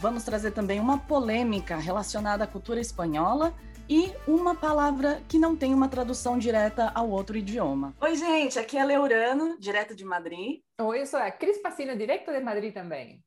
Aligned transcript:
Vamos 0.00 0.24
trazer 0.24 0.52
também 0.52 0.80
uma 0.80 0.98
polêmica 0.98 1.76
relacionada 1.76 2.44
à 2.44 2.46
cultura 2.46 2.80
espanhola 2.80 3.54
e 3.88 4.12
uma 4.26 4.54
palavra 4.54 5.22
que 5.28 5.38
não 5.38 5.56
tem 5.56 5.74
uma 5.74 5.88
tradução 5.88 6.38
direta 6.38 6.90
ao 6.94 7.10
outro 7.10 7.36
idioma. 7.36 7.94
Oi, 8.00 8.16
gente, 8.16 8.58
aqui 8.58 8.78
é 8.78 8.84
Leurano, 8.84 9.58
direto 9.58 9.94
de 9.94 10.04
Madrid. 10.04 10.60
Oi, 10.80 11.00
eu 11.00 11.06
sou 11.06 11.20
a 11.20 11.30
Cris 11.30 11.60
Pacina, 11.60 11.96
direto 11.96 12.32
de 12.32 12.40
Madrid 12.40 12.72
também. 12.72 13.22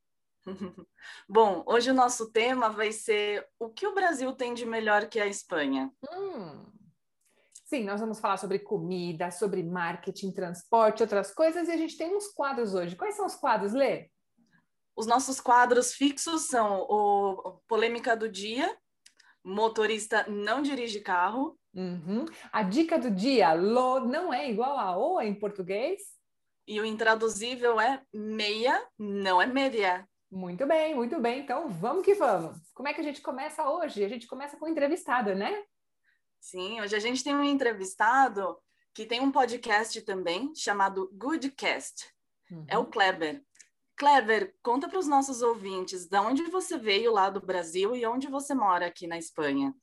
Bom, 1.27 1.63
hoje 1.67 1.91
o 1.91 1.93
nosso 1.93 2.31
tema 2.31 2.69
vai 2.69 2.91
ser 2.91 3.47
o 3.59 3.69
que 3.69 3.87
o 3.87 3.93
Brasil 3.93 4.31
tem 4.33 4.53
de 4.53 4.65
melhor 4.65 5.07
que 5.07 5.19
a 5.19 5.27
Espanha. 5.27 5.91
Hum. 6.11 6.65
Sim, 7.65 7.83
nós 7.83 7.99
vamos 7.99 8.19
falar 8.19 8.37
sobre 8.37 8.59
comida, 8.59 9.31
sobre 9.31 9.63
marketing, 9.63 10.31
transporte, 10.31 11.01
outras 11.01 11.33
coisas, 11.33 11.67
e 11.67 11.71
a 11.71 11.77
gente 11.77 11.97
tem 11.97 12.15
uns 12.15 12.27
quadros 12.27 12.75
hoje. 12.75 12.95
Quais 12.95 13.15
são 13.15 13.25
os 13.25 13.35
quadros, 13.35 13.73
Lê? 13.73 14.09
Os 14.95 15.05
nossos 15.05 15.41
quadros 15.41 15.93
fixos 15.93 16.47
são 16.47 16.81
o 16.89 17.59
Polêmica 17.67 18.15
do 18.15 18.29
Dia, 18.29 18.75
Motorista 19.45 20.25
não 20.27 20.63
dirige 20.63 20.99
carro. 21.01 21.59
Uhum. 21.71 22.25
A 22.51 22.63
dica 22.63 22.97
do 22.97 23.11
dia, 23.11 23.53
lo 23.53 23.99
não 23.99 24.33
é 24.33 24.49
igual 24.49 24.77
a 24.79 24.97
o 24.97 25.21
em 25.21 25.35
português? 25.35 26.01
E 26.67 26.81
o 26.81 26.85
intraduzível 26.85 27.79
é 27.79 28.01
meia, 28.11 28.83
não 28.97 29.39
é 29.39 29.45
média. 29.45 30.07
Muito 30.31 30.65
bem, 30.65 30.95
muito 30.95 31.19
bem. 31.19 31.41
Então 31.41 31.69
vamos 31.69 32.03
que 32.03 32.15
vamos. 32.15 32.57
Como 32.73 32.89
é 32.89 32.93
que 32.93 33.01
a 33.01 33.03
gente 33.03 33.21
começa 33.21 33.69
hoje? 33.69 34.03
A 34.03 34.09
gente 34.09 34.25
começa 34.25 34.57
com 34.57 34.67
entrevistada, 34.67 35.35
né? 35.35 35.63
Sim, 36.39 36.81
hoje 36.81 36.95
a 36.95 36.99
gente 36.99 37.23
tem 37.23 37.35
um 37.35 37.43
entrevistado 37.43 38.57
que 38.93 39.05
tem 39.05 39.21
um 39.21 39.31
podcast 39.31 40.01
também 40.01 40.55
chamado 40.55 41.11
Goodcast. 41.13 42.07
Uhum. 42.49 42.65
É 42.67 42.77
o 42.77 42.81
uhum. 42.81 42.89
Kleber. 42.89 43.43
Kleber, 43.97 44.53
conta 44.61 44.89
para 44.89 44.99
os 44.99 45.07
nossos 45.07 45.41
ouvintes 45.41 46.05
de 46.05 46.17
onde 46.19 46.43
você 46.43 46.77
veio 46.77 47.13
lá 47.13 47.29
do 47.29 47.39
Brasil 47.39 47.95
e 47.95 48.05
onde 48.05 48.27
você 48.27 48.53
mora 48.53 48.87
aqui 48.87 49.07
na 49.07 49.17
Espanha. 49.17 49.73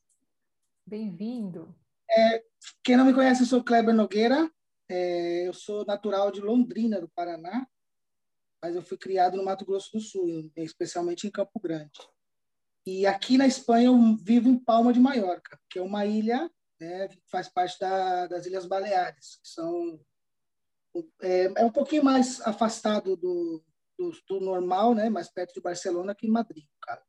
Bem-vindo. 0.85 1.75
É, 2.09 2.43
quem 2.83 2.95
não 2.95 3.05
me 3.05 3.13
conhece, 3.13 3.41
eu 3.41 3.47
sou 3.47 3.63
Kleber 3.63 3.93
Nogueira. 3.93 4.51
É, 4.87 5.47
eu 5.47 5.53
sou 5.53 5.83
natural 5.85 6.29
de 6.31 6.41
Londrina, 6.41 7.01
do 7.01 7.09
Paraná, 7.09 7.65
mas 8.61 8.75
eu 8.75 8.83
fui 8.83 8.97
criado 8.97 9.35
no 9.35 9.43
Mato 9.43 9.65
Grosso 9.65 9.91
do 9.93 9.99
Sul, 9.99 10.51
especialmente 10.55 11.25
em 11.25 11.31
Campo 11.31 11.59
Grande. 11.59 11.99
E 12.85 13.07
aqui 13.07 13.37
na 13.37 13.47
Espanha 13.47 13.87
eu 13.87 14.17
vivo 14.17 14.47
em 14.47 14.59
Palma 14.59 14.93
de 14.93 14.99
Maiorca, 14.99 15.59
que 15.69 15.79
é 15.79 15.81
uma 15.81 16.05
ilha, 16.05 16.51
né, 16.79 17.09
faz 17.31 17.49
parte 17.49 17.79
da, 17.79 18.27
das 18.27 18.45
Ilhas 18.45 18.67
Baleares, 18.67 19.39
que 19.41 19.47
são 19.47 19.99
é, 21.21 21.45
é 21.55 21.65
um 21.65 21.71
pouquinho 21.71 22.03
mais 22.03 22.39
afastado 22.41 23.15
do, 23.15 23.63
do, 23.97 24.11
do, 24.27 24.39
normal, 24.39 24.93
né, 24.93 25.09
mais 25.09 25.31
perto 25.31 25.53
de 25.53 25.61
Barcelona 25.61 26.15
que 26.15 26.27
em 26.27 26.31
Madrid, 26.31 26.65
cara. 26.81 27.03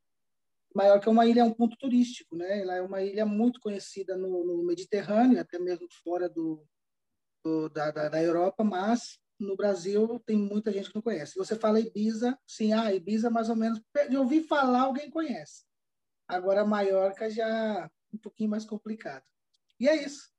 Maiorca 0.75 1.09
é 1.09 1.13
uma 1.13 1.27
ilha, 1.27 1.41
é 1.41 1.45
um 1.45 1.55
ponto 1.55 1.77
turístico, 1.77 2.37
né? 2.37 2.61
Ela 2.61 2.75
é 2.75 2.83
uma 2.83 3.01
ilha 3.01 3.25
muito 3.25 3.61
conhecida 3.61 4.17
no, 4.17 4.45
no 4.45 4.65
Mediterrâneo, 4.65 5.41
até 5.41 5.57
mesmo 5.57 5.87
fora 6.03 6.29
do, 6.29 6.67
do 7.45 7.69
da, 7.69 7.93
da, 7.93 8.09
da 8.09 8.21
Europa, 8.21 8.65
mas 8.65 9.21
no 9.39 9.57
Brasil 9.57 10.21
tem 10.27 10.37
muita 10.37 10.73
gente 10.73 10.89
que 10.89 10.95
não 10.97 11.03
conhece. 11.03 11.37
Você 11.37 11.57
fala 11.57 11.79
Ibiza, 11.79 12.37
sim, 12.47 12.73
ah, 12.73 12.93
Ibiza 12.93 13.31
mais 13.31 13.49
ou 13.49 13.57
menos, 13.57 13.81
de 14.09 14.17
ouvir 14.17 14.43
falar 14.49 14.83
alguém 14.83 15.11
conhece. 15.11 15.65
Agora 16.27 16.65
Maiorca 16.65 17.31
já 17.31 17.89
um 18.13 18.19
pouquinho 18.19 18.51
mais 18.51 18.65
complicado. 18.65 19.25
E 19.79 19.89
é 19.89 20.05
isso. 20.05 20.33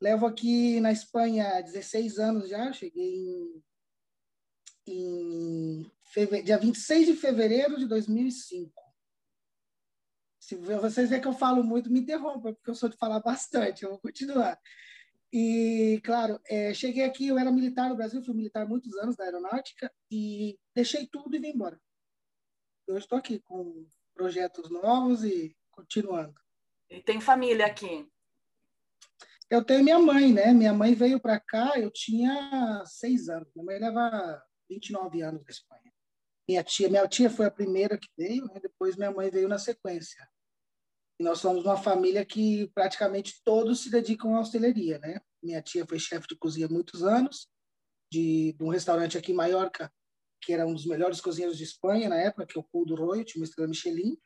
Levo 0.00 0.26
aqui 0.26 0.80
na 0.80 0.92
Espanha 0.92 1.60
16 1.60 2.18
anos 2.18 2.48
já, 2.48 2.72
cheguei 2.72 3.14
em, 3.14 3.62
em 4.90 5.90
feve... 6.02 6.42
dia 6.42 6.58
26 6.58 7.06
de 7.06 7.16
fevereiro 7.16 7.78
de 7.78 7.86
2005. 7.86 8.72
Se 10.40 10.56
vocês 10.56 11.10
verem 11.10 11.20
que 11.20 11.28
eu 11.28 11.32
falo 11.32 11.62
muito, 11.62 11.92
me 11.92 12.00
interrompa, 12.00 12.54
porque 12.54 12.70
eu 12.70 12.74
sou 12.74 12.88
de 12.88 12.96
falar 12.96 13.20
bastante, 13.20 13.82
eu 13.82 13.90
vou 13.90 13.98
continuar. 13.98 14.58
E, 15.30 16.00
claro, 16.02 16.40
é, 16.46 16.72
cheguei 16.72 17.04
aqui, 17.04 17.28
eu 17.28 17.38
era 17.38 17.52
militar 17.52 17.90
no 17.90 17.96
Brasil, 17.96 18.22
fui 18.22 18.34
militar 18.34 18.66
muitos 18.66 18.96
anos 18.96 19.14
da 19.14 19.24
aeronáutica 19.24 19.92
e 20.10 20.58
deixei 20.74 21.06
tudo 21.06 21.36
e 21.36 21.38
vim 21.38 21.48
embora. 21.48 21.78
Hoje 22.88 23.00
estou 23.00 23.18
aqui 23.18 23.40
com 23.40 23.86
projetos 24.14 24.70
novos 24.70 25.22
e 25.22 25.54
continuando. 25.70 26.34
E 26.88 27.02
tem 27.02 27.20
família 27.20 27.66
aqui? 27.66 28.10
Eu 29.50 29.62
tenho 29.62 29.84
minha 29.84 29.98
mãe, 29.98 30.32
né? 30.32 30.52
Minha 30.54 30.72
mãe 30.72 30.94
veio 30.94 31.20
para 31.20 31.38
cá, 31.38 31.78
eu 31.78 31.90
tinha 31.90 32.82
seis 32.86 33.28
anos. 33.28 33.48
Minha 33.54 33.66
mãe 33.66 33.78
leva 33.78 34.42
29 34.68 35.22
anos 35.22 35.44
da 35.44 35.50
Espanha. 35.50 35.92
Minha 36.48 36.64
tia, 36.64 36.88
minha 36.88 37.06
tia 37.06 37.28
foi 37.28 37.46
a 37.46 37.50
primeira 37.50 37.98
que 37.98 38.08
veio, 38.16 38.46
né? 38.46 38.58
depois 38.60 38.96
minha 38.96 39.10
mãe 39.10 39.30
veio 39.30 39.48
na 39.48 39.58
sequência. 39.58 40.26
E 41.20 41.24
nós 41.24 41.40
somos 41.40 41.64
uma 41.64 41.76
família 41.76 42.24
que 42.24 42.70
praticamente 42.74 43.42
todos 43.44 43.82
se 43.82 43.90
dedicam 43.90 44.34
à 44.36 44.40
hosteleria, 44.40 44.98
né? 45.00 45.20
Minha 45.42 45.60
tia 45.60 45.84
foi 45.84 45.98
chefe 45.98 46.28
de 46.28 46.36
cozinha 46.36 46.66
há 46.66 46.70
muitos 46.70 47.02
anos, 47.02 47.48
de, 48.10 48.52
de, 48.52 48.64
um 48.64 48.68
restaurante 48.68 49.18
aqui 49.18 49.32
em 49.32 49.34
Maiorca, 49.34 49.92
que 50.40 50.52
era 50.52 50.66
um 50.66 50.72
dos 50.72 50.86
melhores 50.86 51.20
cozinheiros 51.20 51.58
de 51.58 51.64
Espanha 51.64 52.08
na 52.08 52.16
época, 52.16 52.46
que 52.46 52.56
é 52.56 52.60
o 52.60 52.64
Cou 52.64 52.86
do 52.86 52.94
Roio, 52.94 53.24
tinha 53.24 53.42
uma 53.42 53.44
estrela 53.44 53.68
Michelin. 53.68 54.16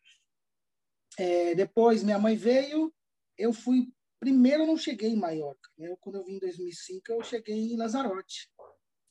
É, 1.19 1.54
depois 1.54 2.04
minha 2.04 2.19
mãe 2.19 2.36
veio, 2.36 2.94
eu 3.38 3.52
fui 3.52 3.88
primeiro 4.22 4.62
eu 4.62 4.66
não 4.69 4.76
cheguei 4.76 5.10
em 5.10 5.16
Maiorca, 5.16 5.69
né? 5.76 5.97
Quando 6.00 6.16
eu 6.16 6.25
vim 6.25 6.36
em 6.36 6.38
2005 6.38 7.10
eu 7.10 7.25
cheguei 7.25 7.72
em 7.72 7.76
Lanzarote, 7.76 8.48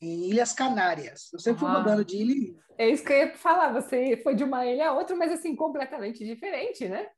em 0.02 0.28
Ilhas 0.28 0.52
Canárias. 0.52 1.32
Eu 1.32 1.38
sempre 1.38 1.60
fui 1.60 1.68
ah, 1.68 1.74
rodando 1.74 2.04
de 2.04 2.16
ilha. 2.16 2.58
É 2.76 2.90
isso 2.90 3.04
que 3.04 3.12
eu 3.12 3.18
ia 3.18 3.34
falar, 3.34 3.72
você 3.72 4.16
foi 4.22 4.34
de 4.34 4.42
uma 4.42 4.66
ilha 4.66 4.88
a 4.88 4.92
outra, 4.92 5.14
mas 5.14 5.30
assim 5.30 5.54
completamente 5.54 6.24
diferente, 6.24 6.88
né? 6.88 7.08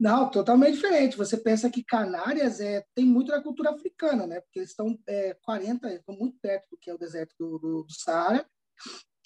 Não, 0.00 0.30
totalmente 0.30 0.76
diferente. 0.76 1.18
Você 1.18 1.36
pensa 1.36 1.68
que 1.68 1.84
Canárias 1.84 2.58
é, 2.58 2.82
tem 2.94 3.04
muito 3.04 3.30
da 3.30 3.42
cultura 3.42 3.70
africana, 3.70 4.26
né? 4.26 4.40
Porque 4.40 4.60
eles 4.60 4.70
estão 4.70 4.98
é, 5.06 5.34
40, 5.42 5.92
estão 5.92 6.16
muito 6.16 6.38
perto 6.40 6.70
do 6.70 6.78
que 6.78 6.88
é 6.88 6.94
o 6.94 6.98
deserto 6.98 7.34
do, 7.38 7.58
do, 7.58 7.82
do 7.82 7.92
Saara. 7.92 8.48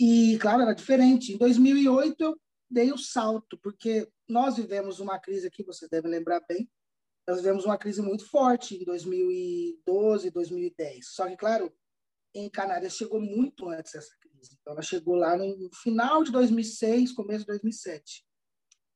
E, 0.00 0.36
claro, 0.40 0.62
era 0.62 0.74
diferente. 0.74 1.32
Em 1.32 1.38
2008, 1.38 2.20
eu 2.20 2.36
dei 2.68 2.90
o 2.90 2.98
salto, 2.98 3.56
porque 3.62 4.08
nós 4.28 4.56
vivemos 4.56 4.98
uma 4.98 5.16
crise 5.16 5.46
aqui, 5.46 5.62
você 5.62 5.88
deve 5.88 6.08
lembrar 6.08 6.40
bem, 6.48 6.68
nós 7.26 7.36
vivemos 7.36 7.64
uma 7.64 7.78
crise 7.78 8.02
muito 8.02 8.28
forte 8.28 8.74
em 8.74 8.84
2012, 8.84 10.30
2010. 10.30 11.06
Só 11.08 11.28
que, 11.28 11.36
claro, 11.36 11.72
em 12.34 12.50
Canárias 12.50 12.96
chegou 12.96 13.20
muito 13.20 13.68
antes 13.68 13.94
essa 13.94 14.16
crise. 14.18 14.56
Então, 14.60 14.72
ela 14.72 14.82
chegou 14.82 15.14
lá 15.14 15.36
no 15.36 15.70
final 15.74 16.24
de 16.24 16.32
2006, 16.32 17.12
começo 17.12 17.40
de 17.40 17.46
2007. 17.46 18.26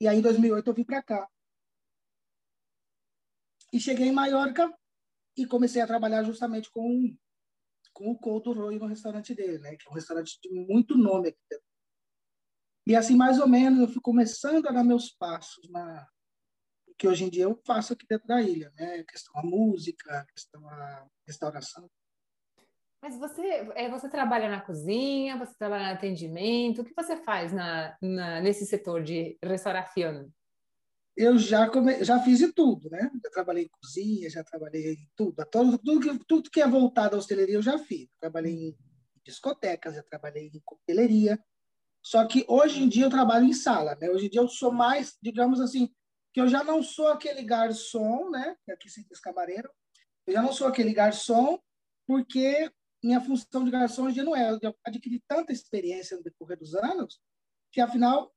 E 0.01 0.09
aí, 0.09 0.19
em 0.19 0.23
2008, 0.23 0.69
eu 0.69 0.75
vim 0.75 0.85
para 0.85 1.03
cá. 1.03 1.29
E 3.73 3.79
cheguei 3.79 4.09
em 4.09 4.13
Maiorca 4.13 4.73
e 5.37 5.47
comecei 5.47 5.81
a 5.81 5.87
trabalhar 5.87 6.25
justamente 6.25 6.71
com, 6.71 7.17
com 7.93 8.11
o 8.11 8.19
Couto 8.19 8.53
Roy 8.53 8.79
no 8.79 8.87
restaurante 8.87 9.35
dele, 9.35 9.59
né? 9.59 9.77
que 9.77 9.87
é 9.87 9.91
um 9.91 9.95
restaurante 9.95 10.39
de 10.43 10.51
muito 10.51 10.97
nome 10.97 11.29
aqui 11.29 11.41
dentro. 11.49 11.65
E 12.87 12.97
assim, 12.97 13.17
mais 13.17 13.39
ou 13.39 13.47
menos, 13.47 13.81
eu 13.81 13.89
fui 13.89 14.01
começando 14.01 14.67
a 14.67 14.73
dar 14.73 14.83
meus 14.83 15.11
passos 15.13 15.69
na 15.71 16.09
que 16.97 17.07
hoje 17.07 17.25
em 17.25 17.31
dia 17.31 17.45
eu 17.45 17.55
faço 17.65 17.93
aqui 17.93 18.05
dentro 18.09 18.27
da 18.27 18.43
ilha, 18.43 18.73
né? 18.75 18.97
A 18.97 19.05
questão 19.05 19.33
da 19.35 19.43
música, 19.49 20.21
a 20.21 20.27
questão 20.27 20.61
da 20.61 21.07
restauração. 21.25 21.89
Mas 23.01 23.17
você, 23.17 23.71
é, 23.75 23.89
você 23.89 24.09
trabalha 24.09 24.49
na 24.49 24.61
cozinha, 24.61 25.37
você 25.37 25.55
trabalha 25.57 25.87
no 25.87 25.95
atendimento, 25.95 26.83
o 26.83 26.85
que 26.85 26.95
você 26.95 27.17
faz 27.17 27.53
na, 27.53 27.97
na 28.03 28.41
nesse 28.41 28.67
setor 28.67 29.03
de 29.03 29.39
restauração? 29.43 30.31
eu 31.19 31.37
já 31.37 31.69
come... 31.69 32.05
já 32.05 32.21
fiz 32.21 32.39
de 32.39 32.53
tudo, 32.53 32.89
né? 32.89 33.11
Já 33.25 33.31
trabalhei 33.31 33.65
em 33.65 33.69
cozinha, 33.69 34.31
já 34.31 34.45
trabalhei 34.45 34.93
em 34.93 35.09
tudo, 35.17 35.45
tudo, 35.51 35.77
tudo, 35.77 36.01
que, 36.01 36.25
tudo 36.25 36.51
que 36.51 36.61
é 36.61 36.69
voltado 36.69 37.17
à 37.17 37.19
hosteleria 37.19 37.57
eu 37.57 37.63
já 37.63 37.77
fiz. 37.77 38.09
Trabalhei 38.21 38.69
em 38.69 38.77
discotecas, 39.25 39.97
já 39.97 40.03
trabalhei 40.05 40.49
em 40.55 40.61
coqueteleria. 40.65 41.37
Só 42.01 42.25
que 42.25 42.45
hoje 42.47 42.85
em 42.85 42.89
dia 42.89 43.05
eu 43.05 43.11
trabalho 43.11 43.47
em 43.47 43.53
sala, 43.53 43.99
né? 44.01 44.09
Hoje 44.09 44.27
em 44.27 44.31
dia 44.31 44.41
eu 44.41 44.47
sou 44.47 44.71
mais, 44.71 45.19
digamos 45.21 45.61
assim, 45.61 45.93
que 46.33 46.41
eu 46.41 46.47
já 46.47 46.63
não 46.63 46.85
sou 46.85 47.09
aquele 47.09 47.43
garçom, 47.43 48.31
né? 48.31 48.57
Aqui 48.71 48.89
se 48.89 49.05
diz 49.09 49.19
camareiro. 49.19 49.69
Eu 50.25 50.35
já 50.35 50.41
não 50.41 50.53
sou 50.53 50.69
aquele 50.69 50.93
garçom 50.93 51.59
porque 52.07 52.71
minha 53.03 53.21
função 53.21 53.65
de 53.65 53.71
garçom 53.71 54.07
hoje 54.07 54.23
não 54.23 54.35
é. 54.35 54.59
Eu 54.61 54.75
adquiri 54.85 55.23
tanta 55.27 55.53
experiência 55.53 56.17
no 56.17 56.23
decorrer 56.23 56.59
dos 56.59 56.75
anos 56.75 57.21
que, 57.73 57.81
afinal, 57.81 58.35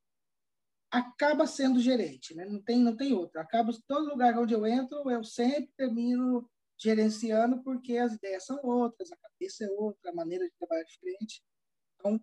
acaba 0.92 1.48
sendo 1.48 1.80
gerente, 1.80 2.36
né? 2.36 2.46
Não 2.46 2.62
tem, 2.62 2.80
não 2.80 2.96
tem 2.96 3.14
outro. 3.14 3.40
Acaba 3.40 3.72
todo 3.88 4.10
lugar 4.10 4.38
onde 4.38 4.54
eu 4.54 4.66
entro, 4.66 5.10
eu 5.10 5.24
sempre 5.24 5.72
termino 5.78 6.50
gerenciando 6.78 7.64
porque 7.64 7.98
as 7.98 8.14
ideias 8.14 8.46
são 8.46 8.60
outras, 8.64 9.12
a 9.12 9.18
cabeça 9.18 9.64
é 9.64 9.70
outra, 9.70 10.12
a 10.12 10.16
maneira 10.16 10.44
de 10.46 10.54
trabalhar 10.58 10.82
é 10.82 10.86
diferente. 10.86 11.42
Então, 11.96 12.20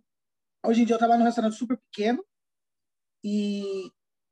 hoje 0.67 0.83
em 0.83 0.85
dia 0.85 0.95
eu 0.95 0.99
trabalho 0.99 1.21
num 1.21 1.27
restaurante 1.27 1.57
super 1.57 1.79
pequeno 1.79 2.25
e, 3.25 3.91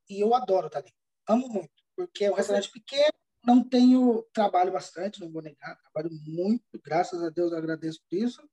e 0.09 0.19
eu 0.19 0.33
adoro 0.35 0.67
estar 0.67 0.79
ali. 0.79 0.93
Amo 1.27 1.47
muito, 1.47 1.71
porque 1.95 2.25
é 2.25 2.31
um 2.31 2.35
restaurante 2.35 2.71
pequeno, 2.71 3.13
não 3.47 3.63
tenho 3.63 4.27
trabalho 4.33 4.73
bastante, 4.73 5.21
não 5.21 5.31
vou 5.31 5.41
negar, 5.41 5.77
trabalho 5.77 6.13
muito, 6.25 6.65
graças 6.83 7.23
a 7.23 7.29
Deus 7.29 7.53
eu 7.53 7.57
agradeço 7.57 8.01
por 8.09 8.17
isso. 8.17 8.45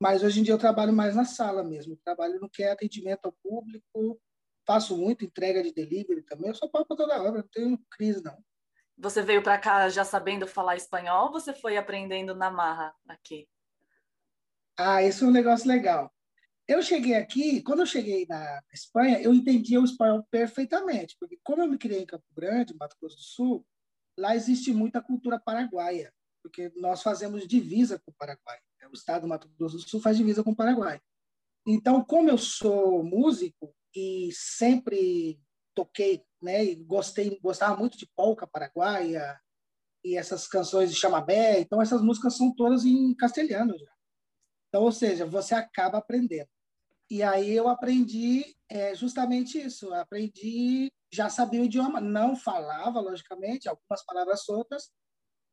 Mas 0.00 0.22
hoje 0.22 0.38
em 0.38 0.44
dia 0.44 0.54
eu 0.54 0.58
trabalho 0.58 0.92
mais 0.92 1.16
na 1.16 1.24
sala 1.24 1.64
mesmo, 1.64 1.98
trabalho 2.04 2.38
no 2.38 2.48
que 2.48 2.62
é 2.62 2.70
atendimento 2.70 3.26
ao 3.26 3.32
público, 3.32 4.20
faço 4.64 4.96
muito 4.96 5.24
entrega 5.24 5.64
de 5.64 5.72
delivery 5.72 6.22
também, 6.22 6.48
eu 6.48 6.54
só 6.54 6.68
pago 6.68 6.86
para 6.86 6.96
toda 6.96 7.20
hora, 7.20 7.38
não 7.38 7.48
tenho 7.52 7.76
crise 7.90 8.22
não. 8.22 8.38
Você 8.96 9.20
veio 9.20 9.42
para 9.42 9.58
cá 9.58 9.88
já 9.88 10.04
sabendo 10.04 10.46
falar 10.46 10.76
espanhol 10.76 11.26
ou 11.26 11.32
você 11.32 11.52
foi 11.52 11.76
aprendendo 11.76 12.36
na 12.36 12.48
marra 12.48 12.94
aqui? 13.08 13.48
Ah, 14.78 15.02
esse 15.02 15.24
é 15.24 15.26
um 15.26 15.32
negócio 15.32 15.66
legal. 15.66 16.12
Eu 16.68 16.80
cheguei 16.82 17.14
aqui, 17.14 17.60
quando 17.62 17.80
eu 17.80 17.86
cheguei 17.86 18.26
na 18.28 18.60
Espanha, 18.72 19.20
eu 19.20 19.34
entendia 19.34 19.80
o 19.80 19.84
espanhol 19.84 20.24
perfeitamente, 20.30 21.16
porque 21.18 21.38
como 21.42 21.62
eu 21.62 21.68
me 21.68 21.76
criei 21.76 22.02
em 22.02 22.06
Campo 22.06 22.24
Grande, 22.32 22.74
Mato 22.78 22.96
Grosso 23.00 23.16
do 23.16 23.22
Sul, 23.22 23.66
lá 24.18 24.34
existe 24.34 24.72
muita 24.72 25.02
cultura 25.02 25.40
paraguaia, 25.40 26.12
porque 26.42 26.72
nós 26.76 27.02
fazemos 27.02 27.46
divisa 27.46 27.98
com 27.98 28.10
o 28.10 28.14
Paraguai. 28.14 28.58
O 28.90 28.94
estado 28.94 29.22
do 29.22 29.28
Mato 29.28 29.48
Grosso 29.58 29.76
do 29.76 29.88
Sul 29.88 30.00
faz 30.00 30.16
divisa 30.16 30.44
com 30.44 30.50
o 30.50 30.56
Paraguai. 30.56 31.00
Então, 31.66 32.04
como 32.04 32.28
eu 32.28 32.36
sou 32.36 33.02
músico 33.02 33.74
e 33.94 34.30
sempre 34.32 35.40
toquei, 35.74 36.22
né, 36.40 36.64
e 36.64 36.74
gostei, 36.76 37.38
gostava 37.40 37.76
muito 37.76 37.96
de 37.96 38.06
polca 38.14 38.46
paraguaia 38.46 39.40
e 40.04 40.16
essas 40.16 40.46
canções 40.46 40.90
de 40.90 40.96
chamamé, 40.96 41.60
então 41.60 41.80
essas 41.80 42.02
músicas 42.02 42.36
são 42.36 42.54
todas 42.54 42.84
em 42.84 43.14
castelhano 43.14 43.76
já. 43.78 43.92
Então, 44.68 44.82
ou 44.82 44.92
seja, 44.92 45.24
você 45.24 45.54
acaba 45.54 45.98
aprendendo. 45.98 46.48
E 47.10 47.22
aí 47.22 47.52
eu 47.52 47.68
aprendi 47.68 48.56
é, 48.68 48.94
justamente 48.94 49.58
isso, 49.58 49.92
aprendi, 49.92 50.90
já 51.12 51.28
sabia 51.28 51.60
o 51.60 51.64
idioma, 51.64 52.00
não 52.00 52.34
falava, 52.34 53.00
logicamente, 53.00 53.68
algumas 53.68 54.04
palavras 54.04 54.44
soltas, 54.44 54.90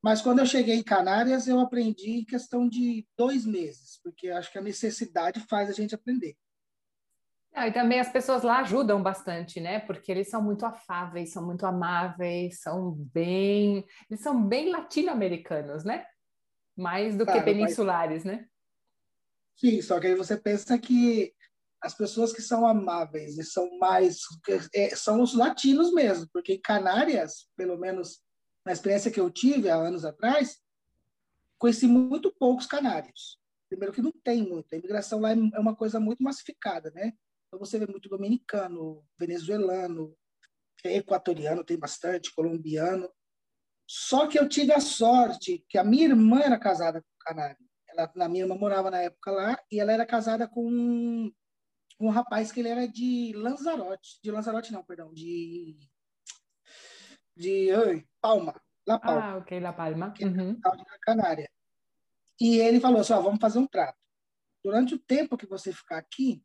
mas 0.04 0.22
quando 0.22 0.40
eu 0.40 0.46
cheguei 0.46 0.76
em 0.76 0.84
Canárias, 0.84 1.48
eu 1.48 1.60
aprendi 1.60 2.12
em 2.12 2.26
questão 2.26 2.68
de 2.68 3.06
dois 3.16 3.46
meses, 3.46 4.00
porque 4.04 4.30
acho 4.30 4.52
que 4.52 4.58
a 4.58 4.62
necessidade 4.62 5.40
faz 5.42 5.70
a 5.70 5.74
gente 5.74 5.94
aprender. 5.94 6.36
Ah, 7.54 7.68
e 7.68 7.74
também 7.74 8.00
as 8.00 8.10
pessoas 8.10 8.44
lá 8.44 8.60
ajudam 8.62 9.04
bastante, 9.04 9.60
né? 9.60 9.80
Porque 9.82 10.12
eles 10.12 10.30
são 10.30 10.42
muito 10.42 10.66
afáveis, 10.66 11.34
são 11.34 11.46
muito 11.46 11.66
amáveis, 11.66 12.62
são 12.62 12.94
bem. 13.14 13.86
Eles 14.10 14.24
são 14.24 14.42
bem 14.48 14.72
latino-americanos, 14.72 15.84
né? 15.84 16.06
Mais 16.76 17.16
do 17.16 17.26
claro, 17.26 17.40
que 17.40 17.46
peninsulares, 17.46 18.24
mas... 18.24 18.38
né? 18.38 18.48
Sim, 19.58 19.82
só 19.82 20.00
que 20.00 20.08
aí 20.08 20.16
você 20.16 20.38
pensa 20.38 20.80
que 20.80 21.34
as 21.82 21.96
pessoas 21.96 22.32
que 22.32 22.42
são 22.42 22.66
amáveis 22.68 23.38
e 23.38 23.44
são 23.44 23.78
mais. 23.80 24.20
É, 24.74 24.96
são 24.96 25.22
os 25.22 25.34
latinos 25.34 25.94
mesmo, 25.94 26.28
porque 26.32 26.54
em 26.54 26.62
Canárias, 26.62 27.48
pelo 27.56 27.78
menos 27.78 28.20
na 28.66 28.72
experiência 28.72 29.10
que 29.10 29.20
eu 29.20 29.30
tive 29.32 29.70
há 29.70 29.76
anos 29.76 30.06
atrás, 30.06 30.60
conheci 31.58 31.88
muito 31.88 32.34
poucos 32.38 32.68
canários. 32.68 33.40
Primeiro 33.68 33.94
que 33.94 34.02
não 34.02 34.12
tem 34.24 34.48
muito, 34.48 34.72
a 34.72 34.78
imigração 34.78 35.20
lá 35.20 35.32
é, 35.32 35.36
é 35.54 35.60
uma 35.60 35.76
coisa 35.76 36.00
muito 36.00 36.22
massificada, 36.22 36.92
né? 36.92 37.14
Então 37.48 37.60
você 37.60 37.80
vê 37.80 37.88
muito 37.88 38.08
dominicano, 38.08 39.04
venezuelano, 39.20 40.16
equatoriano 40.84 41.64
tem 41.64 41.78
bastante, 41.78 42.34
colombiano. 42.34 43.10
Só 43.88 44.28
que 44.28 44.40
eu 44.40 44.48
tive 44.48 44.72
a 44.72 44.80
sorte 44.80 45.66
que 45.68 45.78
a 45.78 45.84
minha 45.84 46.06
irmã 46.06 46.40
era 46.40 46.60
casada 46.60 47.02
com 47.02 47.08
canário. 47.20 47.58
Ela, 47.90 48.12
a 48.16 48.30
minha 48.30 48.44
irmã 48.44 48.56
morava 48.56 48.90
na 48.90 49.00
época 49.02 49.32
lá 49.32 49.62
e 49.72 49.80
ela 49.80 49.92
era 49.92 50.06
casada 50.06 50.48
com 50.48 51.32
um 52.06 52.12
rapaz 52.12 52.52
que 52.52 52.60
ele 52.60 52.70
era 52.70 52.88
de 52.88 53.34
Lanzarote, 53.36 54.20
de 54.24 54.32
Lanzarote 54.32 54.72
não, 54.72 54.84
perdão, 54.84 55.14
de 55.14 55.78
de 57.36 57.72
ai, 57.72 58.06
Palma, 58.20 58.62
La 58.86 59.00
Palma. 59.00 59.22
Ah, 59.22 59.38
ok, 59.38 59.60
La 59.60 59.74
Palma. 59.74 60.12
Que 60.12 60.24
é 60.24 60.28
uhum. 60.28 60.54
de 60.54 61.00
Canária. 61.02 61.50
E 62.40 62.58
ele 62.58 62.80
falou 62.80 63.02
assim, 63.02 63.14
ó, 63.14 63.22
vamos 63.22 63.40
fazer 63.40 63.60
um 63.60 63.68
trato. 63.68 63.98
Durante 64.64 64.96
o 64.96 65.00
tempo 65.00 65.38
que 65.38 65.46
você 65.46 65.72
ficar 65.72 65.98
aqui, 65.98 66.44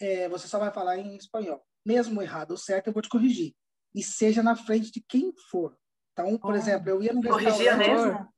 é, 0.00 0.28
você 0.28 0.48
só 0.48 0.58
vai 0.58 0.72
falar 0.72 0.98
em 0.98 1.16
espanhol. 1.16 1.64
Mesmo 1.84 2.22
errado 2.22 2.52
ou 2.52 2.56
certo, 2.56 2.88
eu 2.88 2.92
vou 2.92 3.02
te 3.02 3.08
corrigir. 3.08 3.54
E 3.94 4.02
seja 4.02 4.42
na 4.42 4.54
frente 4.54 4.90
de 4.90 5.00
quem 5.00 5.32
for. 5.50 5.76
Então, 6.12 6.38
por 6.38 6.52
oh, 6.52 6.56
exemplo, 6.56 6.88
eu 6.90 7.02
ia 7.02 7.12
no 7.12 7.22
Corrigia 7.22 7.76
mesmo? 7.76 8.28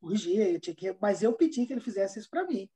Corrigia, 0.00 0.50
eu 0.50 0.60
tinha 0.60 0.74
que, 0.74 0.96
mas 1.00 1.22
eu 1.22 1.32
pedi 1.32 1.66
que 1.66 1.72
ele 1.72 1.80
fizesse 1.80 2.18
isso 2.18 2.30
para 2.30 2.46
mim. 2.46 2.68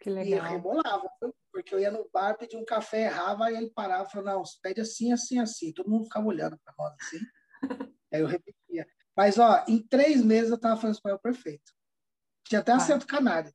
Que 0.00 0.10
legal. 0.10 0.26
E 0.26 0.32
eu 0.32 0.42
rebolava, 0.42 1.10
porque 1.52 1.74
eu 1.74 1.78
ia 1.78 1.90
no 1.90 2.08
bar, 2.12 2.36
pedir 2.36 2.56
um 2.56 2.64
café, 2.64 3.02
errava, 3.02 3.50
e 3.50 3.56
ele 3.56 3.70
parava 3.70 4.08
e 4.08 4.10
falava, 4.10 4.38
não, 4.38 4.42
pede 4.62 4.80
assim, 4.80 5.12
assim, 5.12 5.38
assim. 5.38 5.72
Todo 5.72 5.90
mundo 5.90 6.04
ficava 6.04 6.26
olhando 6.26 6.58
para 6.64 6.74
nós 6.78 6.94
assim. 7.00 7.20
Aí 8.12 8.20
eu 8.20 8.26
repetia. 8.26 8.86
Mas, 9.16 9.38
ó, 9.38 9.64
em 9.68 9.78
três 9.86 10.22
meses 10.24 10.50
eu 10.50 10.56
estava 10.56 10.76
falando 10.80 10.94
espanhol 10.94 11.18
perfeito. 11.18 11.72
Tinha 12.48 12.60
até 12.60 12.72
acento 12.72 13.06
canário. 13.06 13.52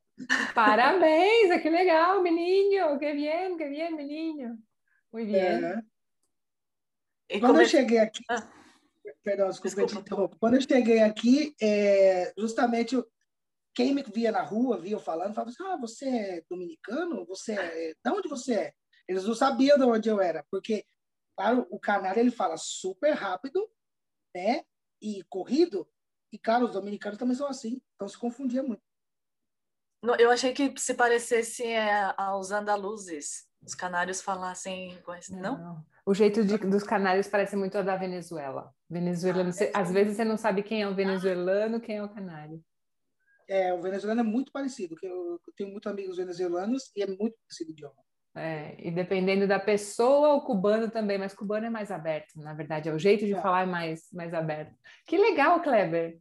Parabéns, 0.53 1.61
que 1.61 1.69
legal, 1.69 2.21
menino. 2.21 2.97
Que 2.97 3.13
bem, 3.13 3.57
que 3.57 3.65
bem, 3.65 3.95
menino. 3.95 4.57
Muito 5.11 5.31
bem. 5.31 5.41
É. 7.29 7.39
Quando 7.39 7.61
eu 7.61 7.67
cheguei 7.67 7.99
aqui. 7.99 8.23
Ah. 8.29 8.47
Perdão, 9.23 9.49
desculpa, 9.49 9.85
desculpa. 9.85 10.37
Quando 10.39 10.55
eu 10.55 10.61
cheguei 10.61 11.01
aqui, 11.01 11.55
é, 11.61 12.33
justamente 12.37 12.95
quem 13.77 13.93
me 13.93 14.01
via 14.01 14.31
na 14.31 14.41
rua, 14.41 14.81
via 14.81 14.93
eu 14.93 14.99
falando, 14.99 15.35
falava 15.35 15.51
assim: 15.51 15.63
ah, 15.63 15.77
você 15.77 16.09
é 16.09 16.43
dominicano? 16.49 17.23
Você 17.27 17.53
é. 17.53 17.93
De 18.03 18.11
onde 18.11 18.27
você 18.27 18.53
é? 18.55 18.73
Eles 19.07 19.23
não 19.23 19.35
sabiam 19.35 19.77
de 19.77 19.83
onde 19.83 20.09
eu 20.09 20.19
era, 20.19 20.43
porque, 20.49 20.83
claro, 21.37 21.67
o 21.69 21.79
canário 21.79 22.19
ele 22.19 22.31
fala 22.31 22.57
super 22.57 23.13
rápido, 23.13 23.69
né? 24.35 24.63
E 24.99 25.23
corrido, 25.29 25.87
e, 26.33 26.39
claro, 26.39 26.65
os 26.65 26.71
dominicanos 26.71 27.19
também 27.19 27.35
são 27.35 27.47
assim, 27.47 27.79
então 27.93 28.07
se 28.07 28.17
confundia 28.17 28.63
muito. 28.63 28.81
Eu 30.19 30.31
achei 30.31 30.53
que 30.53 30.73
se 30.77 30.95
parecesse 30.95 31.63
é, 31.63 32.13
aos 32.17 32.51
andaluzes, 32.51 33.47
os 33.61 33.75
canários 33.75 34.21
falassem 34.21 34.99
não? 35.29 35.57
não? 35.57 35.85
O 36.03 36.15
jeito 36.15 36.43
de, 36.43 36.57
dos 36.57 36.83
canários 36.83 37.27
parece 37.27 37.55
muito 37.55 37.77
a 37.77 37.83
da 37.83 37.95
Venezuela. 37.95 38.73
Venezuelano, 38.89 39.49
ah, 39.49 39.53
você, 39.53 39.71
às 39.73 39.91
vezes 39.91 40.17
você 40.17 40.25
não 40.25 40.37
sabe 40.37 40.63
quem 40.63 40.81
é 40.81 40.87
o 40.87 40.95
venezuelano, 40.95 41.79
quem 41.79 41.97
é 41.97 42.03
o 42.03 42.09
canário. 42.09 42.63
É, 43.47 43.73
o 43.73 43.81
venezuelano 43.81 44.21
é 44.21 44.23
muito 44.23 44.51
parecido, 44.51 44.95
que 44.95 45.05
eu, 45.05 45.39
eu 45.45 45.53
tenho 45.55 45.71
muitos 45.71 45.91
amigos 45.91 46.17
venezuelanos 46.17 46.91
e 46.95 47.01
é 47.01 47.07
muito 47.07 47.35
parecido 47.39 47.69
o 47.69 47.73
idioma. 47.73 48.07
É, 48.35 48.75
e 48.77 48.91
dependendo 48.91 49.47
da 49.47 49.59
pessoa, 49.59 50.35
o 50.35 50.41
cubano 50.41 50.91
também, 50.91 51.17
mas 51.17 51.33
cubano 51.33 51.65
é 51.65 51.69
mais 51.69 51.89
aberto, 51.89 52.35
na 52.35 52.53
verdade, 52.53 52.87
é 52.87 52.93
o 52.93 52.99
jeito 52.99 53.25
de 53.25 53.33
é. 53.33 53.41
falar 53.41 53.63
é 53.63 53.65
mais, 53.65 54.07
mais 54.13 54.33
aberto. 54.33 54.75
Que 55.05 55.17
legal, 55.17 55.61
Kleber! 55.61 56.19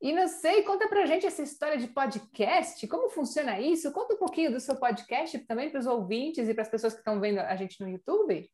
E 0.00 0.12
não 0.12 0.26
sei, 0.26 0.62
conta 0.62 0.88
pra 0.88 1.04
gente 1.04 1.26
essa 1.26 1.42
história 1.42 1.76
de 1.76 1.88
podcast, 1.88 2.86
como 2.88 3.10
funciona 3.10 3.60
isso? 3.60 3.92
Conta 3.92 4.14
um 4.14 4.18
pouquinho 4.18 4.50
do 4.50 4.58
seu 4.58 4.76
podcast 4.76 5.38
também 5.40 5.68
para 5.70 5.80
os 5.80 5.86
ouvintes 5.86 6.48
e 6.48 6.54
para 6.54 6.62
as 6.62 6.70
pessoas 6.70 6.94
que 6.94 7.00
estão 7.00 7.20
vendo 7.20 7.40
a 7.40 7.54
gente 7.56 7.78
no 7.82 7.90
YouTube. 7.90 8.50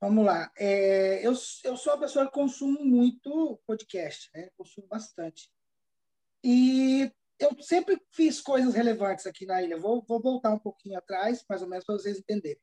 Vamos 0.00 0.24
lá. 0.24 0.50
É, 0.56 1.24
eu, 1.24 1.32
eu 1.64 1.76
sou 1.76 1.92
uma 1.92 2.00
pessoa 2.00 2.26
que 2.26 2.32
consumo 2.32 2.84
muito 2.84 3.60
podcast, 3.64 4.28
né? 4.34 4.48
Consumo 4.56 4.88
bastante. 4.88 5.48
E 6.42 7.10
eu 7.38 7.50
sempre 7.60 8.00
fiz 8.12 8.40
coisas 8.40 8.74
relevantes 8.74 9.26
aqui 9.26 9.46
na 9.46 9.62
ilha. 9.62 9.78
Vou, 9.78 10.04
vou 10.06 10.20
voltar 10.20 10.52
um 10.52 10.58
pouquinho 10.58 10.98
atrás, 10.98 11.44
mais 11.48 11.62
ou 11.62 11.68
menos, 11.68 11.84
para 11.84 11.96
vocês 11.96 12.18
entenderem. 12.18 12.60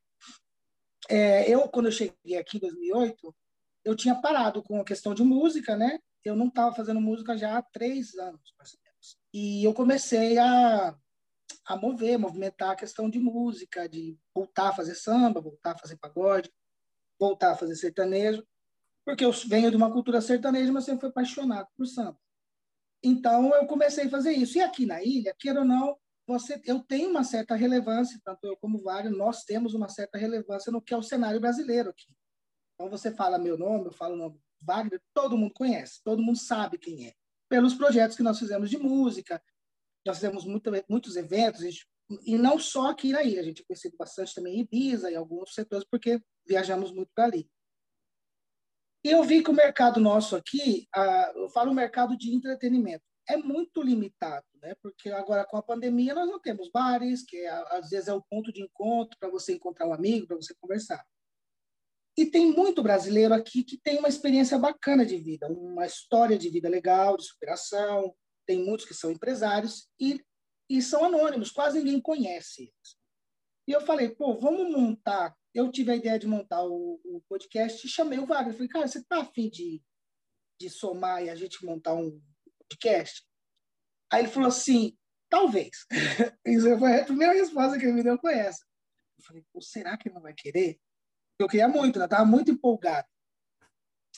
É, 1.10 1.50
eu, 1.50 1.68
quando 1.70 1.88
eu 1.88 1.92
cheguei 1.92 2.38
aqui 2.38 2.58
em 2.58 2.62
2008, 2.62 3.36
eu 3.84 3.96
tinha 3.96 4.16
parado 4.16 4.64
com 4.64 4.82
a 4.82 4.86
questão 4.86 5.14
de 5.14 5.24
música, 5.24 5.76
né? 5.76 6.00
eu 6.26 6.36
não 6.36 6.48
estava 6.48 6.76
fazendo 6.76 7.00
música 7.00 7.38
já 7.38 7.58
há 7.58 7.62
três 7.62 8.16
anos, 8.16 8.54
mais 8.58 8.74
ou 8.74 8.80
menos. 8.84 9.18
E 9.32 9.64
eu 9.64 9.74
comecei 9.74 10.38
a, 10.40 10.98
a 11.68 11.78
mover, 11.78 12.18
movimentar 12.18 12.72
a 12.72 12.76
questão 12.76 13.10
de 13.10 13.20
música, 13.20 13.88
de 13.88 14.18
voltar 14.34 14.70
a 14.70 14.74
fazer 14.74 14.96
samba, 14.96 15.40
voltar 15.40 15.74
a 15.74 15.78
fazer 15.78 15.98
pagode, 15.98 16.52
voltar 17.20 17.52
a 17.52 17.56
fazer 17.56 17.76
sertanejo, 17.76 18.46
porque 19.06 19.24
eu 19.24 19.32
venho 19.32 19.70
de 19.70 19.78
uma 19.78 19.92
cultura 19.92 20.20
sertaneja, 20.20 20.72
mas 20.72 20.84
sempre 20.84 21.02
fui 21.02 21.10
apaixonado 21.10 21.68
por 21.78 21.86
samba. 21.86 22.18
Então, 23.08 23.54
eu 23.54 23.68
comecei 23.68 24.06
a 24.06 24.10
fazer 24.10 24.32
isso. 24.32 24.58
E 24.58 24.62
aqui 24.62 24.86
na 24.86 25.04
ilha, 25.04 25.36
queira 25.38 25.60
ou 25.60 25.66
não, 25.66 25.96
você, 26.28 26.60
eu 26.66 26.80
tenho 26.80 27.12
uma 27.12 27.24
certa 27.24 27.56
relevância, 27.56 28.20
tanto 28.26 28.48
eu 28.48 28.58
como 28.58 28.80
o 28.80 29.10
nós 29.12 29.44
temos 29.44 29.76
uma 29.76 29.88
certa 29.88 30.18
relevância 30.18 30.72
no 30.72 30.82
que 30.82 30.92
é 30.92 30.98
o 30.98 31.04
cenário 31.04 31.40
brasileiro 31.40 31.92
aqui. 31.92 32.08
Então, 32.74 32.90
você 32.90 33.12
fala 33.12 33.38
meu 33.38 33.58
nome, 33.58 33.86
eu 33.86 33.92
falo 33.92 34.16
o 34.16 34.18
nome 34.18 34.42
Wagner, 34.60 35.00
todo 35.14 35.38
mundo 35.38 35.54
conhece, 35.54 36.02
todo 36.04 36.24
mundo 36.24 36.40
sabe 36.40 36.80
quem 36.80 37.08
é. 37.08 37.14
Pelos 37.48 37.76
projetos 37.76 38.18
que 38.18 38.24
nós 38.24 38.40
fizemos 38.40 38.72
de 38.72 38.78
música, 38.78 39.40
nós 40.04 40.18
fizemos 40.18 40.44
muito, 40.44 40.72
muitos 40.90 41.16
eventos, 41.16 41.62
gente 41.62 41.88
e 42.24 42.38
não 42.38 42.60
só 42.60 42.92
aqui 42.92 43.12
na 43.12 43.24
ilha, 43.24 43.42
a 43.42 43.44
gente 43.44 43.64
conhecido 43.64 43.98
bastante 43.98 44.36
também 44.36 44.58
em 44.58 44.60
Ibiza 44.62 45.10
e 45.10 45.16
alguns 45.16 45.54
setores, 45.54 45.88
porque 45.90 46.22
viajamos 46.46 46.92
muito 46.92 47.12
para 47.16 47.26
ali. 47.26 47.50
Eu 49.08 49.24
vi 49.24 49.44
que 49.44 49.52
o 49.52 49.54
mercado 49.54 50.00
nosso 50.00 50.36
aqui, 50.36 50.88
eu 51.36 51.48
falo 51.50 51.72
mercado 51.76 52.18
de 52.18 52.34
entretenimento, 52.34 53.04
é 53.30 53.38
muito 53.38 53.84
limitado, 53.84 54.46
né? 54.60 54.74
Porque 54.82 55.10
agora 55.12 55.46
com 55.46 55.58
a 55.58 55.62
pandemia 55.62 56.16
nós 56.16 56.28
não 56.28 56.40
temos 56.40 56.72
bares, 56.72 57.24
que 57.24 57.38
é, 57.38 57.50
às 57.70 57.92
vezes 57.92 58.08
é 58.08 58.14
o 58.14 58.24
ponto 58.24 58.52
de 58.52 58.64
encontro 58.64 59.16
para 59.20 59.30
você 59.30 59.54
encontrar 59.54 59.88
um 59.88 59.94
amigo, 59.94 60.26
para 60.26 60.36
você 60.36 60.56
conversar. 60.60 61.06
E 62.18 62.26
tem 62.26 62.52
muito 62.52 62.82
brasileiro 62.82 63.34
aqui 63.36 63.64
que 63.64 63.78
tem 63.78 64.00
uma 64.00 64.08
experiência 64.08 64.58
bacana 64.58 65.06
de 65.06 65.18
vida, 65.18 65.48
uma 65.48 65.86
história 65.86 66.38
de 66.38 66.50
vida 66.50 66.68
legal, 66.68 67.16
de 67.16 67.26
superação. 67.26 68.16
Tem 68.48 68.64
muitos 68.64 68.88
que 68.88 68.94
são 68.96 69.12
empresários 69.12 69.88
e, 70.00 70.20
e 70.68 70.82
são 70.82 71.06
anônimos, 71.06 71.52
quase 71.52 71.78
ninguém 71.78 72.02
conhece 72.02 72.64
eles. 72.64 72.98
E 73.68 73.72
eu 73.72 73.82
falei, 73.82 74.10
pô, 74.10 74.36
vamos 74.36 74.72
montar. 74.72 75.36
Eu 75.56 75.72
tive 75.72 75.92
a 75.92 75.96
ideia 75.96 76.20
de 76.20 76.28
montar 76.28 76.62
o, 76.66 77.00
o 77.06 77.22
podcast 77.30 77.88
e 77.88 77.90
chamei 77.90 78.20
o 78.20 78.26
Wagner. 78.26 78.54
Falei, 78.54 78.68
cara, 78.68 78.88
você 78.90 79.02
tá 79.06 79.22
afim 79.22 79.50
de, 79.50 79.82
de 80.60 80.70
somar 80.70 81.24
e 81.24 81.30
a 81.30 81.36
gente 81.36 81.64
montar 81.66 81.94
um 81.94 82.22
podcast? 82.60 83.26
Aí 84.12 84.24
ele 84.24 84.32
falou 84.32 84.50
assim, 84.50 84.98
talvez. 85.30 85.86
Isso 86.46 86.78
foi 86.78 87.00
a 87.00 87.06
primeira 87.06 87.34
resposta 87.34 87.80
que 87.80 87.86
ele 87.86 87.94
me 87.94 88.04
deu 88.04 88.20
foi 88.20 88.34
essa. 88.34 88.66
Eu 89.18 89.24
falei, 89.24 89.46
será 89.62 89.98
que 89.98 90.10
ele 90.10 90.16
não 90.16 90.22
vai 90.22 90.34
querer? 90.34 90.78
Eu 91.40 91.48
queria 91.48 91.70
muito, 91.70 92.00
né? 92.00 92.08
Tava 92.08 92.26
muito 92.26 92.52
empolgado. 92.52 93.08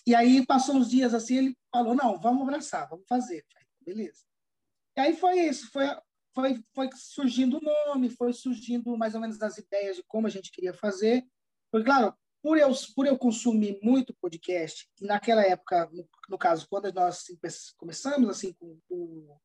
E 0.07 0.15
aí 0.15 0.43
passou 0.45 0.75
uns 0.75 0.89
dias 0.89 1.13
assim, 1.13 1.37
ele 1.37 1.57
falou: 1.71 1.93
"Não, 1.93 2.19
vamos 2.19 2.43
abraçar, 2.43 2.87
vamos 2.89 3.05
fazer". 3.07 3.45
Falei, 3.51 3.67
Beleza. 3.81 4.23
E 4.95 5.01
aí 5.01 5.15
foi 5.15 5.39
isso, 5.41 5.69
foi 5.71 5.85
foi 6.37 6.63
foi 6.71 6.89
surgindo 6.93 7.57
o 7.57 7.61
nome, 7.61 8.11
foi 8.11 8.31
surgindo 8.31 8.95
mais 8.95 9.15
ou 9.15 9.21
menos 9.21 9.41
as 9.41 9.57
ideias 9.57 9.95
de 9.95 10.03
como 10.03 10.27
a 10.27 10.29
gente 10.29 10.51
queria 10.51 10.71
fazer. 10.71 11.25
Porque 11.71 11.85
claro, 11.85 12.13
por 12.43 12.59
eu 12.59 12.71
por 12.95 13.07
eu 13.07 13.17
consumir 13.17 13.79
muito 13.81 14.15
podcast, 14.21 14.87
e 15.01 15.05
naquela 15.05 15.41
época, 15.41 15.89
no, 15.91 16.07
no 16.29 16.37
caso, 16.37 16.67
quando 16.69 16.93
nós 16.93 17.25
começamos 17.75 18.29
assim 18.29 18.53
com 18.53 18.79
o, 18.87 19.35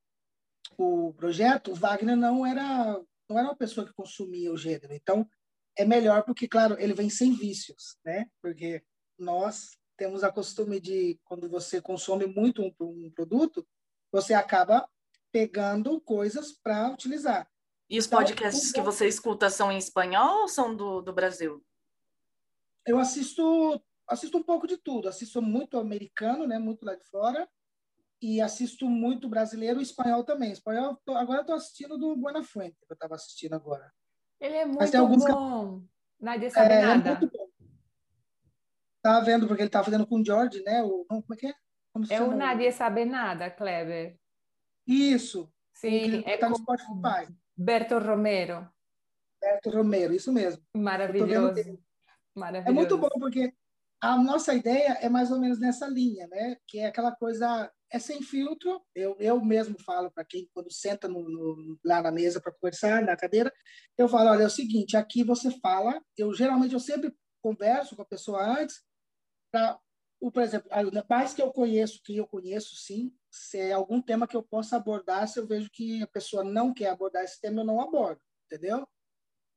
o 0.76 1.14
projeto, 1.14 1.72
o 1.72 1.74
Wagner 1.74 2.14
não 2.16 2.44
era 2.44 3.02
não 3.26 3.38
era 3.38 3.48
uma 3.48 3.56
pessoa 3.56 3.86
que 3.86 3.94
consumia 3.94 4.52
o 4.52 4.58
gênero. 4.58 4.92
Então, 4.92 5.26
é 5.74 5.86
melhor 5.86 6.22
porque, 6.24 6.46
claro, 6.46 6.78
ele 6.78 6.92
vem 6.92 7.08
sem 7.08 7.32
vícios, 7.34 7.96
né? 8.04 8.26
Porque 8.42 8.84
nós 9.18 9.78
temos 9.96 10.22
a 10.22 10.30
costume 10.30 10.78
de, 10.78 11.18
quando 11.24 11.48
você 11.48 11.80
consome 11.80 12.26
muito 12.26 12.60
um, 12.60 12.74
um 12.78 13.10
produto, 13.10 13.66
você 14.12 14.34
acaba 14.34 14.86
pegando 15.32 16.00
coisas 16.00 16.52
para 16.52 16.90
utilizar. 16.90 17.48
E 17.88 17.98
os 17.98 18.06
então, 18.06 18.18
podcasts 18.18 18.70
então, 18.70 18.84
que 18.84 18.86
você 18.86 19.08
escuta 19.08 19.50
são 19.50 19.72
em 19.72 19.78
espanhol 19.78 20.42
ou 20.42 20.48
são 20.48 20.74
do, 20.74 21.00
do 21.00 21.12
Brasil? 21.12 21.64
Eu 22.86 22.98
assisto 22.98 23.82
assisto 24.06 24.36
um 24.36 24.42
pouco 24.42 24.66
de 24.66 24.76
tudo. 24.76 25.08
Assisto 25.08 25.40
muito 25.40 25.78
americano, 25.78 26.46
né? 26.46 26.58
Muito 26.58 26.84
lá 26.84 26.94
de 26.94 27.04
fora. 27.04 27.48
E 28.20 28.40
assisto 28.40 28.88
muito 28.88 29.28
brasileiro 29.28 29.80
e 29.80 29.82
espanhol 29.82 30.22
também. 30.22 30.52
Espanhol, 30.52 30.96
tô, 31.04 31.14
agora 31.16 31.40
estou 31.40 31.56
assistindo 31.56 31.98
do 31.98 32.14
Buena 32.16 32.42
Fuente, 32.42 32.76
que 32.86 32.92
eu 32.92 32.94
estava 32.94 33.14
assistindo 33.14 33.54
agora. 33.54 33.92
Ele 34.40 34.56
é 34.56 34.64
muito 34.64 35.08
bom. 35.18 35.82
Nadia 36.20 36.50
sabe 36.50 36.74
é, 36.74 36.82
nada. 36.82 37.10
É 37.10 37.18
muito 37.18 37.36
bom. 37.36 37.48
Tava 39.02 39.24
vendo, 39.24 39.48
porque 39.48 39.62
ele 39.62 39.70
tava 39.70 39.84
fazendo 39.84 40.06
com 40.06 40.20
o 40.20 40.24
George, 40.24 40.62
né? 40.62 40.82
O, 40.84 41.04
como 41.04 41.24
é 41.32 41.36
que 41.36 41.46
é? 41.48 41.54
Como 41.92 42.06
é 42.08 42.22
o 42.22 42.36
Nadia 42.36 42.70
Sabe 42.70 43.04
Nada, 43.04 43.50
Kleber. 43.50 44.16
Isso. 44.86 45.52
Sim, 45.74 46.22
é 46.26 46.36
tá 46.36 46.48
com 46.48 46.54
Spotify. 46.54 47.32
Berto 47.56 47.98
Romero. 47.98 48.68
Berto 49.40 49.70
Romero, 49.70 50.14
isso 50.14 50.32
mesmo. 50.32 50.62
Maravilhoso. 50.76 51.78
Maravilhoso. 52.34 52.68
É 52.68 52.72
muito 52.72 52.96
bom, 52.96 53.08
porque 53.18 53.52
a 54.00 54.16
nossa 54.16 54.54
ideia 54.54 54.98
é 55.00 55.08
mais 55.08 55.30
ou 55.30 55.38
menos 55.38 55.58
nessa 55.58 55.86
linha, 55.86 56.26
né? 56.28 56.56
Que 56.66 56.80
é 56.80 56.86
aquela 56.86 57.14
coisa 57.14 57.70
é 57.90 57.98
sem 57.98 58.22
filtro. 58.22 58.82
Eu, 58.94 59.16
eu 59.20 59.44
mesmo 59.44 59.76
falo 59.84 60.10
para 60.10 60.24
quem, 60.24 60.48
quando 60.54 60.72
senta 60.72 61.06
no, 61.06 61.22
no, 61.28 61.78
lá 61.84 62.02
na 62.02 62.10
mesa 62.10 62.40
para 62.40 62.52
conversar, 62.52 63.02
na 63.02 63.16
cadeira, 63.16 63.52
eu 63.98 64.08
falo: 64.08 64.30
olha, 64.30 64.44
é 64.44 64.46
o 64.46 64.50
seguinte, 64.50 64.96
aqui 64.96 65.22
você 65.22 65.50
fala. 65.60 66.02
Eu 66.16 66.32
geralmente 66.32 66.72
eu 66.72 66.80
sempre 66.80 67.14
converso 67.42 67.94
com 67.94 68.02
a 68.02 68.06
pessoa 68.06 68.42
antes, 68.42 68.82
para, 69.52 69.78
por 70.20 70.42
exemplo, 70.42 70.70
mais 71.08 71.34
que 71.34 71.42
eu 71.42 71.52
conheço, 71.52 72.00
que 72.02 72.16
eu 72.16 72.26
conheço 72.26 72.74
sim, 72.76 73.12
se 73.32 73.58
é 73.58 73.72
algum 73.72 74.00
tema 74.00 74.28
que 74.28 74.36
eu 74.36 74.42
possa 74.42 74.76
abordar, 74.76 75.26
se 75.26 75.40
eu 75.40 75.46
vejo 75.46 75.70
que 75.72 76.02
a 76.02 76.06
pessoa 76.06 76.44
não 76.44 76.72
quer 76.72 76.90
abordar 76.90 77.24
esse 77.24 77.40
tema, 77.40 77.62
eu 77.62 77.64
não 77.64 77.80
abordo, 77.80 78.20
entendeu? 78.46 78.86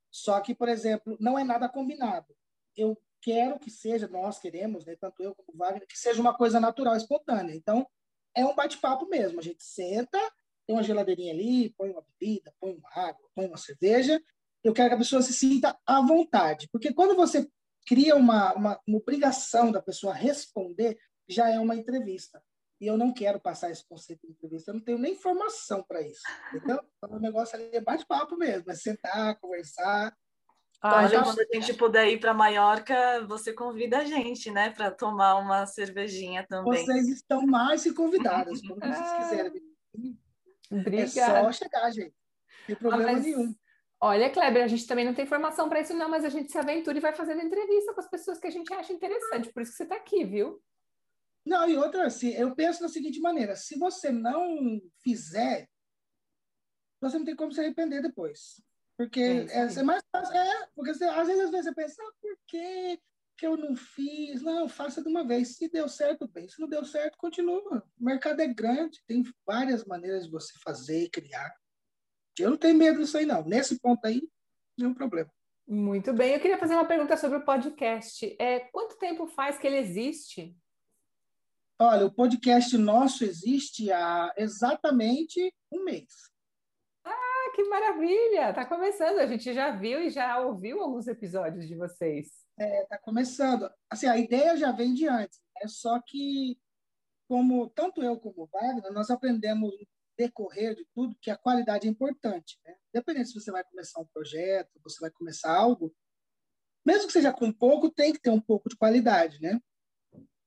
Só 0.10 0.40
que, 0.40 0.56
por 0.56 0.70
exemplo, 0.70 1.18
não 1.20 1.38
é 1.38 1.44
nada 1.44 1.68
combinado. 1.68 2.34
Eu 2.76 2.98
quero 3.22 3.60
que 3.60 3.70
seja, 3.70 4.08
nós 4.08 4.40
queremos, 4.40 4.86
né, 4.86 4.96
tanto 4.96 5.22
eu 5.22 5.36
como 5.36 5.54
o 5.54 5.58
Wagner, 5.58 5.86
que 5.86 5.98
seja 5.98 6.22
uma 6.22 6.34
coisa 6.34 6.58
natural, 6.58 6.96
espontânea. 6.96 7.54
Então, 7.54 7.86
é 8.34 8.46
um 8.46 8.56
bate-papo 8.56 9.08
mesmo. 9.10 9.40
A 9.40 9.44
gente 9.44 9.62
senta, 9.62 10.20
tem 10.66 10.74
uma 10.74 10.84
geladeirinha 10.84 11.34
ali, 11.34 11.74
põe 11.78 11.90
uma 11.90 12.02
bebida, 12.02 12.54
põe 12.60 12.74
uma 12.76 12.90
água, 12.94 13.30
põe 13.36 13.46
uma 13.46 13.58
cerveja. 13.58 14.22
Eu 14.64 14.74
quero 14.74 14.90
que 14.90 14.96
a 14.96 15.00
pessoa 15.00 15.22
se 15.22 15.34
sinta 15.34 15.78
à 15.86 16.00
vontade. 16.02 16.70
Porque 16.72 16.94
quando 16.94 17.14
você 17.14 17.46
cria 17.86 18.16
uma, 18.16 18.54
uma, 18.54 18.82
uma 18.88 18.98
obrigação 18.98 19.70
da 19.70 19.82
pessoa 19.82 20.14
responder, 20.14 20.98
já 21.28 21.50
é 21.50 21.60
uma 21.60 21.76
entrevista. 21.76 22.42
E 22.86 22.88
eu 22.88 23.00
não 23.00 23.12
quero 23.12 23.40
passar 23.40 23.72
esse 23.72 23.84
conceito 23.84 24.28
de 24.28 24.34
entrevista, 24.34 24.70
eu 24.70 24.76
não 24.76 24.82
tenho 24.82 25.00
nem 25.00 25.16
formação 25.16 25.82
para 25.82 26.04
isso. 26.04 26.22
Então, 26.54 26.80
o 27.10 27.18
negócio 27.18 27.56
ali 27.56 27.68
é 27.74 27.82
bate-papo 27.82 28.38
mesmo, 28.38 28.72
é 28.72 28.76
sentar, 28.76 29.40
conversar. 29.40 30.16
Ah, 30.84 31.04
então, 31.06 31.24
quando 31.24 31.40
a 31.40 31.56
gente 31.56 31.74
puder 31.74 32.08
ir 32.10 32.20
para 32.20 32.32
Maiorca, 32.32 33.26
você 33.26 33.52
convida 33.54 33.98
a 33.98 34.06
gente, 34.06 34.52
né, 34.52 34.70
para 34.70 34.92
tomar 34.92 35.38
uma 35.38 35.66
cervejinha 35.66 36.46
também. 36.48 36.86
Vocês 36.86 37.08
estão 37.08 37.48
mais 37.48 37.82
que 37.82 37.92
convidadas, 37.92 38.62
quando 38.62 38.80
vocês 38.86 39.00
ah, 39.00 39.18
quiserem. 39.18 39.64
Obrigada. 40.72 41.40
É 41.40 41.44
só 41.46 41.52
chegar, 41.54 41.90
gente. 41.90 42.14
Não 42.14 42.68
tem 42.68 42.76
problema 42.76 43.10
ah, 43.10 43.14
mas... 43.14 43.24
nenhum. 43.26 43.56
Olha, 44.00 44.30
Kleber, 44.30 44.64
a 44.64 44.68
gente 44.68 44.86
também 44.86 45.06
não 45.06 45.16
tem 45.16 45.26
formação 45.26 45.68
para 45.68 45.82
isso, 45.82 45.96
não, 45.96 46.08
mas 46.08 46.24
a 46.24 46.30
gente 46.30 46.52
se 46.52 46.58
aventura 46.60 47.00
e 47.00 47.02
vai 47.02 47.16
fazendo 47.16 47.42
entrevista 47.42 47.96
com 47.96 48.00
as 48.00 48.10
pessoas 48.12 48.38
que 48.38 48.46
a 48.46 48.52
gente 48.52 48.72
acha 48.72 48.94
interessante. 48.94 49.52
Por 49.52 49.64
isso 49.64 49.72
que 49.72 49.78
você 49.78 49.84
está 49.84 49.96
aqui, 49.96 50.24
viu? 50.24 50.62
Não, 51.46 51.70
e 51.70 51.78
outra, 51.78 52.08
assim, 52.08 52.30
eu 52.30 52.56
penso 52.56 52.82
da 52.82 52.90
seguinte 52.90 53.20
maneira: 53.20 53.56
se 53.56 53.78
você 53.78 54.12
não 54.12 54.82
fizer, 55.04 55.70
você 57.00 57.18
não 57.18 57.26
tem 57.26 57.36
como 57.36 57.52
se 57.52 57.60
arrepender 57.60 58.02
depois. 58.02 58.62
Porque 58.98 59.20
é, 59.20 59.46
é, 59.50 59.80
é 59.80 59.84
mais 59.84 60.04
fácil. 60.12 60.36
É, 60.36 60.68
porque 60.74 60.94
você, 60.94 61.04
às 61.06 61.28
vezes, 61.28 61.44
às 61.44 61.52
vezes 61.52 61.66
você 61.66 61.76
pensa, 61.76 62.02
ah, 62.02 62.12
por 62.22 62.38
que, 62.48 63.00
que 63.38 63.46
eu 63.46 63.58
não 63.58 63.76
fiz? 63.76 64.42
Não, 64.42 64.68
faça 64.70 65.04
de 65.04 65.10
uma 65.10 65.26
vez. 65.26 65.58
Se 65.58 65.70
deu 65.70 65.88
certo, 65.88 66.28
bem. 66.28 66.48
Se 66.48 66.60
não 66.60 66.68
deu 66.68 66.84
certo, 66.86 67.18
continua. 67.18 67.84
O 68.00 68.04
mercado 68.04 68.40
é 68.40 68.48
grande, 68.48 69.04
tem 69.06 69.24
várias 69.46 69.86
maneiras 69.86 70.26
de 70.26 70.32
você 70.32 70.54
fazer 70.64 71.04
e 71.04 71.10
criar. 71.10 71.54
Eu 72.40 72.50
não 72.52 72.58
tenho 72.58 72.78
medo 72.78 73.00
disso 73.00 73.18
aí, 73.18 73.26
não. 73.26 73.44
Nesse 73.44 73.80
ponto 73.80 74.06
aí, 74.06 74.22
nenhum 74.78 74.94
problema. 74.94 75.32
Muito 75.68 76.14
bem. 76.14 76.34
Eu 76.34 76.40
queria 76.40 76.58
fazer 76.58 76.76
uma 76.76 76.86
pergunta 76.86 77.18
sobre 77.18 77.38
o 77.38 77.46
podcast. 77.46 78.36
É, 78.40 78.60
quanto 78.72 78.98
tempo 78.98 79.28
faz 79.28 79.58
que 79.58 79.68
ele 79.68 79.78
existe? 79.78 80.56
Olha, 81.78 82.06
o 82.06 82.12
podcast 82.12 82.78
nosso 82.78 83.24
existe 83.24 83.92
há 83.92 84.34
exatamente 84.38 85.54
um 85.72 85.84
mês 85.84 86.36
que 87.56 87.64
maravilha! 87.64 88.54
Tá 88.54 88.66
começando. 88.66 89.20
A 89.20 89.28
gente 89.28 89.54
já 89.54 89.72
viu 89.72 90.02
e 90.02 90.10
já 90.10 90.40
ouviu 90.40 90.82
alguns 90.82 91.08
episódios 91.08 91.66
de 91.66 91.74
vocês. 91.74 92.28
É, 92.60 92.86
tá 92.86 92.98
começando. 92.98 93.72
Assim, 93.90 94.08
a 94.08 94.18
ideia 94.18 94.58
já 94.58 94.74
vem 94.74 94.94
de 94.94 95.08
antes, 95.08 95.40
É 95.62 95.68
Só 95.68 96.02
que, 96.02 96.60
como 97.30 97.70
tanto 97.70 98.04
eu 98.04 98.20
como 98.20 98.44
o 98.44 98.48
Wagner, 98.48 98.92
nós 98.92 99.10
aprendemos 99.10 99.72
no 99.72 99.88
decorrer 100.18 100.76
de 100.76 100.86
tudo 100.94 101.18
que 101.22 101.32
a 101.32 101.38
qualidade 101.38 101.88
é 101.88 101.90
importante, 101.90 102.60
né? 102.66 102.76
Independente 102.94 103.30
se 103.30 103.40
você 103.40 103.52
vai 103.52 103.64
começar 103.64 104.02
um 104.02 104.08
projeto, 104.08 104.70
você 104.84 105.00
vai 105.00 105.12
começar 105.12 105.56
algo, 105.56 105.94
mesmo 106.86 107.08
que 107.08 107.14
seja 107.14 107.32
com 107.32 107.52
pouco, 107.54 107.90
tem 107.90 108.12
que 108.12 108.20
ter 108.20 108.30
um 108.30 108.40
pouco 108.40 108.68
de 108.70 108.76
qualidade, 108.76 109.42
né? 109.42 109.62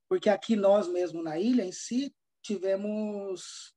Porque 0.09 0.29
aqui 0.29 0.55
nós 0.55 0.87
mesmo 0.87 1.21
na 1.21 1.39
ilha 1.39 1.63
em 1.63 1.71
si 1.71 2.13
tivemos 2.41 3.73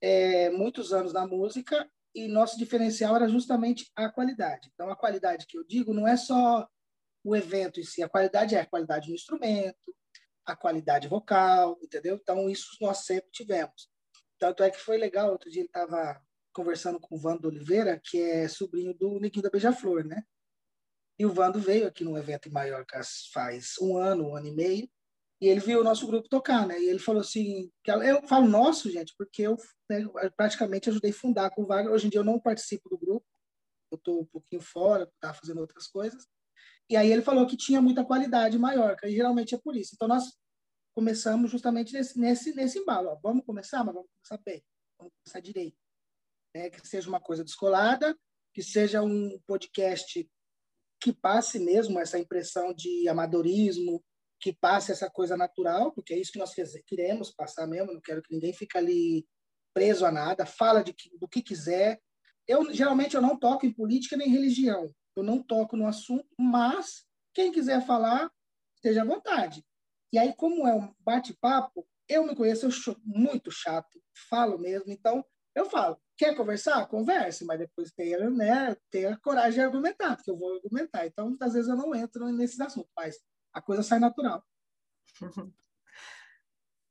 é, 0.00 0.50
muitos 0.50 0.92
anos 0.92 1.12
na 1.12 1.26
música 1.26 1.88
e 2.14 2.26
nosso 2.28 2.56
diferencial 2.56 3.14
era 3.14 3.28
justamente 3.28 3.90
a 3.94 4.08
qualidade. 4.08 4.70
Então, 4.72 4.90
a 4.90 4.96
qualidade 4.96 5.46
que 5.46 5.58
eu 5.58 5.64
digo 5.64 5.92
não 5.92 6.08
é 6.08 6.16
só 6.16 6.66
o 7.22 7.36
evento 7.36 7.78
em 7.78 7.82
si, 7.82 8.02
a 8.02 8.08
qualidade 8.08 8.54
é 8.54 8.60
a 8.60 8.66
qualidade 8.66 9.08
do 9.08 9.14
instrumento, 9.14 9.94
a 10.46 10.56
qualidade 10.56 11.08
vocal, 11.08 11.78
entendeu? 11.82 12.16
Então, 12.16 12.48
isso 12.48 12.76
nós 12.80 13.04
sempre 13.04 13.30
tivemos. 13.30 13.90
Tanto 14.38 14.62
é 14.62 14.70
que 14.70 14.78
foi 14.78 14.96
legal, 14.96 15.30
outro 15.30 15.50
dia 15.50 15.60
ele 15.60 15.68
estava 15.68 16.18
conversando 16.54 16.98
com 16.98 17.16
o 17.16 17.18
Vando 17.18 17.48
Oliveira, 17.48 18.00
que 18.02 18.18
é 18.18 18.48
sobrinho 18.48 18.94
do 18.94 19.20
Niquinho 19.20 19.42
da 19.42 19.50
Beija-Flor, 19.50 20.04
né? 20.04 20.22
E 21.18 21.26
o 21.26 21.32
Vando 21.32 21.58
veio 21.58 21.86
aqui 21.86 22.04
num 22.04 22.16
evento 22.16 22.48
em 22.48 22.52
Maiorca 22.52 23.00
faz 23.32 23.74
um 23.80 23.96
ano, 23.98 24.28
um 24.28 24.36
ano 24.36 24.46
e 24.46 24.54
meio, 24.54 24.88
e 25.40 25.48
ele 25.48 25.60
viu 25.60 25.80
o 25.80 25.84
nosso 25.84 26.06
grupo 26.06 26.28
tocar, 26.28 26.66
né? 26.66 26.80
E 26.80 26.88
ele 26.88 26.98
falou 26.98 27.20
assim, 27.20 27.70
eu 27.86 28.26
falo 28.26 28.48
nosso, 28.48 28.90
gente, 28.90 29.14
porque 29.18 29.42
eu, 29.42 29.56
né, 29.88 30.02
praticamente 30.36 30.88
ajudei 30.88 31.10
a 31.10 31.14
fundar 31.14 31.50
com 31.50 31.62
o 31.62 31.66
Wagner. 31.66 31.92
Hoje 31.92 32.06
em 32.06 32.10
dia 32.10 32.20
eu 32.20 32.24
não 32.24 32.40
participo 32.40 32.88
do 32.88 32.96
grupo, 32.96 33.26
eu 33.90 33.96
estou 33.96 34.22
um 34.22 34.24
pouquinho 34.24 34.62
fora, 34.62 35.10
tá 35.20 35.34
fazendo 35.34 35.60
outras 35.60 35.86
coisas. 35.86 36.26
E 36.88 36.96
aí 36.96 37.12
ele 37.12 37.22
falou 37.22 37.46
que 37.46 37.56
tinha 37.56 37.82
muita 37.82 38.04
qualidade 38.04 38.58
maior, 38.58 38.96
que 38.96 39.10
geralmente 39.10 39.54
é 39.54 39.58
por 39.58 39.76
isso. 39.76 39.92
Então 39.94 40.08
nós 40.08 40.24
começamos 40.94 41.50
justamente 41.50 41.92
nesse 41.92 42.18
nesse 42.18 42.54
nesse 42.54 42.78
embalo. 42.78 43.10
Ó, 43.10 43.16
vamos 43.16 43.44
começar, 43.44 43.84
mas 43.84 43.94
vamos 43.94 44.08
começar 44.10 44.42
bem, 44.42 44.64
vamos 44.98 45.12
começar 45.22 45.40
direito. 45.40 45.76
É, 46.54 46.70
que 46.70 46.86
seja 46.86 47.08
uma 47.08 47.20
coisa 47.20 47.44
descolada, 47.44 48.16
que 48.54 48.62
seja 48.62 49.02
um 49.02 49.38
podcast 49.46 50.26
que 50.98 51.12
passe 51.12 51.58
mesmo 51.58 52.00
essa 52.00 52.18
impressão 52.18 52.72
de 52.72 53.06
amadorismo, 53.06 54.02
que 54.46 54.52
passe 54.52 54.92
essa 54.92 55.10
coisa 55.10 55.36
natural, 55.36 55.90
porque 55.90 56.14
é 56.14 56.20
isso 56.20 56.30
que 56.30 56.38
nós 56.38 56.54
queremos 56.86 57.32
passar 57.32 57.66
mesmo. 57.66 57.92
Não 57.92 58.00
quero 58.00 58.22
que 58.22 58.32
ninguém 58.32 58.52
fique 58.52 58.78
ali 58.78 59.26
preso 59.74 60.06
a 60.06 60.12
nada. 60.12 60.46
Fala 60.46 60.84
de 60.84 60.94
do 61.18 61.26
que 61.26 61.42
quiser. 61.42 62.00
Eu 62.46 62.72
geralmente 62.72 63.16
eu 63.16 63.20
não 63.20 63.36
toco 63.36 63.66
em 63.66 63.72
política 63.72 64.16
nem 64.16 64.28
religião. 64.28 64.88
Eu 65.16 65.24
não 65.24 65.42
toco 65.42 65.76
no 65.76 65.84
assunto, 65.84 66.28
mas 66.38 67.04
quem 67.34 67.50
quiser 67.50 67.84
falar, 67.84 68.30
esteja 68.76 69.02
à 69.02 69.04
vontade. 69.04 69.64
E 70.12 70.18
aí, 70.18 70.32
como 70.32 70.64
é 70.64 70.72
um 70.72 70.94
bate-papo, 71.00 71.84
eu 72.08 72.24
me 72.24 72.36
conheço, 72.36 72.66
eu 72.66 72.70
sou 72.70 72.96
muito 73.02 73.50
chato, 73.50 74.00
falo 74.30 74.58
mesmo, 74.58 74.92
então 74.92 75.24
eu 75.56 75.68
falo. 75.68 76.00
Quer 76.16 76.36
conversar? 76.36 76.86
Converse, 76.86 77.44
mas 77.44 77.58
depois 77.58 77.90
tenha, 77.90 78.30
né, 78.30 78.76
tenha 78.90 79.18
coragem 79.18 79.54
de 79.54 79.60
argumentar, 79.60 80.14
porque 80.14 80.30
eu 80.30 80.38
vou 80.38 80.54
argumentar. 80.54 81.04
Então, 81.04 81.30
muitas 81.30 81.52
vezes 81.52 81.68
eu 81.68 81.76
não 81.76 81.92
entro 81.96 82.30
nesses 82.30 82.60
assuntos, 82.60 82.92
mas 82.96 83.18
a 83.56 83.62
coisa 83.62 83.82
sai 83.82 83.98
natural. 83.98 84.44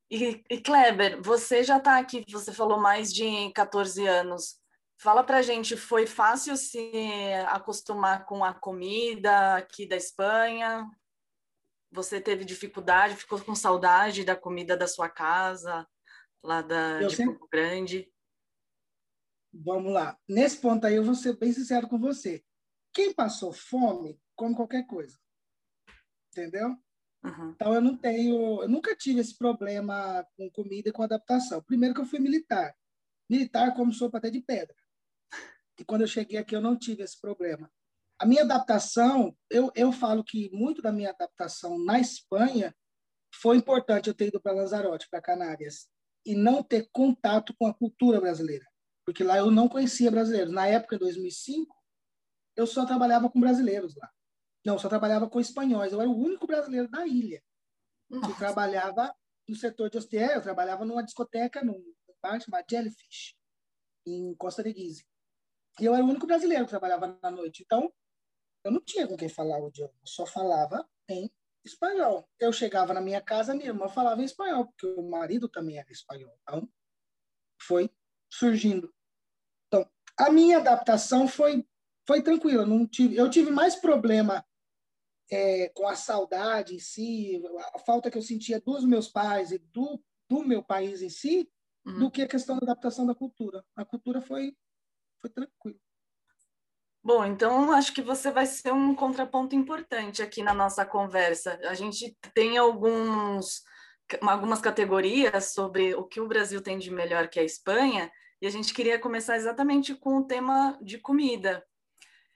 E, 0.07 0.43
e 0.51 0.61
Kleber, 0.61 1.19
você 1.19 1.63
já 1.63 1.77
está 1.77 1.97
aqui, 1.97 2.23
você 2.29 2.53
falou 2.53 2.79
mais 2.79 3.11
de 3.11 3.51
14 3.53 4.05
anos. 4.05 4.61
Fala 4.99 5.23
pra 5.23 5.41
gente, 5.41 5.75
foi 5.75 6.05
fácil 6.05 6.55
se 6.55 7.33
acostumar 7.47 8.23
com 8.25 8.43
a 8.43 8.53
comida 8.53 9.55
aqui 9.55 9.87
da 9.87 9.95
Espanha? 9.95 10.87
Você 11.91 12.21
teve 12.21 12.45
dificuldade, 12.45 13.15
ficou 13.15 13.41
com 13.41 13.55
saudade 13.55 14.23
da 14.23 14.35
comida 14.35 14.77
da 14.77 14.87
sua 14.87 15.09
casa, 15.09 15.87
lá 16.43 16.61
da, 16.61 17.01
eu 17.01 17.07
de 17.07 17.15
sempre... 17.15 17.33
Campo 17.33 17.49
Grande? 17.51 18.13
Vamos 19.51 19.91
lá. 19.91 20.15
Nesse 20.29 20.57
ponto 20.57 20.85
aí, 20.85 20.95
eu 20.95 21.03
vou 21.03 21.15
ser 21.15 21.35
bem 21.35 21.51
sincero 21.51 21.89
com 21.89 21.97
você. 21.97 22.45
Quem 22.93 23.11
passou 23.11 23.51
fome, 23.51 24.21
come 24.35 24.55
qualquer 24.55 24.85
coisa. 24.85 25.17
Entendeu? 26.35 26.69
Uhum. 27.23 27.51
Então, 27.51 27.73
eu 27.73 27.81
não 27.81 27.97
tenho... 27.97 28.63
Eu 28.63 28.69
nunca 28.69 28.95
tive 28.95 29.19
esse 29.21 29.37
problema 29.37 30.25
com 30.35 30.49
comida 30.51 30.89
e 30.89 30.91
com 30.91 31.03
adaptação. 31.03 31.61
Primeiro 31.63 31.95
que 31.95 32.01
eu 32.01 32.05
fui 32.05 32.19
militar. 32.19 32.75
Militar 33.29 33.73
como 33.73 33.93
sopa 33.93 34.17
até 34.17 34.29
de 34.29 34.41
pedra. 34.41 34.75
E 35.79 35.83
quando 35.83 36.01
eu 36.01 36.07
cheguei 36.07 36.37
aqui, 36.37 36.55
eu 36.55 36.61
não 36.61 36.77
tive 36.77 37.03
esse 37.03 37.19
problema. 37.19 37.71
A 38.19 38.25
minha 38.25 38.43
adaptação, 38.43 39.35
eu, 39.49 39.71
eu 39.75 39.91
falo 39.91 40.23
que 40.23 40.49
muito 40.53 40.81
da 40.81 40.91
minha 40.91 41.09
adaptação 41.09 41.77
na 41.83 41.99
Espanha 41.99 42.73
foi 43.33 43.57
importante 43.57 44.07
eu 44.07 44.13
ter 44.13 44.27
ido 44.27 44.39
para 44.39 44.53
Lanzarote, 44.53 45.09
para 45.09 45.21
Canárias, 45.21 45.89
e 46.25 46.33
não 46.33 46.63
ter 46.63 46.87
contato 46.93 47.53
com 47.57 47.67
a 47.67 47.73
cultura 47.73 48.21
brasileira 48.21 48.65
porque 49.05 49.23
lá 49.23 49.37
eu 49.37 49.51
não 49.51 49.69
conhecia 49.69 50.09
brasileiros. 50.09 50.51
Na 50.51 50.67
época, 50.67 50.97
de 50.97 51.01
2005, 51.01 51.73
eu 52.57 52.65
só 52.65 52.85
trabalhava 52.85 53.29
com 53.29 53.39
brasileiros 53.39 53.95
lá. 53.95 54.09
Não, 54.65 54.79
só 54.79 54.89
trabalhava 54.89 55.29
com 55.29 55.39
espanhóis. 55.39 55.93
Eu 55.93 56.01
era 56.01 56.09
o 56.09 56.17
único 56.17 56.47
brasileiro 56.47 56.89
da 56.89 57.05
ilha 57.05 57.41
Nossa. 58.09 58.27
que 58.27 58.39
trabalhava 58.39 59.15
no 59.47 59.55
setor 59.55 59.91
de 59.91 59.97
hostelria. 59.97 60.33
Eu 60.33 60.41
trabalhava 60.41 60.83
numa 60.83 61.03
discoteca, 61.03 61.63
num 61.63 61.79
bar 62.21 62.41
chamado 62.41 62.65
Jellyfish, 62.69 63.35
em 64.07 64.33
Costa 64.35 64.63
de 64.63 64.73
Guise. 64.73 65.05
E 65.79 65.85
eu 65.85 65.93
era 65.93 66.03
o 66.03 66.07
único 66.07 66.25
brasileiro 66.25 66.65
que 66.65 66.71
trabalhava 66.71 67.19
na 67.21 67.29
noite. 67.29 67.61
Então, 67.63 67.93
eu 68.63 68.71
não 68.71 68.81
tinha 68.81 69.07
com 69.07 69.15
quem 69.15 69.29
falar 69.29 69.59
o 69.59 69.67
idioma. 69.67 69.93
Eu 70.01 70.07
só 70.07 70.25
falava 70.25 70.89
em 71.07 71.31
espanhol. 71.63 72.27
Eu 72.39 72.51
chegava 72.51 72.93
na 72.93 73.01
minha 73.01 73.21
casa, 73.21 73.53
minha 73.53 73.69
irmã 73.69 73.87
falava 73.87 74.21
em 74.21 74.25
espanhol, 74.25 74.65
porque 74.65 74.87
o 74.87 75.07
marido 75.07 75.47
também 75.47 75.77
era 75.77 75.91
espanhol. 75.91 76.35
Então, 76.41 76.67
foi 77.61 77.91
surgindo. 78.31 78.91
Então, 79.67 79.87
a 80.17 80.31
minha 80.31 80.57
adaptação 80.57 81.27
foi 81.27 81.67
foi 82.07 82.21
tranquila. 82.21 82.65
Não 82.65 82.87
tive, 82.87 83.15
eu 83.15 83.29
tive 83.29 83.51
mais 83.51 83.75
problema 83.75 84.45
é, 85.31 85.69
com 85.69 85.87
a 85.87 85.95
saudade 85.95 86.75
em 86.75 86.79
si, 86.79 87.41
a 87.73 87.79
falta 87.79 88.11
que 88.11 88.17
eu 88.17 88.21
sentia 88.21 88.59
dos 88.59 88.85
meus 88.85 89.07
pais 89.07 89.51
e 89.51 89.57
do, 89.57 90.01
do 90.29 90.43
meu 90.43 90.63
país 90.63 91.01
em 91.01 91.09
si, 91.09 91.49
uhum. 91.85 91.99
do 91.99 92.11
que 92.11 92.21
a 92.21 92.27
questão 92.27 92.57
da 92.57 92.63
adaptação 92.63 93.05
da 93.05 93.15
cultura. 93.15 93.63
A 93.75 93.83
cultura 93.83 94.21
foi, 94.21 94.55
foi 95.21 95.29
tranquila. 95.29 95.79
Bom, 97.03 97.23
então 97.23 97.71
acho 97.71 97.93
que 97.93 98.01
você 98.01 98.31
vai 98.31 98.47
ser 98.47 98.73
um 98.73 98.95
contraponto 98.95 99.55
importante 99.55 100.23
aqui 100.23 100.41
na 100.41 100.55
nossa 100.55 100.83
conversa. 100.83 101.59
A 101.65 101.75
gente 101.75 102.17
tem 102.33 102.57
alguns, 102.57 103.61
algumas 104.21 104.59
categorias 104.59 105.53
sobre 105.53 105.93
o 105.93 106.03
que 106.03 106.19
o 106.19 106.27
Brasil 106.27 106.61
tem 106.61 106.79
de 106.79 106.89
melhor 106.89 107.27
que 107.27 107.39
a 107.39 107.43
Espanha, 107.43 108.11
e 108.41 108.47
a 108.47 108.49
gente 108.49 108.73
queria 108.73 108.99
começar 108.99 109.35
exatamente 109.35 109.93
com 109.93 110.17
o 110.17 110.25
tema 110.25 110.79
de 110.81 110.97
comida. 110.97 111.63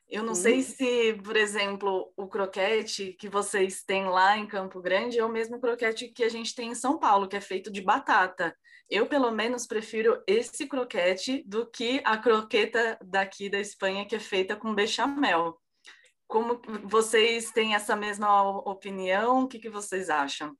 Eu 0.09 0.23
não 0.23 0.29
uhum. 0.29 0.35
sei 0.35 0.63
se, 0.63 1.13
por 1.23 1.37
exemplo, 1.37 2.11
o 2.17 2.27
croquete 2.27 3.13
que 3.13 3.29
vocês 3.29 3.83
têm 3.83 4.05
lá 4.05 4.35
em 4.35 4.47
Campo 4.47 4.81
Grande 4.81 5.19
é 5.19 5.23
o 5.23 5.29
mesmo 5.29 5.59
croquete 5.59 6.07
que 6.07 6.23
a 6.23 6.29
gente 6.29 6.55
tem 6.55 6.71
em 6.71 6.75
São 6.75 6.97
Paulo, 6.97 7.27
que 7.27 7.35
é 7.35 7.41
feito 7.41 7.71
de 7.71 7.79
batata. 7.79 8.55
Eu, 8.89 9.05
pelo 9.07 9.29
menos, 9.29 9.67
prefiro 9.67 10.23
esse 10.25 10.65
croquete 10.67 11.43
do 11.45 11.69
que 11.69 12.01
a 12.03 12.17
croqueta 12.17 12.97
daqui 13.05 13.51
da 13.51 13.59
Espanha, 13.59 14.03
que 14.03 14.15
é 14.15 14.19
feita 14.19 14.55
com 14.55 14.73
bechamel. 14.73 15.55
Como 16.27 16.59
vocês 16.85 17.51
têm 17.51 17.75
essa 17.75 17.95
mesma 17.95 18.41
opinião? 18.67 19.43
O 19.43 19.47
que, 19.47 19.59
que 19.59 19.69
vocês 19.69 20.09
acham? 20.09 20.57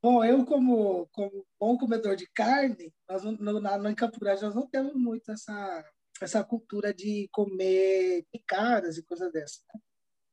Bom, 0.00 0.22
eu 0.22 0.44
como, 0.44 1.08
como 1.10 1.44
bom 1.58 1.76
comedor 1.76 2.14
de 2.14 2.28
carne, 2.28 2.94
nós 3.08 3.24
no, 3.24 3.60
no, 3.60 3.88
em 3.88 3.94
Campo 3.94 4.20
Grande 4.20 4.42
nós 4.42 4.54
não 4.54 4.68
temos 4.68 4.94
muito 4.94 5.32
essa, 5.32 5.84
essa 6.20 6.42
cultura 6.44 6.92
de 6.92 7.28
comer 7.32 8.24
picadas 8.32 8.96
e 8.96 9.02
coisas 9.02 9.32
dessas. 9.32 9.62
Né? 9.72 9.80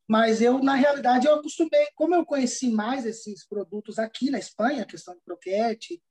Mas 0.08 0.42
eu, 0.42 0.62
na 0.62 0.76
realidade, 0.76 1.28
eu 1.28 1.36
acostumei, 1.36 1.88
como 1.96 2.14
eu 2.14 2.26
conheci 2.26 2.70
mais 2.70 3.06
esses 3.06 3.48
produtos 3.48 3.98
aqui 3.98 4.30
na 4.30 4.40
Espanha, 4.40 4.84
a 4.84 4.86
questão 4.86 5.14
de 5.16 5.22
croquete, 5.22 6.02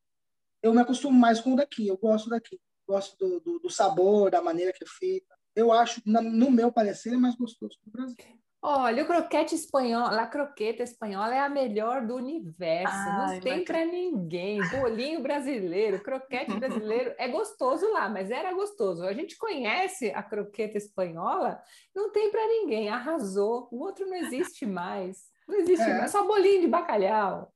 eu 0.63 0.73
me 0.73 0.81
acostumo 0.81 1.19
mais 1.19 1.41
com 1.41 1.53
o 1.53 1.57
daqui, 1.57 1.87
eu 1.87 1.97
gosto 1.97 2.31
daqui. 2.31 2.59
Gosto 2.89 3.17
do, 3.19 3.41
do, 3.41 3.59
do 3.61 3.71
sabor, 3.71 4.31
da 4.31 4.43
maneira 4.43 4.73
que 4.73 4.83
é 4.83 4.87
feita. 4.87 5.35
Eu 5.55 5.73
acho, 5.73 6.01
no 6.05 6.51
meu 6.51 6.73
parecer, 6.73 7.13
é 7.13 7.17
mais 7.17 7.37
gostoso 7.37 7.79
do 7.85 7.91
Brasil. 7.91 8.17
Olha, 8.63 9.05
o 9.05 9.07
croquete 9.07 9.55
espanhol, 9.55 10.05
a 10.05 10.27
croqueta 10.27 10.83
espanhola 10.83 11.35
é 11.35 11.39
a 11.39 11.49
melhor 11.49 12.07
do 12.07 12.17
universo. 12.17 12.95
Não 12.95 13.41
tem 13.41 13.65
para 13.65 13.87
ninguém. 13.87 14.61
Bolinho 14.69 15.23
brasileiro, 15.23 16.03
croquete 16.03 16.53
brasileiro 16.59 17.15
é 17.17 17.27
gostoso 17.27 17.91
lá, 17.91 18.07
mas 18.11 18.31
era 18.31 18.53
gostoso. 18.53 19.03
A 19.05 19.15
gente 19.15 19.39
conhece 19.39 20.11
a 20.11 20.23
croqueta 20.23 20.77
espanhola, 20.77 21.59
não 21.95 22.13
tem 22.13 22.31
para 22.31 22.47
ninguém. 22.47 22.91
Arrasou. 22.91 23.67
O 23.73 23.83
outro 23.83 24.07
não 24.07 24.17
existe 24.17 24.67
mais. 24.67 25.31
Não 25.49 25.57
existe 25.57 25.89
é. 25.89 25.97
mais. 25.97 26.11
Só 26.11 26.27
bolinho 26.27 26.61
de 26.61 26.69
bacalhau. 26.69 27.51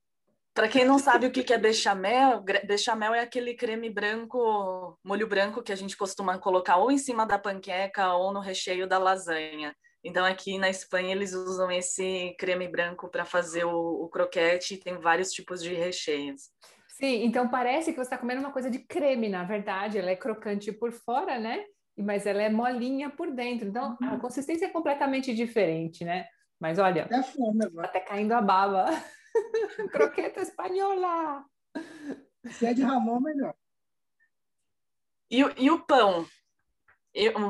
Para 0.54 0.68
quem 0.68 0.86
não 0.86 0.98
sabe 0.98 1.26
o 1.26 1.32
que 1.32 1.52
é 1.52 1.58
bechamel, 1.58 2.40
bechamel 2.40 3.12
é 3.12 3.20
aquele 3.20 3.54
creme 3.54 3.90
branco, 3.90 4.96
molho 5.04 5.26
branco 5.26 5.62
que 5.62 5.72
a 5.72 5.76
gente 5.76 5.96
costuma 5.96 6.38
colocar 6.38 6.76
ou 6.76 6.90
em 6.90 6.96
cima 6.96 7.26
da 7.26 7.38
panqueca 7.38 8.14
ou 8.14 8.32
no 8.32 8.40
recheio 8.40 8.86
da 8.86 8.96
lasanha. 8.96 9.74
Então, 10.04 10.24
aqui 10.24 10.58
na 10.58 10.68
Espanha, 10.68 11.12
eles 11.12 11.32
usam 11.32 11.70
esse 11.70 12.36
creme 12.38 12.68
branco 12.68 13.08
para 13.08 13.24
fazer 13.24 13.64
o, 13.64 14.04
o 14.04 14.08
croquete, 14.08 14.76
tem 14.76 14.98
vários 14.98 15.32
tipos 15.32 15.62
de 15.62 15.72
recheios. 15.72 16.50
Sim, 16.88 17.24
então 17.24 17.48
parece 17.48 17.90
que 17.90 17.96
você 17.96 18.02
está 18.02 18.18
comendo 18.18 18.40
uma 18.40 18.52
coisa 18.52 18.70
de 18.70 18.78
creme, 18.78 19.28
na 19.28 19.42
verdade, 19.42 19.98
ela 19.98 20.10
é 20.10 20.16
crocante 20.16 20.70
por 20.70 20.92
fora, 20.92 21.40
né? 21.40 21.64
Mas 21.96 22.26
ela 22.26 22.42
é 22.42 22.50
molinha 22.50 23.08
por 23.08 23.30
dentro. 23.32 23.66
Então, 23.66 23.96
a 24.00 24.12
uhum. 24.12 24.18
consistência 24.18 24.66
é 24.66 24.70
completamente 24.70 25.34
diferente, 25.34 26.04
né? 26.04 26.28
Mas 26.60 26.78
olha, 26.78 27.08
é 27.10 27.22
fome, 27.22 27.68
tá 27.70 27.84
até 27.84 28.00
caindo 28.00 28.32
a 28.32 28.42
baba. 28.42 28.86
Croqueta 29.90 30.40
espanhola! 30.40 31.44
Se 32.50 32.66
é 32.66 32.74
de 32.74 32.82
Ramon, 32.82 33.20
melhor. 33.20 33.54
E, 35.30 35.40
e 35.56 35.70
o 35.70 35.80
pão? 35.80 36.26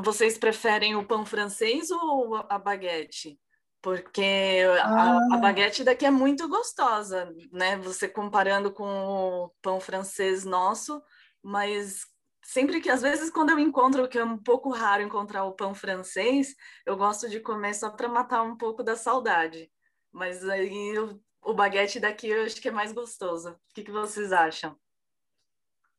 Vocês 0.03 0.37
preferem 0.37 0.95
o 0.95 1.05
pão 1.05 1.25
francês 1.25 1.89
ou 1.89 2.35
a 2.35 2.59
baguete? 2.59 3.39
Porque 3.81 4.63
ah. 4.81 5.19
a, 5.31 5.35
a, 5.35 5.37
baguete 5.37 5.83
daqui 5.83 6.05
é 6.05 6.11
muito 6.11 6.47
gostosa, 6.47 7.31
né? 7.51 7.77
Você 7.77 8.07
comparando 8.07 8.71
com 8.71 8.85
o 8.85 9.49
pão 9.61 9.79
francês 9.79 10.43
nosso, 10.43 11.01
mas 11.43 12.05
sempre 12.43 12.79
que, 12.79 12.89
às 12.89 13.01
vezes, 13.01 13.29
quando 13.29 13.51
eu 13.51 13.59
encontro, 13.59 14.07
que 14.07 14.17
é 14.17 14.23
um 14.23 14.37
pouco 14.37 14.69
raro 14.69 15.03
encontrar 15.03 15.43
o 15.45 15.53
pão 15.53 15.73
francês, 15.73 16.55
eu 16.85 16.95
gosto 16.95 17.29
de 17.29 17.39
comer 17.39 17.73
só 17.73 17.89
para 17.89 18.07
matar 18.07 18.43
um 18.43 18.55
pouco 18.55 18.83
da 18.83 18.95
saudade. 18.95 19.71
Mas 20.11 20.47
aí 20.47 20.97
o, 20.97 21.21
o 21.43 21.53
baguete 21.53 21.99
daqui 21.99 22.29
eu 22.29 22.43
acho 22.43 22.61
que 22.61 22.69
é 22.69 22.71
mais 22.71 22.91
gostoso. 22.91 23.51
O 23.51 23.73
que, 23.73 23.83
que 23.83 23.91
vocês 23.91 24.31
acham? 24.31 24.75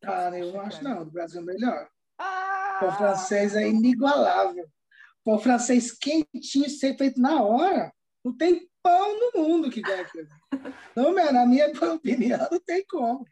Ah, 0.04 0.30
eu 0.36 0.60
acho 0.60 0.82
não, 0.84 1.04
do 1.04 1.10
Brasil 1.10 1.40
é 1.40 1.44
melhor. 1.44 1.88
Ah! 2.18 2.45
O 2.82 2.90
francês 2.92 3.56
é 3.56 3.68
inigualável. 3.68 4.66
pão 5.24 5.38
francês 5.38 5.92
quentinho, 5.92 6.68
ser 6.68 6.96
feito 6.96 7.20
na 7.20 7.42
hora. 7.42 7.92
Não 8.24 8.36
tem 8.36 8.68
pão 8.82 9.18
no 9.18 9.42
mundo 9.42 9.70
que 9.70 9.80
ganha 9.80 10.02
aquilo. 10.02 10.28
Não, 10.94 11.12
na 11.12 11.46
minha 11.46 11.68
opinião, 11.68 12.48
não 12.50 12.60
tem 12.60 12.84
como. 12.86 13.24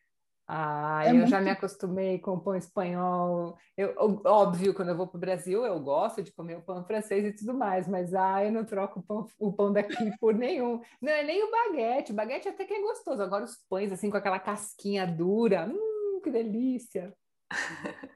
Ah, 0.46 1.02
é 1.07 1.11
eu 1.11 1.14
muito... 1.14 1.30
já 1.30 1.40
me 1.40 1.48
acostumei 1.48 2.18
com 2.18 2.33
o 2.33 2.40
pão 2.40 2.54
espanhol. 2.54 3.57
Eu, 3.76 3.94
óbvio, 4.26 4.74
quando 4.74 4.90
eu 4.90 4.96
vou 4.96 5.07
para 5.07 5.16
o 5.16 5.20
Brasil, 5.20 5.64
eu 5.64 5.80
gosto 5.80 6.22
de 6.22 6.33
comer 6.33 6.59
o 6.59 6.62
pão 6.62 6.85
francês 6.85 7.24
e 7.24 7.33
tudo 7.33 7.54
mais, 7.54 7.88
mas 7.88 8.14
ah, 8.14 8.44
eu 8.44 8.52
não 8.52 8.64
troco 8.64 9.00
o 9.00 9.02
pão, 9.02 9.26
o 9.38 9.52
pão 9.52 9.72
daqui 9.72 9.94
por 10.20 10.35
nenhum. 10.35 10.83
Não 11.00 11.12
é 11.12 11.22
nem 11.22 11.42
o 11.42 11.50
baguete. 11.50 12.12
O 12.12 12.14
baguete 12.14 12.48
até 12.48 12.64
que 12.64 12.74
é 12.74 12.83
gostoso. 12.83 13.22
Agora 13.22 13.44
os 13.44 13.57
pães, 13.70 13.90
assim, 13.90 14.11
com 14.11 14.18
aquela 14.18 14.38
casquinha 14.38 15.07
dura. 15.07 15.66
Hum, 15.66 16.20
que 16.22 16.30
delícia. 16.30 17.14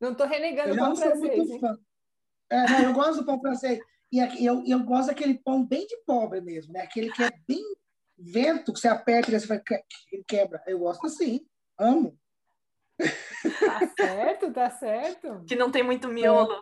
Não 0.00 0.12
estou 0.12 0.26
renegando 0.26 0.70
eu 0.70 0.74
o 0.74 0.78
pão 0.78 0.96
francês. 0.96 1.50
É, 2.50 2.66
não, 2.68 2.82
eu 2.82 2.92
gosto 2.92 3.16
do 3.18 3.26
pão 3.26 3.40
francês. 3.40 3.78
E 4.12 4.18
eu, 4.44 4.64
eu 4.66 4.80
gosto 4.80 5.08
daquele 5.08 5.38
pão 5.38 5.64
bem 5.64 5.86
de 5.86 5.96
pobre 6.04 6.40
mesmo, 6.40 6.72
né? 6.72 6.82
Aquele 6.82 7.12
que 7.12 7.22
é 7.22 7.30
bem 7.46 7.62
vento 8.18 8.72
que 8.72 8.80
você 8.80 8.88
aperta 8.88 9.30
e 9.30 9.38
você 9.38 9.62
quebra. 10.26 10.62
Eu 10.66 10.80
gosto 10.80 11.06
assim, 11.06 11.46
amo. 11.78 12.18
Tá 12.98 13.88
certo, 13.96 14.52
tá 14.52 14.70
certo. 14.70 15.44
Que 15.46 15.54
não 15.54 15.70
tem 15.70 15.82
muito 15.82 16.08
miolo. 16.08 16.52
É. 16.52 16.60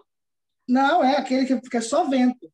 Não, 0.68 1.02
é 1.02 1.16
aquele 1.16 1.46
que 1.46 1.60
fica 1.62 1.80
só 1.80 2.04
vento. 2.04 2.52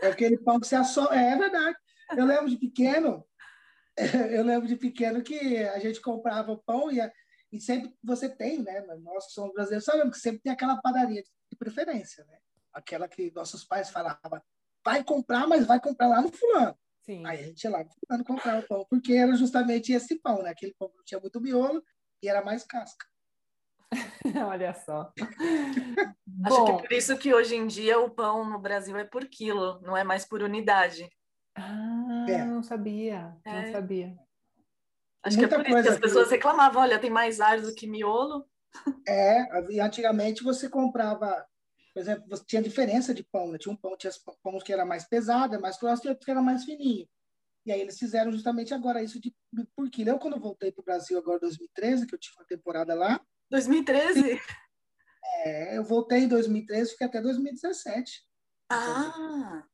É 0.00 0.08
aquele 0.08 0.38
pão 0.38 0.58
que 0.58 0.66
você 0.66 0.76
assou. 0.76 1.12
É, 1.12 1.32
é 1.32 1.36
verdade. 1.36 1.76
Eu 2.16 2.24
lembro 2.24 2.48
de 2.48 2.56
pequeno, 2.56 3.24
eu 4.30 4.44
lembro 4.44 4.66
de 4.66 4.76
pequeno 4.76 5.22
que 5.22 5.58
a 5.58 5.78
gente 5.78 6.00
comprava 6.00 6.56
pão 6.64 6.90
e, 6.90 7.00
e 7.56 7.60
sempre 7.60 7.94
você 8.02 8.28
tem, 8.28 8.62
né? 8.62 8.80
Nós 9.02 9.26
que 9.26 9.32
somos 9.32 9.54
brasileiros 9.54 9.84
sabemos 9.84 10.16
que 10.16 10.20
sempre 10.20 10.40
tem 10.40 10.52
aquela 10.52 10.80
padaria 10.80 11.22
de 11.22 11.56
preferência, 11.58 12.24
né? 12.24 12.38
Aquela 12.72 13.08
que 13.08 13.32
nossos 13.34 13.64
pais 13.64 13.90
falavam, 13.90 14.42
vai 14.84 15.02
comprar, 15.02 15.46
mas 15.46 15.66
vai 15.66 15.80
comprar 15.80 16.08
lá 16.08 16.20
no 16.20 16.30
fulano. 16.30 16.76
Sim. 17.04 17.24
Aí 17.24 17.40
a 17.40 17.42
gente 17.42 17.62
ia 17.62 17.70
lá 17.70 17.84
fulano 17.84 18.24
comprar 18.24 18.58
o 18.58 18.66
pão, 18.66 18.86
porque 18.90 19.14
era 19.14 19.34
justamente 19.36 19.92
esse 19.92 20.18
pão, 20.20 20.42
né? 20.42 20.50
Aquele 20.50 20.74
pão 20.78 20.88
que 20.88 20.96
não 20.96 21.04
tinha 21.04 21.20
muito 21.20 21.40
miolo 21.40 21.82
e 22.22 22.28
era 22.28 22.44
mais 22.44 22.64
casca. 22.64 23.06
Olha 24.48 24.74
só. 24.74 25.12
Acho 26.44 26.64
que 26.64 26.70
é 26.70 26.76
por 26.76 26.92
isso 26.92 27.16
que 27.16 27.32
hoje 27.32 27.54
em 27.54 27.66
dia 27.66 27.98
o 27.98 28.10
pão 28.10 28.48
no 28.48 28.58
Brasil 28.58 28.96
é 28.96 29.04
por 29.04 29.26
quilo, 29.26 29.80
não 29.82 29.96
é 29.96 30.02
mais 30.02 30.24
por 30.24 30.42
unidade. 30.42 31.08
Ah, 31.54 32.26
é. 32.28 32.44
não 32.44 32.62
sabia, 32.62 33.34
é. 33.44 33.52
não 33.52 33.72
sabia. 33.72 34.25
Acho 35.26 35.38
Muita 35.38 35.56
que 35.56 35.60
é 35.60 35.64
por 35.64 35.78
isso 35.78 35.82
que 35.82 35.94
as 35.94 35.98
pessoas 35.98 36.30
reclamavam, 36.30 36.82
olha, 36.82 37.00
tem 37.00 37.10
mais 37.10 37.40
ar 37.40 37.60
do 37.60 37.74
que 37.74 37.84
miolo. 37.84 38.46
É, 39.08 39.72
e 39.72 39.80
antigamente 39.80 40.44
você 40.44 40.68
comprava, 40.68 41.44
por 41.92 42.00
exemplo, 42.00 42.28
você 42.28 42.44
tinha 42.46 42.62
diferença 42.62 43.12
de 43.12 43.24
pão, 43.24 43.50
né? 43.50 43.58
Tinha 43.58 43.72
um 43.72 43.76
pão, 43.76 43.96
tinha 43.96 44.12
pão 44.40 44.56
que 44.60 44.72
era 44.72 44.86
mais 44.86 45.04
pesado, 45.08 45.60
mais 45.60 45.78
grosso, 45.78 46.06
e 46.06 46.10
outro 46.10 46.24
que 46.24 46.30
era 46.30 46.40
mais 46.40 46.64
fininho. 46.64 47.08
E 47.64 47.72
aí 47.72 47.80
eles 47.80 47.98
fizeram 47.98 48.30
justamente 48.30 48.72
agora 48.72 49.02
isso 49.02 49.20
de 49.20 49.34
por 49.74 49.90
quilo. 49.90 50.10
Eu, 50.10 50.18
quando 50.20 50.38
voltei 50.38 50.70
para 50.70 50.82
o 50.82 50.84
Brasil 50.84 51.18
agora, 51.18 51.40
2013, 51.40 52.06
que 52.06 52.14
eu 52.14 52.18
tive 52.20 52.36
uma 52.36 52.46
temporada 52.46 52.94
lá. 52.94 53.20
2013? 53.50 54.40
É, 55.44 55.76
eu 55.76 55.82
voltei 55.82 56.20
em 56.20 56.28
2013, 56.28 56.92
fiquei 56.92 57.08
até 57.08 57.20
2017. 57.20 58.22
Ah! 58.70 59.64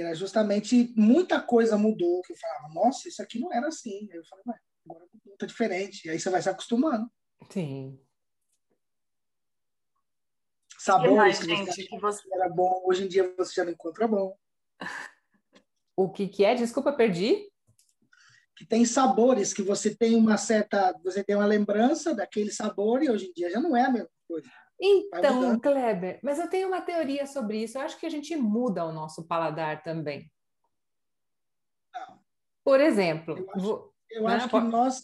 Era 0.00 0.14
justamente 0.14 0.92
muita 0.96 1.40
coisa 1.40 1.76
mudou, 1.76 2.22
que 2.22 2.32
eu 2.32 2.36
falava, 2.36 2.74
nossa, 2.74 3.08
isso 3.08 3.22
aqui 3.22 3.38
não 3.38 3.52
era 3.52 3.68
assim. 3.68 4.08
Aí 4.10 4.18
eu 4.18 4.24
falei, 4.24 4.44
ué, 4.48 4.58
agora 4.88 5.06
tá 5.38 5.46
diferente. 5.46 6.06
E 6.06 6.10
aí 6.10 6.18
você 6.18 6.30
vai 6.30 6.42
se 6.42 6.48
acostumando. 6.48 7.10
Sim. 7.50 8.00
Sabores 10.78 11.10
que, 11.10 11.16
mais, 11.16 11.38
que 11.38 11.74
gente, 11.74 11.88
que 11.88 11.98
você 11.98 12.22
era 12.32 12.48
bom, 12.48 12.82
hoje 12.86 13.04
em 13.04 13.08
dia 13.08 13.34
você 13.36 13.54
já 13.54 13.64
não 13.64 13.72
encontra 13.72 14.08
bom. 14.08 14.34
O 15.94 16.08
que 16.08 16.26
que 16.26 16.42
é? 16.42 16.54
Desculpa, 16.54 16.92
perdi. 16.92 17.50
Que 18.56 18.64
tem 18.64 18.86
sabores 18.86 19.52
que 19.52 19.62
você 19.62 19.94
tem 19.94 20.14
uma 20.14 20.38
certa, 20.38 20.98
você 21.04 21.22
tem 21.22 21.36
uma 21.36 21.44
lembrança 21.44 22.14
daquele 22.14 22.50
sabor 22.50 23.02
e 23.02 23.10
hoje 23.10 23.26
em 23.26 23.32
dia 23.32 23.50
já 23.50 23.60
não 23.60 23.76
é 23.76 23.84
a 23.84 23.90
mesma 23.90 24.10
coisa. 24.26 24.48
Então, 24.80 25.60
Kleber, 25.60 26.18
mas 26.22 26.38
eu 26.38 26.48
tenho 26.48 26.68
uma 26.68 26.80
teoria 26.80 27.26
sobre 27.26 27.62
isso. 27.62 27.76
Eu 27.76 27.82
acho 27.82 27.98
que 27.98 28.06
a 28.06 28.10
gente 28.10 28.34
muda 28.36 28.84
o 28.84 28.92
nosso 28.92 29.26
paladar 29.26 29.82
também. 29.82 30.32
Não. 31.92 32.18
Por 32.64 32.80
exemplo, 32.80 33.36
eu 33.36 33.50
acho, 33.50 33.60
vou... 33.60 33.94
eu 34.10 34.26
acho 34.26 34.48
que 34.48 34.60
nós, 34.60 35.02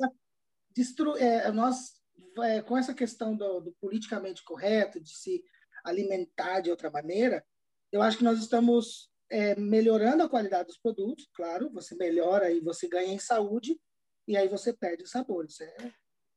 destru... 0.74 1.16
É, 1.18 1.52
nós 1.52 1.96
é, 2.42 2.62
com 2.62 2.76
essa 2.76 2.94
questão 2.94 3.36
do, 3.36 3.60
do, 3.60 3.72
politicamente 3.80 4.42
correto, 4.44 5.00
de 5.00 5.10
se 5.10 5.42
alimentar 5.84 6.60
de 6.60 6.70
outra 6.70 6.90
maneira, 6.90 7.44
eu 7.92 8.02
acho 8.02 8.18
que 8.18 8.24
nós 8.24 8.38
estamos 8.38 9.10
é, 9.30 9.54
melhorando 9.56 10.22
a 10.22 10.28
qualidade 10.28 10.68
dos 10.68 10.78
produtos, 10.78 11.28
claro, 11.34 11.70
você 11.70 11.94
melhora 11.94 12.50
e 12.50 12.60
você 12.60 12.88
ganha 12.88 13.12
em 13.12 13.18
saúde, 13.18 13.78
e 14.26 14.36
aí 14.36 14.48
você 14.48 14.72
perde 14.72 15.06
sabores. 15.06 15.60
É... 15.60 15.76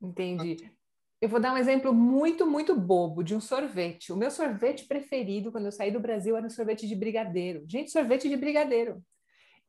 Entendi. 0.02 0.72
Eu 1.22 1.28
vou 1.28 1.40
dar 1.40 1.54
um 1.54 1.58
exemplo 1.58 1.94
muito, 1.94 2.46
muito 2.46 2.74
bobo 2.74 3.24
de 3.24 3.36
um 3.36 3.42
sorvete. 3.42 4.14
O 4.14 4.18
meu 4.18 4.32
sorvete 4.32 4.86
preferido 4.86 5.52
quando 5.52 5.66
eu 5.66 5.72
saí 5.72 5.92
do 5.92 6.00
Brasil 6.00 6.38
era 6.38 6.46
um 6.46 6.50
sorvete 6.50 6.88
de 6.88 6.96
brigadeiro. 6.96 7.66
Gente, 7.68 7.92
sorvete 7.92 8.30
de 8.30 8.38
brigadeiro. 8.38 9.04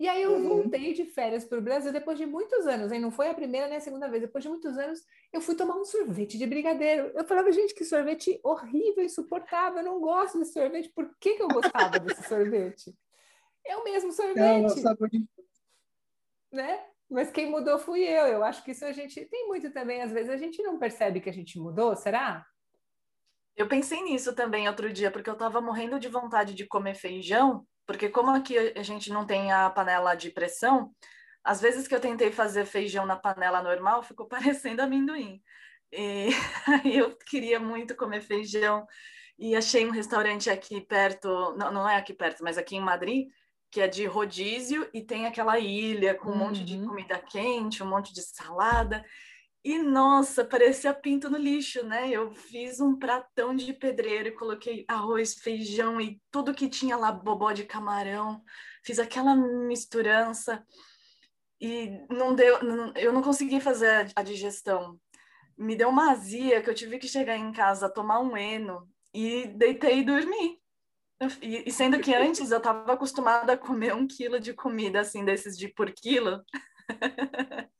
E 0.00 0.08
aí 0.08 0.22
eu 0.22 0.32
uhum. 0.32 0.48
voltei 0.48 0.94
de 0.94 1.04
férias 1.04 1.44
para 1.44 1.58
o 1.58 1.60
Brasil 1.60 1.92
depois 1.92 2.16
de 2.16 2.24
muitos 2.24 2.66
anos, 2.66 2.90
hein? 2.90 2.98
não 2.98 3.10
foi 3.10 3.28
a 3.28 3.34
primeira 3.34 3.68
nem 3.68 3.76
a 3.76 3.80
segunda 3.80 4.08
vez, 4.08 4.22
depois 4.22 4.42
de 4.42 4.48
muitos 4.48 4.78
anos 4.78 5.04
eu 5.30 5.42
fui 5.42 5.54
tomar 5.54 5.76
um 5.76 5.84
sorvete 5.84 6.38
de 6.38 6.46
brigadeiro. 6.46 7.10
Eu 7.14 7.22
falava, 7.24 7.52
gente, 7.52 7.74
que 7.74 7.84
sorvete 7.84 8.40
horrível, 8.42 9.04
insuportável, 9.04 9.80
eu 9.80 9.84
não 9.84 10.00
gosto 10.00 10.38
desse 10.38 10.54
sorvete, 10.54 10.88
por 10.94 11.14
que, 11.20 11.34
que 11.34 11.42
eu 11.42 11.48
gostava 11.48 11.98
desse 11.98 12.22
sorvete? 12.26 12.94
É 13.62 13.76
o 13.76 13.84
mesmo 13.84 14.10
sorvete. 14.10 14.78
É, 14.78 14.80
sabor 14.80 15.10
de... 15.10 15.22
Né? 16.50 16.82
Mas 17.10 17.30
quem 17.30 17.50
mudou 17.50 17.78
fui 17.78 18.02
eu. 18.02 18.26
Eu 18.26 18.44
acho 18.44 18.62
que 18.62 18.70
isso 18.70 18.84
a 18.84 18.92
gente 18.92 19.24
tem 19.26 19.48
muito 19.48 19.72
também, 19.72 20.02
às 20.02 20.12
vezes 20.12 20.30
a 20.30 20.36
gente 20.36 20.62
não 20.62 20.78
percebe 20.78 21.20
que 21.20 21.28
a 21.28 21.32
gente 21.32 21.58
mudou, 21.58 21.96
será? 21.96 22.46
Eu 23.56 23.66
pensei 23.66 24.02
nisso 24.02 24.34
também 24.34 24.68
outro 24.68 24.92
dia, 24.92 25.10
porque 25.10 25.28
eu 25.28 25.34
estava 25.34 25.60
morrendo 25.60 25.98
de 25.98 26.08
vontade 26.08 26.54
de 26.54 26.66
comer 26.66 26.94
feijão 26.94 27.66
porque 27.90 28.08
como 28.08 28.30
aqui 28.30 28.56
a 28.56 28.84
gente 28.84 29.10
não 29.10 29.26
tem 29.26 29.50
a 29.50 29.68
panela 29.68 30.14
de 30.14 30.30
pressão, 30.30 30.94
às 31.42 31.60
vezes 31.60 31.88
que 31.88 31.94
eu 31.94 31.98
tentei 31.98 32.30
fazer 32.30 32.64
feijão 32.64 33.04
na 33.04 33.16
panela 33.16 33.60
normal, 33.60 34.00
ficou 34.06 34.28
parecendo 34.28 34.80
amendoim. 34.80 35.42
E 35.90 36.28
aí 36.84 36.96
eu 36.96 37.16
queria 37.16 37.58
muito 37.58 37.96
comer 37.96 38.20
feijão 38.20 38.86
e 39.36 39.56
achei 39.56 39.84
um 39.84 39.90
restaurante 39.90 40.48
aqui 40.48 40.80
perto, 40.80 41.28
não, 41.56 41.72
não 41.72 41.88
é 41.88 41.96
aqui 41.96 42.14
perto, 42.14 42.44
mas 42.44 42.56
aqui 42.56 42.76
em 42.76 42.80
Madrid, 42.80 43.28
que 43.70 43.80
é 43.80 43.86
de 43.86 44.04
rodízio 44.04 44.88
e 44.92 45.02
tem 45.02 45.26
aquela 45.26 45.58
ilha 45.58 46.14
com 46.14 46.28
um 46.28 46.32
uhum. 46.32 46.38
monte 46.38 46.64
de 46.64 46.76
uhum. 46.76 46.88
comida 46.88 47.18
quente, 47.18 47.82
um 47.82 47.88
monte 47.88 48.12
de 48.12 48.22
salada. 48.22 49.04
E 49.62 49.78
nossa, 49.78 50.44
parecia 50.44 50.92
pinto 50.92 51.28
no 51.28 51.36
lixo, 51.36 51.84
né? 51.84 52.08
Eu 52.08 52.32
fiz 52.32 52.80
um 52.80 52.98
pratão 52.98 53.54
de 53.54 53.72
pedreiro 53.74 54.28
e 54.28 54.32
coloquei 54.32 54.84
arroz, 54.88 55.34
feijão 55.34 56.00
e 56.00 56.20
tudo 56.30 56.54
que 56.54 56.68
tinha 56.68 56.96
lá, 56.96 57.12
bobó 57.12 57.52
de 57.52 57.64
camarão. 57.64 58.42
Fiz 58.82 58.98
aquela 58.98 59.36
misturança 59.36 60.64
e 61.60 61.90
não 62.08 62.34
deu, 62.34 62.62
não, 62.64 62.92
eu 62.96 63.12
não 63.12 63.22
consegui 63.22 63.60
fazer 63.60 64.10
a 64.16 64.22
digestão. 64.22 64.98
Me 65.58 65.76
deu 65.76 65.90
uma 65.90 66.10
azia 66.12 66.62
que 66.62 66.70
eu 66.70 66.74
tive 66.74 66.98
que 66.98 67.06
chegar 67.06 67.36
em 67.36 67.52
casa, 67.52 67.92
tomar 67.92 68.20
um 68.20 68.34
eno 68.34 68.88
e 69.12 69.46
deitei 69.48 69.98
e 69.98 70.04
dormi. 70.04 70.59
E, 71.42 71.68
e 71.68 71.72
sendo 71.72 72.00
que 72.00 72.14
antes 72.14 72.50
eu 72.50 72.58
estava 72.58 72.92
acostumada 72.92 73.52
a 73.52 73.58
comer 73.58 73.94
um 73.94 74.06
quilo 74.06 74.40
de 74.40 74.54
comida 74.54 75.00
assim 75.00 75.24
desses 75.24 75.56
de 75.56 75.68
por 75.68 75.92
quilo. 75.92 76.42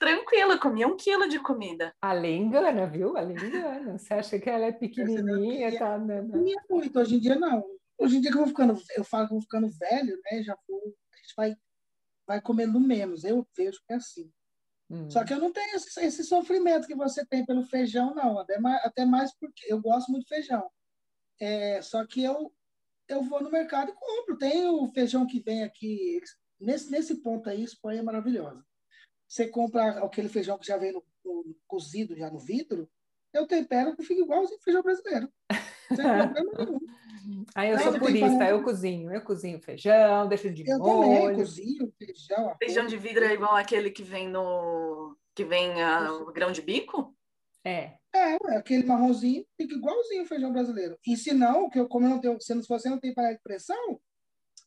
tranquila, 0.00 0.58
comia 0.58 0.88
um 0.88 0.96
quilo 0.96 1.28
de 1.28 1.38
comida. 1.38 1.94
A 2.00 2.12
lei 2.12 2.36
engana, 2.36 2.86
viu? 2.86 3.16
A 3.16 3.20
lei 3.20 3.36
engana. 3.36 3.98
Você 3.98 4.14
acha 4.14 4.38
que 4.38 4.48
ela 4.48 4.66
é 4.66 4.72
pequenininha, 4.72 5.78
tá? 5.78 5.98
Não, 5.98 6.22
não. 6.24 6.42
muito, 6.68 6.98
hoje 6.98 7.16
em 7.16 7.20
dia 7.20 7.36
não. 7.36 7.62
Hoje 7.98 8.16
em 8.16 8.20
dia 8.22 8.30
que 8.30 8.36
eu 8.36 8.40
vou 8.40 8.48
ficando, 8.48 8.80
eu 8.96 9.04
falo 9.04 9.26
que 9.26 9.34
eu 9.34 9.36
vou 9.36 9.42
ficando 9.42 9.68
velho, 9.68 10.18
né? 10.24 10.42
Já 10.42 10.56
vou, 10.66 10.80
a 11.12 11.16
gente 11.18 11.34
vai, 11.36 11.54
vai 12.26 12.40
comendo 12.40 12.80
menos. 12.80 13.24
Eu 13.24 13.46
vejo 13.54 13.78
que 13.86 13.92
é 13.92 13.96
assim. 13.96 14.32
Hum. 14.88 15.08
Só 15.10 15.22
que 15.22 15.34
eu 15.34 15.38
não 15.38 15.52
tenho 15.52 15.76
esse, 15.76 16.00
esse, 16.00 16.24
sofrimento 16.24 16.86
que 16.86 16.96
você 16.96 17.24
tem 17.26 17.44
pelo 17.44 17.62
feijão, 17.62 18.14
não. 18.14 18.38
Até 18.38 18.58
mais, 18.58 18.84
até 18.84 19.04
mais 19.04 19.36
porque 19.38 19.66
eu 19.68 19.80
gosto 19.80 20.10
muito 20.10 20.24
de 20.24 20.34
feijão. 20.34 20.66
É, 21.40 21.80
só 21.80 22.06
que 22.06 22.22
eu, 22.22 22.52
eu 23.08 23.22
vou 23.22 23.42
no 23.42 23.50
mercado 23.50 23.90
e 23.90 23.94
compro. 23.94 24.36
Tem 24.36 24.66
o 24.68 24.86
feijão 24.88 25.26
que 25.26 25.40
vem 25.40 25.62
aqui. 25.62 26.20
Nesse, 26.60 26.90
nesse 26.90 27.22
ponto 27.22 27.48
aí, 27.48 27.62
Espanha 27.62 28.00
é 28.00 28.02
maravilhosa. 28.02 28.64
Você 29.26 29.46
compra 29.48 30.04
aquele 30.04 30.28
feijão 30.28 30.58
que 30.58 30.66
já 30.66 30.76
vem 30.76 30.92
no, 30.92 31.04
no, 31.24 31.56
cozido, 31.66 32.16
já 32.16 32.30
no 32.30 32.38
vidro, 32.38 32.90
eu 33.32 33.46
tempero 33.46 33.96
que 33.96 34.02
fica 34.02 34.20
igualzinho 34.20 34.60
feijão 34.60 34.82
brasileiro. 34.82 35.32
Sem 35.88 35.96
problema 36.34 36.52
nenhum. 36.58 36.80
Aí 37.54 37.70
eu 37.70 37.78
sou 37.78 37.98
purista, 37.98 38.48
eu 38.48 38.62
cozinho, 38.62 39.12
eu 39.12 39.22
cozinho 39.22 39.60
feijão, 39.60 40.26
deixo 40.26 40.52
de 40.52 40.68
eu 40.68 40.78
molho. 40.78 41.12
Eu 41.12 41.20
também 41.20 41.36
cozinho 41.36 41.92
feijão. 41.96 42.56
Feijão 42.58 42.86
de 42.86 42.96
vidro 42.96 43.24
é 43.24 43.32
igual 43.32 43.54
aquele 43.54 43.90
que 43.90 44.02
vem 44.02 44.28
no 44.28 45.16
que 45.34 45.44
vem 45.44 45.80
a, 45.80 46.12
o 46.12 46.32
grão 46.32 46.50
de 46.50 46.60
bico? 46.60 47.16
É. 47.64 47.99
É, 48.12 48.34
aquele 48.56 48.84
marronzinho 48.84 49.46
fica 49.56 49.74
igualzinho 49.74 50.24
o 50.24 50.26
feijão 50.26 50.52
brasileiro. 50.52 50.98
E 51.06 51.16
se 51.16 51.32
não, 51.32 51.70
que 51.70 51.78
eu, 51.78 51.88
como 51.88 52.06
eu 52.06 52.10
não 52.10 52.20
tenho, 52.20 52.40
se 52.40 52.54
você 52.68 52.88
não 52.88 52.98
tem 52.98 53.14
panela 53.14 53.34
de 53.34 53.42
pressão, 53.42 54.00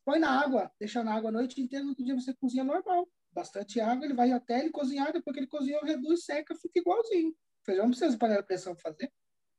põe 0.05 0.19
na 0.19 0.41
água, 0.41 0.71
deixa 0.79 1.03
na 1.03 1.13
água 1.13 1.29
a 1.29 1.33
noite 1.33 1.61
inteira, 1.61 1.83
no 1.83 1.91
outro 1.91 2.05
dia 2.05 2.15
você 2.15 2.33
cozinha 2.33 2.63
normal. 2.63 3.07
Bastante 3.31 3.81
água, 3.81 4.05
ele 4.05 4.13
vai 4.13 4.31
até 4.31 4.59
ele 4.59 4.69
cozinhar, 4.69 5.11
depois 5.11 5.33
que 5.33 5.39
ele 5.41 5.47
cozinhou, 5.47 5.83
reduz, 5.83 6.23
seca, 6.23 6.55
fica 6.55 6.79
igualzinho. 6.79 7.35
Feijão 7.65 7.85
não 7.85 7.91
precisa 7.91 8.11
de 8.11 8.17
panela 8.17 8.41
de 8.41 8.47
pressão 8.47 8.75
para 8.75 8.91
fazer. 8.91 9.11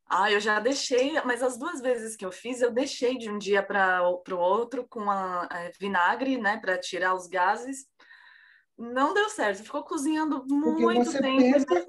Ah, 0.07 0.31
eu 0.31 0.39
já 0.39 0.61
deixei, 0.61 1.13
mas 1.23 1.43
as 1.43 1.59
duas 1.59 1.81
vezes 1.81 2.15
que 2.15 2.25
eu 2.25 2.31
fiz, 2.31 2.61
eu 2.61 2.71
deixei 2.71 3.17
de 3.17 3.31
um 3.31 3.39
dia 3.39 3.63
para 3.63 4.03
o 4.07 4.37
outro 4.37 4.87
com 4.89 5.11
a, 5.11 5.45
a 5.45 5.71
vinagre, 5.81 6.39
né, 6.39 6.59
para 6.59 6.79
tirar 6.79 7.15
os 7.15 7.27
gases. 7.27 7.87
Não 8.79 9.15
deu 9.15 9.29
certo, 9.31 9.63
ficou 9.63 9.83
cozinhando 9.83 10.45
muito 10.47 11.11
tempo. 11.11 11.37
Pensa, 11.37 11.87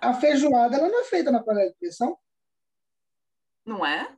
a 0.00 0.14
feijoada 0.14 0.76
ela 0.76 0.88
não 0.88 1.00
é 1.00 1.04
feita 1.04 1.30
na 1.30 1.42
panela 1.42 1.70
de 1.70 1.76
pressão? 1.76 2.18
Não 3.64 3.84
é? 3.84 4.16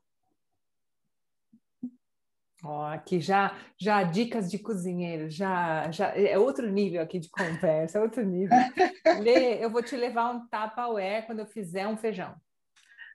Ó, 2.65 2.85
aqui 2.87 3.21
já, 3.21 3.57
já 3.77 4.05
dicas 4.05 4.49
de 4.49 4.59
cozinheiro, 4.59 5.29
já, 5.29 5.91
já 5.91 6.17
é 6.17 6.39
outro 6.39 6.71
nível 6.71 7.03
aqui 7.03 7.19
de 7.19 7.29
conversa, 7.29 7.99
é 7.99 8.01
outro 8.01 8.25
nível. 8.25 8.57
Lê, 9.21 9.63
eu 9.63 9.69
vou 9.69 9.83
te 9.83 9.97
levar 9.97 10.31
um 10.31 10.47
tapa-ué 10.47 11.23
quando 11.23 11.41
eu 11.41 11.47
fizer 11.47 11.89
um 11.89 11.97
feijão. 11.97 12.37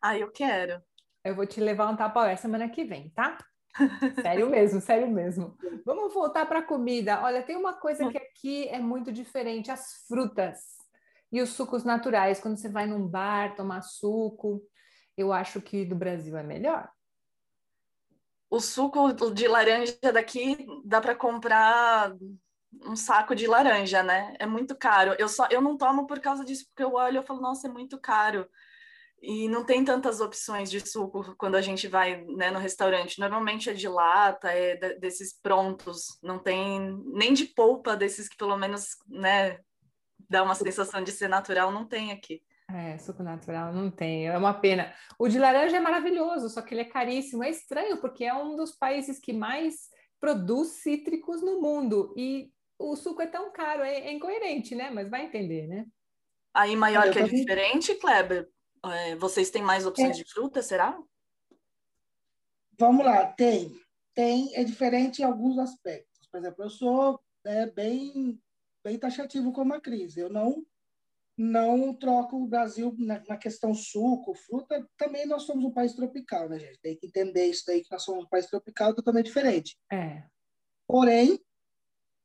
Ah, 0.04 0.18
eu 0.18 0.30
quero. 0.32 0.82
Eu 1.24 1.34
vou 1.34 1.46
te 1.46 1.62
levar 1.62 1.90
um 1.90 1.96
tapa 1.96 2.36
semana 2.36 2.70
que 2.70 2.84
vem, 2.84 3.10
tá? 3.12 3.38
sério 4.22 4.50
mesmo, 4.50 4.82
sério 4.82 5.08
mesmo. 5.08 5.58
Vamos 5.86 6.14
voltar 6.14 6.46
para 6.46 6.60
a 6.60 6.64
comida. 6.64 7.22
Olha, 7.22 7.42
tem 7.42 7.56
uma 7.56 7.74
coisa 7.74 8.10
que 8.10 8.18
aqui 8.18 8.68
é 8.68 8.80
muito 8.80 9.12
diferente: 9.12 9.72
as 9.72 10.06
frutas 10.08 10.77
e 11.32 11.42
os 11.42 11.50
sucos 11.50 11.84
naturais. 11.84 12.40
Quando 12.40 12.58
você 12.58 12.70
vai 12.70 12.86
num 12.86 13.08
bar 13.08 13.56
tomar 13.56 13.82
suco, 13.82 14.62
eu 15.16 15.34
acho 15.34 15.62
que 15.62 15.86
do 15.86 15.96
Brasil 15.96 16.38
é 16.38 16.44
melhor. 16.44 16.90
O 18.50 18.60
suco 18.60 19.12
de 19.32 19.48
laranja 19.48 19.98
daqui 20.14 20.66
dá 20.86 21.02
para 21.02 21.16
comprar 21.16 22.16
um 22.86 22.96
saco 22.96 23.36
de 23.36 23.48
laranja, 23.48 24.04
né? 24.04 24.36
É 24.40 24.46
muito 24.46 24.76
caro. 24.76 25.16
Eu 25.18 25.28
só 25.28 25.48
eu 25.50 25.62
não 25.62 25.78
tomo 25.78 26.08
por 26.08 26.20
causa 26.20 26.46
disso, 26.46 26.66
porque 26.68 26.84
eu 26.84 26.94
olho 26.94 27.22
e 27.22 27.26
falo, 27.26 27.42
nossa, 27.42 27.68
é 27.68 27.72
muito 27.72 28.00
caro. 28.00 28.48
E 29.22 29.50
não 29.50 29.66
tem 29.66 29.84
tantas 29.84 30.22
opções 30.22 30.70
de 30.70 30.80
suco 30.80 31.36
quando 31.38 31.56
a 31.56 31.62
gente 31.62 31.88
vai 31.88 32.24
né, 32.36 32.52
no 32.52 32.60
restaurante. 32.60 33.20
Normalmente 33.20 33.70
é 33.70 33.74
de 33.74 33.88
lata, 33.88 34.52
é 34.52 34.76
desses 35.00 35.34
prontos. 35.42 36.18
Não 36.22 36.38
tem 36.38 36.96
nem 37.08 37.34
de 37.34 37.46
polpa 37.46 37.98
desses 37.98 38.30
que 38.30 38.38
pelo 38.38 38.56
menos 38.56 38.90
né, 39.10 39.60
dá 40.30 40.44
uma 40.44 40.56
sensação 40.56 41.04
de 41.04 41.12
ser 41.12 41.28
natural, 41.28 41.72
não 41.72 41.86
tem 41.86 42.12
aqui. 42.12 42.42
É, 42.70 42.98
suco 42.98 43.24
natural 43.24 43.74
não 43.74 43.90
tem, 43.90 44.28
é 44.28 44.38
uma 44.38 44.54
pena. 44.54 44.94
O 45.18 45.30
de 45.30 45.40
laranja 45.40 45.78
é 45.78 45.80
maravilhoso, 45.80 46.50
só 46.50 46.62
que 46.62 46.74
ele 46.74 46.82
é 46.82 46.86
caríssimo. 46.86 47.44
É 47.44 47.50
estranho, 47.50 48.02
porque 48.02 48.26
é 48.26 48.34
um 48.34 48.56
dos 48.58 48.76
países 48.76 49.20
que 49.20 49.32
mais 49.32 49.90
produz 50.20 50.82
cítricos 50.82 51.42
no 51.42 51.62
mundo. 51.62 52.14
E 52.18 52.52
o 52.78 52.96
suco 52.96 53.22
é 53.22 53.28
tão 53.28 53.52
caro, 53.52 53.84
é, 53.84 54.08
é 54.08 54.12
incoerente, 54.12 54.76
né? 54.76 54.90
Mas 54.90 55.10
vai 55.10 55.26
entender, 55.26 55.68
né? 55.68 55.86
Aí 56.54 56.76
maior 56.76 57.10
que 57.12 57.20
é 57.20 57.24
diferente, 57.24 57.96
Kleber? 57.96 58.50
É, 58.86 59.16
vocês 59.16 59.50
têm 59.50 59.62
mais 59.62 59.86
opções 59.86 60.18
é. 60.18 60.24
de 60.24 60.30
fruta, 60.30 60.62
será? 60.62 60.98
Vamos 62.78 63.06
lá, 63.06 63.26
tem. 63.28 63.72
Tem, 64.14 64.56
é 64.56 64.64
diferente 64.64 65.22
em 65.22 65.26
alguns 65.26 65.58
aspectos. 65.58 66.28
Por 66.32 66.40
exemplo, 66.40 66.64
eu 66.64 66.70
sou 66.70 67.20
né, 67.46 67.68
bem, 67.68 68.40
bem 68.88 68.98
taxativo 68.98 69.52
como 69.52 69.74
a 69.74 69.82
Cris. 69.82 70.16
Eu 70.16 70.30
não 70.30 70.66
não 71.40 71.94
troco 71.94 72.36
o 72.36 72.48
Brasil 72.48 72.96
na, 72.98 73.22
na, 73.28 73.38
questão 73.38 73.72
suco, 73.72 74.34
fruta. 74.34 74.84
Também 74.98 75.28
nós 75.28 75.44
somos 75.44 75.64
um 75.64 75.72
país 75.72 75.94
tropical, 75.94 76.50
né, 76.50 76.58
gente? 76.58 76.80
Tem 76.80 76.98
que 76.98 77.06
entender 77.06 77.46
isso 77.46 77.64
daí, 77.68 77.84
que 77.84 77.92
nós 77.92 78.02
somos 78.02 78.24
um 78.26 78.28
país 78.28 78.48
tropical 78.48 78.96
totalmente 78.96 79.28
diferente. 79.28 79.78
É. 79.92 80.24
Porém, 80.88 81.40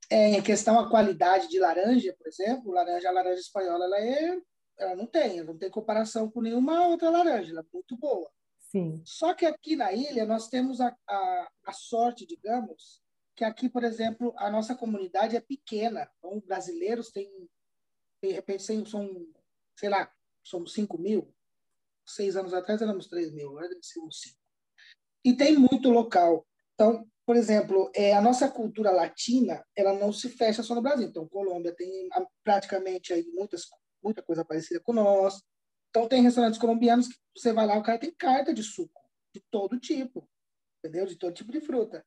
é, 0.09 0.31
em 0.31 0.41
questão 0.41 0.79
a 0.79 0.89
qualidade 0.89 1.47
de 1.47 1.59
laranja, 1.59 2.15
por 2.17 2.27
exemplo, 2.27 2.71
laranja, 2.71 3.07
a 3.07 3.11
laranja 3.11 3.41
espanhola, 3.41 3.85
ela 3.85 3.99
é 3.99 4.41
ela 4.79 4.95
não 4.95 5.05
tem, 5.05 5.37
ela 5.37 5.51
não 5.51 5.59
tem 5.59 5.69
comparação 5.69 6.31
com 6.31 6.41
nenhuma 6.41 6.87
outra 6.87 7.11
laranja, 7.11 7.51
ela 7.51 7.61
é 7.61 7.65
muito 7.71 7.95
boa. 7.95 8.27
Sim. 8.57 8.99
Só 9.05 9.35
que 9.35 9.45
aqui 9.45 9.75
na 9.75 9.93
ilha 9.93 10.25
nós 10.25 10.47
temos 10.47 10.81
a, 10.81 10.95
a, 11.07 11.51
a 11.67 11.71
sorte, 11.71 12.25
digamos, 12.25 13.02
que 13.35 13.43
aqui, 13.43 13.69
por 13.69 13.83
exemplo, 13.83 14.33
a 14.37 14.49
nossa 14.49 14.75
comunidade 14.75 15.35
é 15.35 15.41
pequena. 15.41 16.09
Então, 16.17 16.39
brasileiros 16.41 17.11
têm, 17.11 17.29
de 18.21 18.31
repente, 18.31 18.63
são, 18.63 19.27
sei 19.77 19.89
lá, 19.89 20.11
somos 20.43 20.73
5 20.73 20.97
mil. 20.97 21.33
Seis 22.05 22.35
anos 22.35 22.53
atrás 22.53 22.81
éramos 22.81 23.07
3 23.07 23.31
mil, 23.31 23.49
agora 23.49 23.69
deve 23.69 23.81
ser 23.81 23.99
uns 24.01 24.21
5. 24.21 24.37
E 25.23 25.33
tem 25.35 25.57
muito 25.57 25.89
local. 25.89 26.45
Então, 26.73 27.09
por 27.25 27.37
exemplo, 27.37 27.89
é, 27.95 28.13
a 28.13 28.21
nossa 28.21 28.49
cultura 28.51 28.91
latina, 28.91 29.65
ela 29.75 29.93
não 29.93 30.11
se 30.11 30.27
fecha 30.29 30.61
só 30.61 30.75
no 30.75 30.81
Brasil. 30.81 31.07
Então, 31.07 31.27
Colômbia 31.27 31.73
tem 31.73 32.09
praticamente 32.43 33.13
aí 33.13 33.25
muitas 33.33 33.67
muita 34.03 34.21
coisa 34.21 34.43
parecida 34.43 34.81
com 34.81 34.91
nós. 34.91 35.41
Então, 35.89 36.07
tem 36.09 36.21
restaurantes 36.21 36.59
colombianos 36.59 37.07
que 37.07 37.15
você 37.35 37.53
vai 37.53 37.65
lá, 37.65 37.77
o 37.77 37.83
cara 37.83 37.99
tem 37.99 38.13
carta 38.13 38.53
de 38.53 38.61
suco, 38.61 39.01
de 39.33 39.41
todo 39.49 39.79
tipo, 39.79 40.27
entendeu? 40.79 41.05
De 41.05 41.15
todo 41.15 41.33
tipo 41.33 41.51
de 41.51 41.61
fruta. 41.61 42.05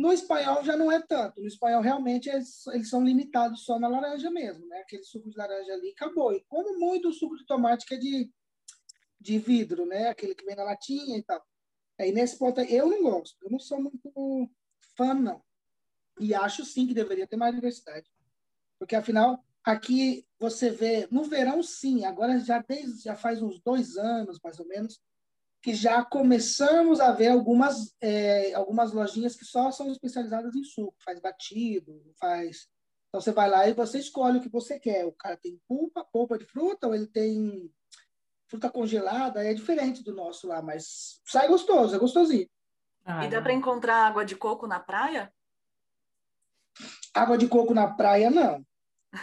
No 0.00 0.12
espanhol 0.12 0.64
já 0.64 0.78
não 0.78 0.90
é 0.90 0.98
tanto. 1.00 1.42
No 1.42 1.46
espanhol, 1.46 1.82
realmente, 1.82 2.30
eles, 2.30 2.66
eles 2.68 2.88
são 2.88 3.04
limitados 3.04 3.64
só 3.64 3.78
na 3.78 3.86
laranja 3.86 4.30
mesmo, 4.30 4.66
né? 4.66 4.78
Aquele 4.78 5.04
suco 5.04 5.28
de 5.28 5.36
laranja 5.36 5.74
ali, 5.74 5.90
acabou. 5.90 6.32
E 6.32 6.42
como 6.48 6.78
muito 6.78 7.12
suco 7.12 7.36
de 7.36 7.44
tomate 7.44 7.84
que 7.84 7.94
é 7.94 7.98
de, 7.98 8.30
de 9.20 9.38
vidro, 9.38 9.84
né? 9.84 10.08
Aquele 10.08 10.34
que 10.34 10.44
vem 10.44 10.56
na 10.56 10.64
latinha 10.64 11.18
e 11.18 11.22
tal. 11.22 11.44
Aí, 11.98 12.12
nesse 12.12 12.38
ponto, 12.38 12.62
eu 12.62 12.88
não 12.88 13.02
gosto. 13.02 13.36
Eu 13.42 13.50
não 13.50 13.58
sou 13.58 13.78
muito 13.78 14.50
fã, 14.96 15.12
não. 15.12 15.42
E 16.18 16.34
acho, 16.34 16.64
sim, 16.64 16.86
que 16.86 16.94
deveria 16.94 17.26
ter 17.26 17.36
mais 17.36 17.54
diversidade. 17.54 18.10
Porque, 18.78 18.96
afinal, 18.96 19.44
Aqui 19.62 20.26
você 20.38 20.70
vê, 20.70 21.06
no 21.10 21.24
verão, 21.24 21.62
sim, 21.62 22.06
agora 22.06 22.38
já, 22.40 22.64
desde, 22.66 23.02
já 23.02 23.14
faz 23.14 23.42
uns 23.42 23.60
dois 23.60 23.98
anos, 23.98 24.40
mais 24.42 24.58
ou 24.58 24.66
menos, 24.66 24.98
que 25.62 25.74
já 25.74 26.04
começamos 26.04 27.00
a 27.00 27.12
ver 27.12 27.28
algumas, 27.28 27.94
é, 28.00 28.54
algumas 28.54 28.92
lojinhas 28.92 29.36
que 29.36 29.44
só 29.44 29.70
são 29.70 29.90
especializadas 29.90 30.54
em 30.54 30.64
suco, 30.64 30.96
faz 31.04 31.20
batido, 31.20 32.02
faz. 32.18 32.68
Então 33.08 33.20
você 33.20 33.32
vai 33.32 33.48
lá 33.50 33.68
e 33.68 33.74
você 33.74 33.98
escolhe 33.98 34.38
o 34.38 34.40
que 34.40 34.48
você 34.48 34.78
quer. 34.78 35.04
O 35.04 35.12
cara 35.12 35.36
tem 35.36 35.60
polpa, 35.68 36.04
polpa 36.04 36.38
de 36.38 36.46
fruta, 36.46 36.86
ou 36.86 36.94
ele 36.94 37.06
tem 37.06 37.70
fruta 38.48 38.70
congelada, 38.70 39.44
é 39.44 39.54
diferente 39.54 40.02
do 40.02 40.14
nosso 40.14 40.48
lá, 40.48 40.60
mas 40.60 41.20
sai 41.24 41.46
gostoso, 41.46 41.94
é 41.94 41.98
gostosinho. 41.98 42.48
Ah, 43.04 43.24
e 43.24 43.30
dá 43.30 43.40
para 43.40 43.52
encontrar 43.52 44.06
água 44.06 44.24
de 44.24 44.34
coco 44.34 44.66
na 44.66 44.80
praia? 44.80 45.32
Água 47.14 47.36
de 47.38 47.46
coco 47.48 47.74
na 47.74 47.94
praia, 47.94 48.30
não. 48.30 48.64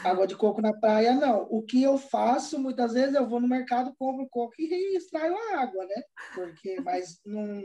Água 0.04 0.28
de 0.28 0.36
coco 0.36 0.62
na 0.62 0.73
praia, 0.73 1.13
não. 1.13 1.47
O 1.50 1.62
que 1.62 1.82
eu 1.82 1.97
faço, 1.97 2.60
muitas 2.60 2.93
vezes, 2.93 3.15
eu 3.15 3.28
vou 3.28 3.39
no 3.39 3.47
mercado, 3.47 3.95
compro 3.97 4.28
coco 4.30 4.54
e 4.60 4.97
extraio 4.97 5.36
a 5.36 5.62
água, 5.62 5.86
né? 5.86 6.04
Porque, 6.36 6.82
mas 6.82 7.21
não, 7.26 7.63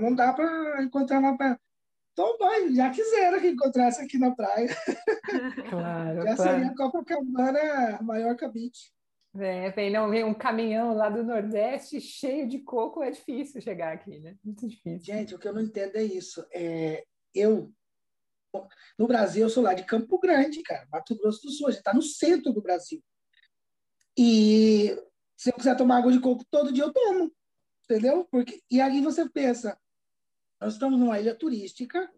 não 0.00 0.14
dá 0.14 0.32
para 0.32 0.82
encontrar 0.82 1.20
na 1.20 1.36
praia. 1.36 1.58
Então, 2.12 2.36
vai, 2.38 2.74
já 2.74 2.90
quiseram 2.90 3.40
que 3.40 3.48
encontrasse 3.48 4.02
aqui 4.02 4.18
na 4.18 4.34
praia. 4.34 4.68
Claro, 5.70 6.22
já 6.22 6.36
claro. 6.36 6.50
seria 6.50 6.74
Copacabana 6.74 8.02
maior 8.02 8.36
que 8.36 8.44
a 8.44 8.48
beach. 8.48 8.92
É, 9.38 9.70
vem, 9.70 9.90
não, 9.90 10.10
vem 10.10 10.24
um 10.24 10.34
caminhão 10.34 10.94
lá 10.94 11.08
do 11.08 11.22
Nordeste 11.22 12.00
cheio 12.00 12.46
de 12.46 12.58
coco, 12.58 13.02
é 13.02 13.10
difícil 13.10 13.62
chegar 13.62 13.94
aqui, 13.94 14.18
né? 14.18 14.36
Muito 14.44 14.68
difícil. 14.68 15.00
Gente, 15.02 15.34
o 15.34 15.38
que 15.38 15.48
eu 15.48 15.54
não 15.54 15.62
entendo 15.62 15.96
é 15.96 16.02
isso. 16.02 16.44
É, 16.52 17.02
eu 17.34 17.72
no 18.98 19.06
Brasil, 19.06 19.42
eu 19.42 19.50
sou 19.50 19.62
lá 19.62 19.74
de 19.74 19.84
Campo 19.84 20.18
Grande, 20.18 20.62
cara, 20.62 20.86
Mato 20.90 21.16
Grosso 21.16 21.42
do 21.42 21.50
Sul, 21.52 21.68
a 21.68 21.70
gente 21.70 21.78
está 21.78 21.94
no 21.94 22.02
centro 22.02 22.52
do 22.52 22.62
Brasil. 22.62 23.02
E 24.16 24.96
se 25.36 25.50
eu 25.50 25.54
quiser 25.54 25.76
tomar 25.76 25.98
água 25.98 26.12
de 26.12 26.20
coco 26.20 26.44
todo 26.50 26.72
dia, 26.72 26.84
eu 26.84 26.92
tomo, 26.92 27.32
entendeu? 27.84 28.26
Porque, 28.30 28.62
e 28.70 28.80
aí 28.80 29.00
você 29.00 29.28
pensa, 29.28 29.78
nós 30.60 30.74
estamos 30.74 30.98
numa 30.98 31.18
ilha 31.18 31.34
turística, 31.34 32.10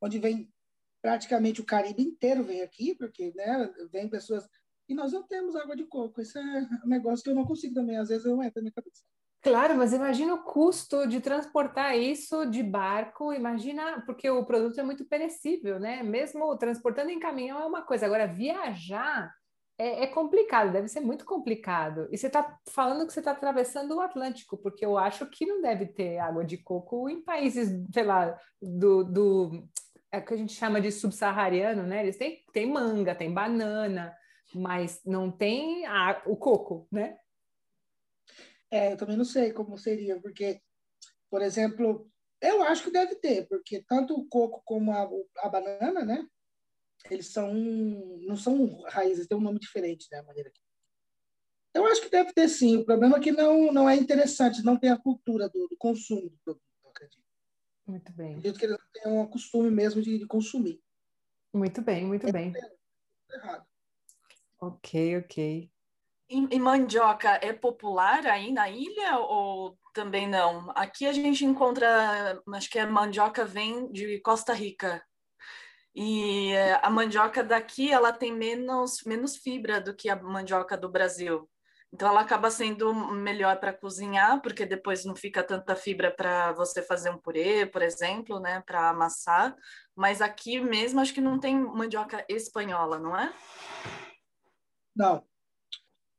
onde 0.00 0.18
vem 0.18 0.52
praticamente 1.00 1.60
o 1.60 1.66
Caribe 1.66 2.02
inteiro 2.02 2.42
vem 2.42 2.62
aqui, 2.62 2.94
porque 2.94 3.32
né, 3.34 3.72
vem 3.90 4.08
pessoas. 4.08 4.48
E 4.88 4.94
nós 4.94 5.12
não 5.12 5.22
temos 5.22 5.56
água 5.56 5.76
de 5.76 5.84
coco. 5.84 6.20
Esse 6.20 6.38
é 6.38 6.42
um 6.84 6.88
negócio 6.88 7.22
que 7.22 7.30
eu 7.30 7.34
não 7.34 7.46
consigo 7.46 7.74
também, 7.74 7.96
às 7.96 8.08
vezes 8.08 8.26
eu 8.26 8.42
entro 8.42 8.56
na 8.56 8.62
minha 8.62 8.72
cabeça. 8.72 9.02
Claro, 9.44 9.76
mas 9.76 9.92
imagina 9.92 10.32
o 10.32 10.42
custo 10.42 11.06
de 11.06 11.20
transportar 11.20 11.98
isso 11.98 12.46
de 12.46 12.62
barco, 12.62 13.30
imagina, 13.30 14.02
porque 14.06 14.30
o 14.30 14.42
produto 14.46 14.80
é 14.80 14.82
muito 14.82 15.04
perecível, 15.04 15.78
né? 15.78 16.02
Mesmo 16.02 16.56
transportando 16.56 17.10
em 17.10 17.20
caminhão 17.20 17.60
é 17.60 17.66
uma 17.66 17.82
coisa, 17.82 18.06
agora 18.06 18.26
viajar 18.26 19.30
é, 19.78 20.04
é 20.04 20.06
complicado, 20.06 20.72
deve 20.72 20.88
ser 20.88 21.00
muito 21.00 21.26
complicado. 21.26 22.08
E 22.10 22.16
você 22.16 22.28
está 22.28 22.58
falando 22.70 23.06
que 23.06 23.12
você 23.12 23.18
está 23.18 23.32
atravessando 23.32 23.94
o 23.96 24.00
Atlântico, 24.00 24.56
porque 24.56 24.82
eu 24.82 24.96
acho 24.96 25.26
que 25.26 25.44
não 25.44 25.60
deve 25.60 25.88
ter 25.88 26.16
água 26.16 26.42
de 26.42 26.56
coco 26.56 27.06
em 27.10 27.22
países, 27.22 27.68
sei 27.92 28.02
lá, 28.02 28.34
do, 28.62 29.04
do 29.04 29.68
é 30.10 30.22
que 30.22 30.32
a 30.32 30.36
gente 30.38 30.54
chama 30.54 30.80
de 30.80 30.90
subsaariano, 30.90 31.82
né? 31.82 32.02
Eles 32.02 32.16
têm, 32.16 32.42
têm 32.50 32.72
manga, 32.72 33.14
tem 33.14 33.30
banana, 33.30 34.10
mas 34.54 35.02
não 35.04 35.30
tem 35.30 35.84
a, 35.84 36.22
o 36.24 36.34
coco, 36.34 36.88
né? 36.90 37.18
É, 38.74 38.92
eu 38.92 38.96
também 38.96 39.16
não 39.16 39.24
sei 39.24 39.52
como 39.52 39.78
seria, 39.78 40.20
porque, 40.20 40.60
por 41.30 41.40
exemplo, 41.40 42.10
eu 42.40 42.60
acho 42.64 42.82
que 42.82 42.90
deve 42.90 43.14
ter, 43.14 43.46
porque 43.46 43.84
tanto 43.86 44.18
o 44.18 44.26
coco 44.26 44.60
como 44.64 44.90
a, 44.90 45.08
a 45.38 45.48
banana, 45.48 46.04
né? 46.04 46.26
Eles 47.08 47.28
são, 47.28 47.54
não 47.54 48.36
são 48.36 48.82
raízes, 48.88 49.28
tem 49.28 49.38
um 49.38 49.40
nome 49.40 49.60
diferente, 49.60 50.08
né? 50.10 50.22
Maneira 50.22 50.50
que... 50.50 50.60
Eu 51.72 51.86
acho 51.86 52.02
que 52.02 52.10
deve 52.10 52.32
ter 52.32 52.48
sim. 52.48 52.78
O 52.78 52.84
problema 52.84 53.18
é 53.18 53.20
que 53.20 53.30
não, 53.30 53.72
não 53.72 53.88
é 53.88 53.94
interessante, 53.94 54.64
não 54.64 54.76
tem 54.76 54.90
a 54.90 54.98
cultura 54.98 55.48
do, 55.48 55.68
do 55.68 55.76
consumo 55.76 56.28
do 56.28 56.38
produto, 56.44 56.62
acredito. 56.90 57.22
Muito 57.86 58.12
bem. 58.12 58.30
Acredito 58.30 58.58
que 58.58 58.64
eles 58.64 58.78
têm 58.92 59.12
um 59.12 59.26
costume 59.28 59.70
mesmo 59.70 60.02
de, 60.02 60.18
de 60.18 60.26
consumir. 60.26 60.82
Muito 61.52 61.80
bem, 61.80 62.04
muito 62.04 62.26
é 62.26 62.32
bem. 62.32 62.52
Errado. 63.30 63.66
Ok, 64.60 65.18
ok. 65.18 65.70
E, 66.28 66.56
e 66.56 66.58
mandioca 66.58 67.38
é 67.42 67.52
popular 67.52 68.26
aí 68.26 68.50
na 68.50 68.68
ilha 68.68 69.18
ou 69.18 69.78
também 69.92 70.26
não? 70.26 70.70
Aqui 70.74 71.06
a 71.06 71.12
gente 71.12 71.44
encontra, 71.44 72.42
acho 72.54 72.70
que 72.70 72.78
a 72.78 72.86
mandioca 72.86 73.44
vem 73.44 73.90
de 73.92 74.20
Costa 74.20 74.52
Rica. 74.52 75.04
E 75.94 76.52
eh, 76.52 76.80
a 76.82 76.90
mandioca 76.90 77.44
daqui, 77.44 77.92
ela 77.92 78.12
tem 78.12 78.32
menos, 78.32 79.04
menos 79.06 79.36
fibra 79.36 79.80
do 79.80 79.94
que 79.94 80.08
a 80.10 80.16
mandioca 80.16 80.76
do 80.76 80.88
Brasil. 80.90 81.48
Então 81.92 82.08
ela 82.08 82.22
acaba 82.22 82.50
sendo 82.50 82.92
melhor 82.92 83.60
para 83.60 83.72
cozinhar, 83.72 84.42
porque 84.42 84.66
depois 84.66 85.04
não 85.04 85.14
fica 85.14 85.44
tanta 85.44 85.76
fibra 85.76 86.10
para 86.10 86.52
você 86.52 86.82
fazer 86.82 87.10
um 87.10 87.18
purê, 87.18 87.64
por 87.66 87.82
exemplo, 87.82 88.40
né, 88.40 88.60
para 88.66 88.88
amassar. 88.88 89.54
Mas 89.94 90.20
aqui 90.20 90.58
mesmo 90.60 91.00
acho 91.00 91.14
que 91.14 91.20
não 91.20 91.38
tem 91.38 91.56
mandioca 91.56 92.24
espanhola, 92.28 92.98
não 92.98 93.16
é? 93.16 93.32
Não. 94.96 95.24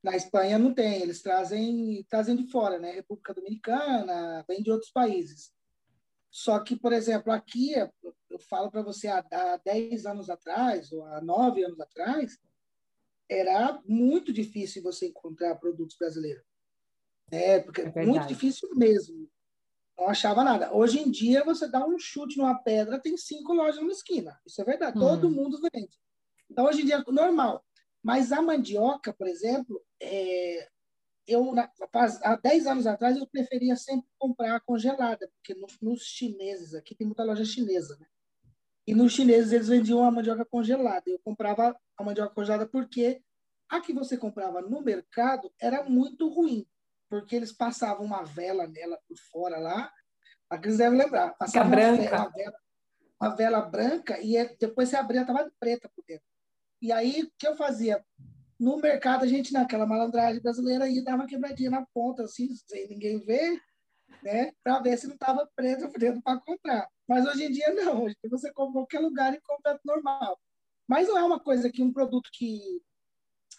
Na 0.06 0.16
Espanha 0.16 0.60
não 0.60 0.72
tem, 0.72 1.02
eles 1.02 1.20
trazem, 1.20 2.06
trazem 2.08 2.36
de 2.36 2.46
fora, 2.52 2.78
né? 2.78 2.92
República 2.92 3.34
Dominicana, 3.34 4.46
vem 4.48 4.62
de 4.62 4.70
outros 4.70 4.92
países. 4.92 5.52
Só 6.30 6.60
que, 6.60 6.76
por 6.76 6.94
exemplo, 6.94 7.34
aqui, 7.34 7.72
eu 7.72 8.40
falo 8.48 8.70
para 8.70 8.84
você, 8.84 9.08
há, 9.08 9.26
há 9.32 9.58
10 9.66 10.06
anos 10.06 10.30
atrás, 10.30 10.92
ou 10.92 11.04
há 11.06 11.20
9 11.22 11.66
anos 11.66 11.80
atrás, 11.80 12.38
era 13.28 13.82
muito 13.84 14.32
difícil 14.32 14.84
você 14.84 15.08
encontrar 15.08 15.56
produtos 15.56 15.98
brasileiros. 15.98 16.46
É, 17.32 17.60
porque 17.62 17.82
é 17.82 18.06
muito 18.06 18.28
difícil 18.28 18.70
mesmo. 18.76 19.28
Não 19.98 20.08
achava 20.08 20.44
nada. 20.44 20.72
Hoje 20.72 21.00
em 21.00 21.10
dia, 21.10 21.44
você 21.44 21.68
dá 21.68 21.84
um 21.84 21.98
chute 21.98 22.38
numa 22.38 22.62
pedra, 22.62 23.02
tem 23.02 23.18
cinco 23.18 23.56
lojas 23.56 23.82
numa 23.82 23.92
esquina. 23.92 24.40
Isso 24.46 24.62
é 24.62 24.66
verdade. 24.66 25.00
Hum. 25.00 25.02
Todo 25.02 25.32
mundo 25.32 25.60
vende. 25.74 25.98
Então, 26.48 26.66
hoje 26.66 26.84
em 26.84 26.86
dia, 26.86 27.04
normal. 27.08 27.65
Mas 28.06 28.32
a 28.32 28.40
mandioca, 28.40 29.12
por 29.12 29.26
exemplo, 29.26 29.84
é, 30.00 30.70
eu 31.26 31.52
há 32.22 32.36
10 32.36 32.68
anos 32.68 32.86
atrás 32.86 33.18
eu 33.18 33.26
preferia 33.26 33.76
sempre 33.76 34.08
comprar 34.20 34.62
congelada, 34.62 35.28
porque 35.30 35.60
nos, 35.60 35.82
nos, 35.82 36.04
chineses, 36.04 36.76
aqui 36.76 36.94
tem 36.94 37.08
muita 37.08 37.24
loja 37.24 37.44
chinesa, 37.44 37.98
né? 38.00 38.06
E 38.86 38.94
nos 38.94 39.12
chineses 39.12 39.52
eles 39.52 39.70
vendiam 39.70 40.04
a 40.04 40.12
mandioca 40.12 40.46
congelada. 40.46 41.02
Eu 41.08 41.18
comprava 41.24 41.76
a 41.98 42.04
mandioca 42.04 42.36
congelada 42.36 42.68
porque 42.68 43.24
a 43.68 43.82
que 43.82 43.92
você 43.92 44.16
comprava 44.16 44.62
no 44.62 44.84
mercado 44.84 45.52
era 45.60 45.82
muito 45.82 46.30
ruim, 46.30 46.64
porque 47.10 47.36
eles 47.36 47.52
passavam 47.52 48.06
uma 48.06 48.22
vela 48.22 48.68
nela 48.68 49.00
por 49.08 49.18
fora 49.32 49.58
lá. 49.58 49.92
Aqui 50.48 50.68
eles 50.68 50.78
devem 50.78 51.00
lembrar. 51.00 51.34
Passavam 51.40 51.72
branca. 51.72 52.16
Uma 52.16 52.30
vela, 52.30 52.58
uma 53.20 53.36
vela 53.36 53.62
branca 53.62 54.20
e 54.20 54.38
é, 54.38 54.56
depois 54.60 54.90
você 54.90 54.96
abria, 54.96 55.22
estava 55.22 55.52
preta 55.60 55.90
por 55.90 56.06
dentro. 56.06 56.35
E 56.82 56.92
aí, 56.92 57.24
o 57.24 57.32
que 57.38 57.48
eu 57.48 57.56
fazia? 57.56 58.04
No 58.60 58.78
mercado, 58.78 59.24
a 59.24 59.28
gente, 59.28 59.52
naquela 59.52 59.86
malandragem 59.86 60.42
brasileira, 60.42 60.88
ia 60.88 61.04
dar 61.04 61.16
uma 61.16 61.28
quebradinha 61.28 61.70
na 61.70 61.86
ponta, 61.94 62.24
assim, 62.24 62.50
sem 62.68 62.88
ninguém 62.88 63.20
ver, 63.20 63.60
né? 64.24 64.52
Para 64.64 64.80
ver 64.80 64.98
se 64.98 65.08
não 65.08 65.16
estava 65.16 65.50
preso 65.56 65.90
por 65.90 66.00
dentro 66.00 66.22
para 66.22 66.40
comprar. 66.40 66.88
Mas 67.08 67.26
hoje 67.26 67.46
em 67.46 67.52
dia, 67.52 67.74
não. 67.74 68.04
Hoje 68.04 68.16
você 68.30 68.52
compra 68.54 68.72
em 68.72 68.74
qualquer 68.74 69.00
lugar 69.00 69.34
e 69.34 69.42
compra 69.42 69.80
normal. 69.84 70.40
Mas 70.88 71.08
não 71.08 71.18
é 71.18 71.24
uma 71.24 71.40
coisa 71.40 71.70
que 71.70 71.84
um 71.84 71.92
produto 71.92 72.30
que, 72.32 72.82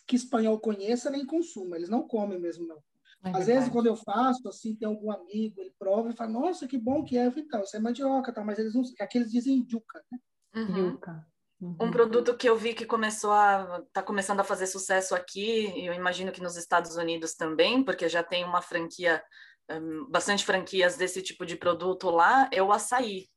que 0.06 0.16
espanhol 0.16 0.58
conheça 0.58 1.10
nem 1.10 1.26
consuma. 1.26 1.76
Eles 1.76 1.88
não 1.88 2.06
comem 2.06 2.38
mesmo, 2.38 2.66
não. 2.66 2.82
É 3.24 3.36
Às 3.36 3.46
vezes, 3.46 3.68
quando 3.68 3.86
eu 3.86 3.96
faço, 3.96 4.48
assim, 4.48 4.76
tem 4.76 4.86
algum 4.86 5.10
amigo, 5.10 5.60
ele 5.60 5.74
prova 5.78 6.10
e 6.10 6.16
fala, 6.16 6.30
nossa, 6.30 6.66
que 6.66 6.78
bom 6.78 7.02
que 7.02 7.18
é. 7.18 7.26
Eu 7.26 7.32
falo, 7.32 7.44
então, 7.44 7.62
isso 7.62 7.76
é 7.76 7.80
mandioca, 7.80 8.32
tá? 8.32 8.44
Mas 8.44 8.58
eles 8.58 8.74
não... 8.74 8.82
Aqui 9.00 9.18
eles 9.18 9.30
dizem 9.30 9.66
yuca, 9.70 10.02
né? 10.10 10.18
Uhum. 10.54 10.76
Yuca. 10.76 11.26
Uhum. 11.60 11.76
Um 11.80 11.90
produto 11.90 12.36
que 12.36 12.48
eu 12.48 12.56
vi 12.56 12.74
que 12.74 12.84
começou 12.84 13.32
a 13.32 13.82
tá 13.92 14.02
começando 14.02 14.40
a 14.40 14.44
fazer 14.44 14.66
sucesso 14.66 15.14
aqui, 15.14 15.68
e 15.68 15.86
eu 15.86 15.94
imagino 15.94 16.30
que 16.30 16.42
nos 16.42 16.56
Estados 16.56 16.96
Unidos 16.96 17.34
também, 17.34 17.82
porque 17.82 18.08
já 18.08 18.22
tem 18.22 18.44
uma 18.44 18.60
franquia, 18.60 19.22
um, 19.70 20.06
bastante 20.10 20.44
franquias 20.44 20.96
desse 20.96 21.22
tipo 21.22 21.46
de 21.46 21.56
produto 21.56 22.10
lá, 22.10 22.48
é 22.52 22.62
o 22.62 22.72
açaí. 22.72 23.28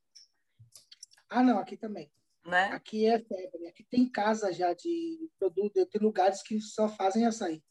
Ah, 1.30 1.42
não, 1.42 1.58
aqui 1.58 1.76
também. 1.76 2.12
Né? 2.44 2.64
Aqui 2.72 3.06
é 3.06 3.18
febre. 3.18 3.68
Aqui 3.68 3.84
tem 3.84 4.10
casa 4.10 4.52
já 4.52 4.72
de 4.74 5.30
produto, 5.38 5.86
tem 5.86 6.00
lugares 6.00 6.42
que 6.42 6.60
só 6.60 6.88
fazem 6.88 7.26
açaí. 7.26 7.62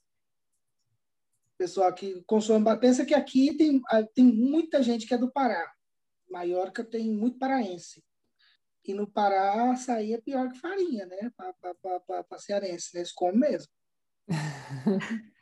Pessoal 1.58 1.94
que 1.94 2.24
consome, 2.24 2.66
pensa 2.80 3.06
que 3.06 3.14
aqui 3.14 3.56
tem, 3.56 3.82
ah, 3.90 4.02
tem 4.16 4.26
muita 4.26 4.82
gente 4.82 5.06
que 5.06 5.14
é 5.14 5.18
do 5.18 5.32
Pará. 5.32 5.72
Maiorca 6.30 6.84
tem 6.84 7.12
muito 7.12 7.38
paraense. 7.38 8.04
E 8.86 8.94
no 8.94 9.08
Pará, 9.08 9.72
açaí 9.72 10.14
é 10.14 10.22
pior 10.22 10.52
que 10.52 10.60
farinha, 10.60 11.06
né? 11.06 11.32
Para 11.36 12.40
cearense, 12.40 12.94
né? 12.94 13.02
Eles 13.02 13.12
comem 13.12 13.40
mesmo. 13.40 13.72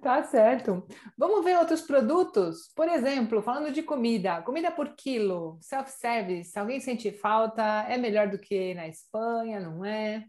tá 0.00 0.22
certo. 0.24 0.86
Vamos 1.16 1.44
ver 1.44 1.58
outros 1.58 1.82
produtos? 1.82 2.70
Por 2.74 2.88
exemplo, 2.88 3.42
falando 3.42 3.72
de 3.72 3.82
comida, 3.82 4.42
comida 4.42 4.70
por 4.70 4.94
quilo, 4.94 5.58
self-service, 5.60 6.58
alguém 6.58 6.80
sente 6.80 7.12
falta? 7.12 7.62
É 7.88 7.96
melhor 7.96 8.28
do 8.28 8.38
que 8.38 8.74
na 8.74 8.88
Espanha, 8.88 9.60
não 9.60 9.84
é? 9.84 10.24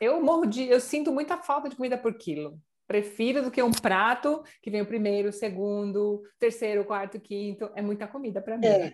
Eu 0.00 0.22
morro 0.22 0.46
de, 0.46 0.64
eu 0.64 0.80
sinto 0.80 1.12
muita 1.12 1.38
falta 1.38 1.68
de 1.68 1.76
comida 1.76 1.96
por 1.96 2.14
quilo. 2.14 2.60
Prefiro 2.86 3.42
do 3.42 3.50
que 3.50 3.62
um 3.62 3.70
prato 3.70 4.42
que 4.60 4.70
vem 4.70 4.82
o 4.82 4.86
primeiro, 4.86 5.28
o 5.28 5.32
segundo, 5.32 6.22
terceiro, 6.38 6.84
quarto, 6.84 7.20
quinto. 7.20 7.70
É 7.74 7.80
muita 7.80 8.06
comida 8.06 8.42
para 8.42 8.58
mim. 8.58 8.66
É. 8.66 8.92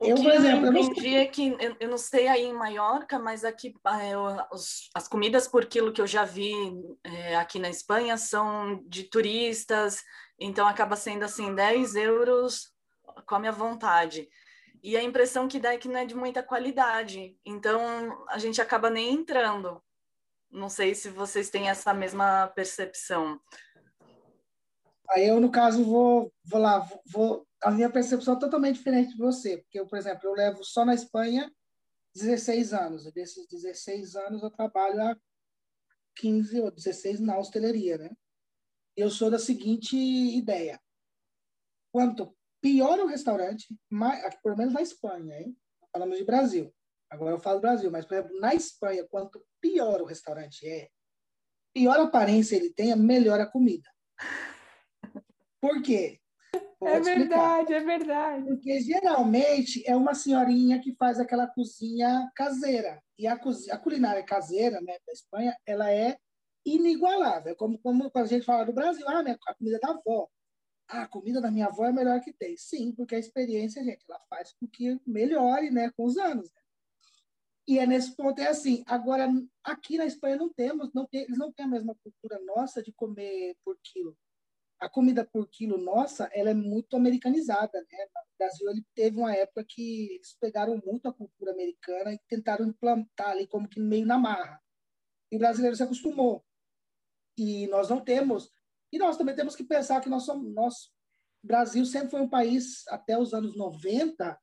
O 0.00 0.06
eu, 0.06 0.14
por 0.14 0.30
exemplo, 0.30 0.66
eu 0.66 0.76
entendi 0.76 1.16
é 1.16 1.26
que, 1.26 1.48
eu, 1.58 1.76
eu, 1.80 1.88
não 1.88 1.98
sei 1.98 2.28
aí 2.28 2.44
em 2.44 2.52
Maiorca, 2.52 3.18
mas 3.18 3.44
aqui 3.44 3.74
é, 4.00 4.16
os, 4.52 4.88
as 4.94 5.08
comidas 5.08 5.48
por 5.48 5.66
quilo 5.66 5.92
que 5.92 6.00
eu 6.00 6.06
já 6.06 6.24
vi 6.24 6.54
é, 7.02 7.34
aqui 7.34 7.58
na 7.58 7.68
Espanha 7.68 8.16
são 8.16 8.80
de 8.86 9.02
turistas, 9.02 10.04
então 10.38 10.68
acaba 10.68 10.94
sendo 10.94 11.24
assim, 11.24 11.52
10 11.52 11.96
euros, 11.96 12.72
come 13.26 13.48
à 13.48 13.50
vontade. 13.50 14.28
E 14.84 14.96
a 14.96 15.02
impressão 15.02 15.48
que 15.48 15.58
dá 15.58 15.74
é 15.74 15.78
que 15.78 15.88
não 15.88 15.98
é 15.98 16.06
de 16.06 16.14
muita 16.14 16.44
qualidade, 16.44 17.36
então 17.44 18.24
a 18.28 18.38
gente 18.38 18.62
acaba 18.62 18.88
nem 18.88 19.14
entrando. 19.14 19.82
Não 20.48 20.68
sei 20.68 20.94
se 20.94 21.10
vocês 21.10 21.50
têm 21.50 21.68
essa 21.68 21.92
mesma 21.92 22.46
percepção. 22.54 23.40
Aí 25.10 25.26
eu, 25.26 25.40
no 25.40 25.50
caso, 25.50 25.82
vou, 25.82 26.32
vou 26.44 26.60
lá, 26.60 26.86
vou, 27.10 27.47
a 27.62 27.70
minha 27.70 27.90
percepção 27.90 28.34
é 28.34 28.38
totalmente 28.38 28.76
diferente 28.76 29.10
de 29.10 29.18
você, 29.18 29.58
porque 29.58 29.80
eu, 29.80 29.86
por 29.86 29.98
exemplo, 29.98 30.20
eu 30.24 30.32
levo 30.32 30.64
só 30.64 30.84
na 30.84 30.94
Espanha 30.94 31.52
16 32.14 32.72
anos, 32.72 33.06
e 33.06 33.12
desses 33.12 33.46
16 33.48 34.16
anos 34.16 34.42
eu 34.42 34.50
trabalho 34.50 35.00
há 35.02 35.16
15 36.16 36.60
ou 36.60 36.70
16 36.70 37.20
na 37.20 37.38
hosteleria, 37.38 37.98
né? 37.98 38.10
Eu 38.96 39.10
sou 39.10 39.30
da 39.30 39.38
seguinte 39.38 39.96
ideia: 39.96 40.80
quanto 41.92 42.36
pior 42.60 42.98
o 42.98 43.06
restaurante, 43.06 43.66
mais, 43.88 44.34
pelo 44.42 44.56
menos 44.56 44.74
na 44.74 44.82
Espanha, 44.82 45.40
hein? 45.40 45.56
Falamos 45.92 46.18
de 46.18 46.24
Brasil. 46.24 46.74
Agora 47.10 47.36
eu 47.36 47.40
falo 47.40 47.60
Brasil, 47.60 47.90
mas, 47.90 48.04
por 48.04 48.14
exemplo, 48.14 48.38
na 48.38 48.54
Espanha, 48.54 49.06
quanto 49.08 49.44
pior 49.60 50.02
o 50.02 50.04
restaurante 50.04 50.66
é, 50.68 50.88
pior 51.72 51.98
aparência 52.00 52.56
ele 52.56 52.72
tem, 52.72 52.94
melhor 52.96 53.40
a 53.40 53.46
comida. 53.46 53.88
Por 55.60 55.82
quê? 55.82 56.20
Vou 56.80 56.88
é 56.88 57.00
verdade, 57.00 57.74
é 57.74 57.80
verdade. 57.80 58.44
Porque 58.44 58.80
geralmente 58.80 59.82
é 59.84 59.96
uma 59.96 60.14
senhorinha 60.14 60.80
que 60.80 60.94
faz 60.94 61.18
aquela 61.18 61.46
cozinha 61.48 62.30
caseira. 62.36 63.02
E 63.18 63.26
a, 63.26 63.36
cozinha, 63.36 63.74
a 63.74 63.78
culinária 63.78 64.22
caseira 64.22 64.80
né, 64.80 64.96
da 65.04 65.12
Espanha, 65.12 65.56
ela 65.66 65.90
é 65.92 66.16
inigualável. 66.64 67.56
Como, 67.56 67.78
como 67.80 68.08
quando 68.10 68.26
a 68.26 68.28
gente 68.28 68.44
fala 68.44 68.64
do 68.64 68.72
Brasil, 68.72 69.04
ah, 69.08 69.22
né, 69.24 69.36
a 69.46 69.54
comida 69.54 69.78
da 69.80 69.90
avó. 69.90 70.28
Ah, 70.88 71.02
a 71.02 71.08
comida 71.08 71.40
da 71.40 71.50
minha 71.50 71.66
avó 71.66 71.84
é 71.84 71.88
a 71.88 71.92
melhor 71.92 72.20
que 72.20 72.32
tem. 72.32 72.56
Sim, 72.56 72.92
porque 72.92 73.16
a 73.16 73.18
experiência, 73.18 73.82
gente, 73.82 74.04
ela 74.08 74.20
faz 74.30 74.52
com 74.52 74.68
que 74.68 75.00
melhore 75.04 75.72
né, 75.72 75.90
com 75.96 76.04
os 76.04 76.16
anos. 76.16 76.48
Né? 76.48 76.62
E 77.66 77.78
é 77.80 77.86
nesse 77.86 78.14
ponto, 78.14 78.40
é 78.40 78.46
assim. 78.46 78.84
Agora, 78.86 79.28
aqui 79.64 79.98
na 79.98 80.06
Espanha 80.06 80.36
não 80.36 80.48
temos, 80.48 80.92
não 80.94 81.06
tem, 81.06 81.22
eles 81.22 81.38
não 81.38 81.52
têm 81.52 81.66
a 81.66 81.68
mesma 81.68 81.96
cultura 81.96 82.40
nossa 82.44 82.80
de 82.84 82.92
comer 82.92 83.56
por 83.64 83.76
quilo 83.82 84.16
a 84.80 84.88
comida 84.88 85.24
por 85.24 85.48
quilo 85.48 85.76
nossa, 85.78 86.30
ela 86.32 86.50
é 86.50 86.54
muito 86.54 86.96
americanizada, 86.96 87.80
né? 87.80 88.04
O 88.14 88.38
Brasil 88.38 88.70
ele 88.70 88.86
teve 88.94 89.18
uma 89.18 89.34
época 89.34 89.64
que 89.68 90.14
eles 90.14 90.36
pegaram 90.40 90.80
muito 90.84 91.08
a 91.08 91.12
cultura 91.12 91.52
americana 91.52 92.12
e 92.12 92.20
tentaram 92.28 92.66
implantar 92.66 93.30
ali 93.30 93.46
como 93.46 93.68
que 93.68 93.80
meio 93.80 94.06
na 94.06 94.16
marra. 94.16 94.62
E 95.30 95.36
o 95.36 95.38
brasileiro 95.38 95.76
se 95.76 95.82
acostumou. 95.82 96.44
E 97.36 97.66
nós 97.66 97.88
não 97.88 98.00
temos 98.00 98.50
E 98.92 98.98
nós 98.98 99.16
também 99.16 99.34
temos 99.34 99.54
que 99.54 99.64
pensar 99.64 100.00
que 100.00 100.08
nós 100.08 100.24
somos, 100.24 100.52
nós, 100.54 100.90
Brasil 101.42 101.84
sempre 101.84 102.10
foi 102.10 102.20
um 102.20 102.28
país, 102.28 102.86
até 102.88 103.18
os 103.18 103.34
anos 103.34 103.56
90, 103.56 104.38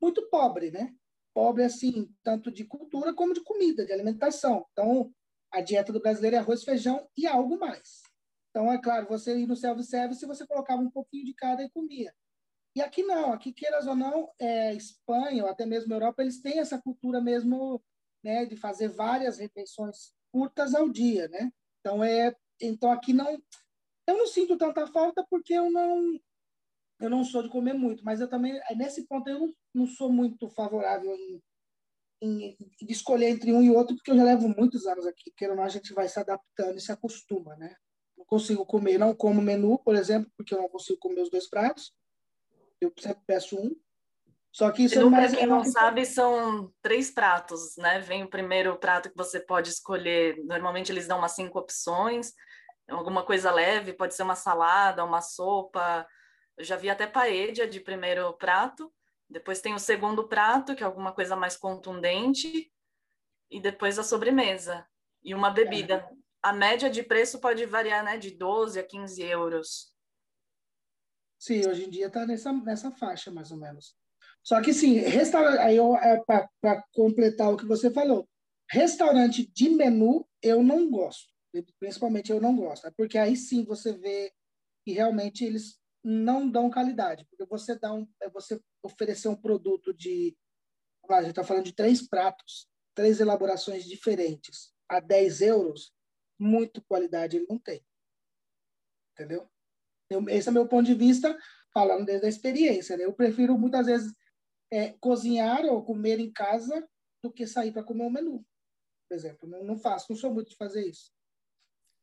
muito 0.00 0.28
pobre, 0.30 0.70
né? 0.70 0.94
Pobre, 1.34 1.64
assim, 1.64 2.10
tanto 2.22 2.50
de 2.50 2.64
cultura 2.64 3.12
como 3.12 3.34
de 3.34 3.42
comida, 3.42 3.84
de 3.84 3.92
alimentação. 3.92 4.64
Então, 4.72 5.12
a 5.50 5.60
dieta 5.60 5.92
do 5.92 6.00
brasileiro 6.00 6.36
é 6.36 6.38
arroz, 6.38 6.64
feijão 6.64 7.08
e 7.16 7.26
algo 7.26 7.58
mais. 7.58 8.03
Então, 8.54 8.72
é 8.72 8.80
claro, 8.80 9.08
você 9.08 9.36
ir 9.36 9.48
no 9.48 9.56
self-service, 9.56 10.24
você 10.24 10.46
colocava 10.46 10.80
um 10.80 10.88
pouquinho 10.88 11.24
de 11.24 11.34
cada 11.34 11.64
e 11.64 11.70
comia. 11.70 12.14
E 12.76 12.80
aqui 12.80 13.02
não, 13.02 13.32
aqui, 13.32 13.52
queiras 13.52 13.88
ou 13.88 13.96
não, 13.96 14.30
é, 14.38 14.72
Espanha 14.72 15.42
ou 15.42 15.50
até 15.50 15.66
mesmo 15.66 15.92
Europa, 15.92 16.22
eles 16.22 16.40
têm 16.40 16.60
essa 16.60 16.80
cultura 16.80 17.20
mesmo 17.20 17.82
né, 18.22 18.46
de 18.46 18.56
fazer 18.56 18.86
várias 18.86 19.38
refeições 19.38 20.12
curtas 20.32 20.72
ao 20.72 20.88
dia, 20.88 21.26
né? 21.26 21.52
Então, 21.80 22.04
é, 22.04 22.32
então 22.60 22.92
aqui 22.92 23.12
não, 23.12 23.28
eu 24.06 24.18
não 24.18 24.26
sinto 24.28 24.56
tanta 24.56 24.86
falta 24.86 25.26
porque 25.28 25.54
eu 25.54 25.68
não 25.70 26.20
eu 27.00 27.10
não 27.10 27.24
sou 27.24 27.42
de 27.42 27.48
comer 27.48 27.72
muito, 27.74 28.04
mas 28.04 28.20
eu 28.20 28.30
também 28.30 28.60
nesse 28.76 29.04
ponto 29.08 29.28
eu 29.28 29.40
não, 29.40 29.54
não 29.74 29.86
sou 29.86 30.12
muito 30.12 30.48
favorável 30.48 31.12
em, 31.12 31.42
em, 32.22 32.56
em, 32.56 32.56
escolher 32.88 33.30
entre 33.30 33.52
um 33.52 33.62
e 33.62 33.70
outro 33.70 33.96
porque 33.96 34.12
eu 34.12 34.16
já 34.16 34.22
levo 34.22 34.48
muitos 34.48 34.86
anos 34.86 35.06
aqui, 35.06 35.32
que 35.36 35.44
a 35.44 35.68
gente 35.68 35.92
vai 35.92 36.08
se 36.08 36.20
adaptando 36.20 36.76
e 36.76 36.80
se 36.80 36.92
acostuma, 36.92 37.56
né? 37.56 37.74
Consigo 38.26 38.64
comer, 38.64 38.98
não 38.98 39.14
como 39.14 39.40
menu, 39.40 39.78
por 39.78 39.94
exemplo, 39.94 40.30
porque 40.36 40.54
eu 40.54 40.58
não 40.58 40.68
consigo 40.68 40.98
comer 40.98 41.22
os 41.22 41.30
dois 41.30 41.48
pratos. 41.48 41.92
Eu 42.80 42.92
sempre 42.98 43.22
peço 43.26 43.56
um. 43.56 43.74
Só 44.52 44.70
que 44.70 44.84
isso 44.84 44.96
menu, 44.96 45.08
é 45.08 45.10
mais 45.10 45.30
para 45.30 45.40
quem 45.40 45.48
não 45.48 45.64
sabe, 45.64 46.06
são 46.06 46.72
três 46.80 47.10
pratos, 47.10 47.76
né? 47.76 48.00
Vem 48.00 48.22
o 48.22 48.30
primeiro 48.30 48.76
prato 48.78 49.10
que 49.10 49.16
você 49.16 49.40
pode 49.40 49.68
escolher. 49.68 50.42
Normalmente 50.44 50.92
eles 50.92 51.08
dão 51.08 51.18
umas 51.18 51.32
cinco 51.32 51.58
opções 51.58 52.32
alguma 52.88 53.22
coisa 53.22 53.50
leve, 53.50 53.92
pode 53.92 54.14
ser 54.14 54.22
uma 54.22 54.36
salada, 54.36 55.04
uma 55.04 55.20
sopa. 55.20 56.06
Eu 56.56 56.64
já 56.64 56.76
vi 56.76 56.90
até 56.90 57.06
paella 57.06 57.66
de 57.66 57.80
primeiro 57.80 58.32
prato. 58.34 58.92
Depois 59.28 59.60
tem 59.60 59.74
o 59.74 59.78
segundo 59.78 60.28
prato, 60.28 60.74
que 60.74 60.82
é 60.82 60.86
alguma 60.86 61.12
coisa 61.12 61.34
mais 61.34 61.56
contundente. 61.56 62.70
E 63.50 63.60
depois 63.60 63.98
a 63.98 64.02
sobremesa. 64.02 64.86
E 65.22 65.34
uma 65.34 65.50
bebida. 65.50 66.08
A 66.44 66.52
média 66.52 66.90
de 66.90 67.02
preço 67.02 67.40
pode 67.40 67.64
variar 67.64 68.04
né, 68.04 68.18
de 68.18 68.30
12 68.30 68.78
a 68.78 68.82
15 68.82 69.22
euros. 69.22 69.94
Sim, 71.38 71.66
hoje 71.66 71.84
em 71.84 71.90
dia 71.90 72.06
está 72.06 72.26
nessa, 72.26 72.52
nessa 72.52 72.90
faixa, 72.90 73.30
mais 73.30 73.50
ou 73.50 73.56
menos. 73.56 73.96
Só 74.42 74.60
que, 74.60 74.74
sim, 74.74 74.98
restaurante, 74.98 75.58
aí 75.58 75.78
é, 75.78 76.22
para 76.60 76.84
completar 76.92 77.50
o 77.50 77.56
que 77.56 77.64
você 77.64 77.90
falou, 77.90 78.28
restaurante 78.70 79.50
de 79.52 79.70
menu 79.70 80.28
eu 80.42 80.62
não 80.62 80.90
gosto 80.90 81.34
principalmente 81.78 82.30
eu 82.30 82.40
não 82.40 82.56
gosto, 82.56 82.86
é 82.86 82.90
porque 82.90 83.18
aí 83.18 83.36
sim 83.36 83.64
você 83.64 83.92
vê 83.92 84.32
que 84.84 84.92
realmente 84.92 85.44
eles 85.44 85.78
não 86.02 86.48
dão 86.48 86.70
qualidade, 86.70 87.26
porque 87.30 87.46
você 87.46 87.78
dá 87.78 87.92
um, 87.92 88.06
é 88.20 88.28
você 88.28 88.60
oferecer 88.82 89.28
um 89.28 89.36
produto 89.36 89.94
de, 89.94 90.36
a 91.08 91.20
gente 91.20 91.30
está 91.30 91.44
falando 91.44 91.64
de 91.64 91.74
três 91.74 92.06
pratos, 92.06 92.68
três 92.94 93.20
elaborações 93.20 93.84
diferentes 93.84 94.72
a 94.88 95.00
10 95.00 95.40
euros, 95.40 95.92
muito 96.38 96.82
qualidade 96.82 97.36
ele 97.36 97.46
não 97.48 97.58
tem, 97.58 97.84
entendeu? 99.12 99.48
Eu, 100.10 100.28
esse 100.28 100.48
é 100.48 100.52
meu 100.52 100.68
ponto 100.68 100.86
de 100.86 100.94
vista, 100.94 101.36
falando 101.72 102.06
desde 102.06 102.26
a 102.26 102.28
experiência, 102.28 102.96
né? 102.96 103.04
Eu 103.04 103.12
prefiro 103.12 103.58
muitas 103.58 103.86
vezes 103.86 104.14
é, 104.70 104.92
cozinhar 105.00 105.64
ou 105.64 105.84
comer 105.84 106.18
em 106.18 106.32
casa 106.32 106.86
do 107.22 107.32
que 107.32 107.46
sair 107.46 107.72
para 107.72 107.84
comer 107.84 108.04
um 108.04 108.10
menu, 108.10 108.44
por 109.08 109.14
exemplo. 109.14 109.48
Não, 109.48 109.64
não 109.64 109.78
faço, 109.78 110.06
não 110.10 110.16
sou 110.16 110.32
muito 110.32 110.50
de 110.50 110.56
fazer 110.56 110.86
isso. 110.86 111.12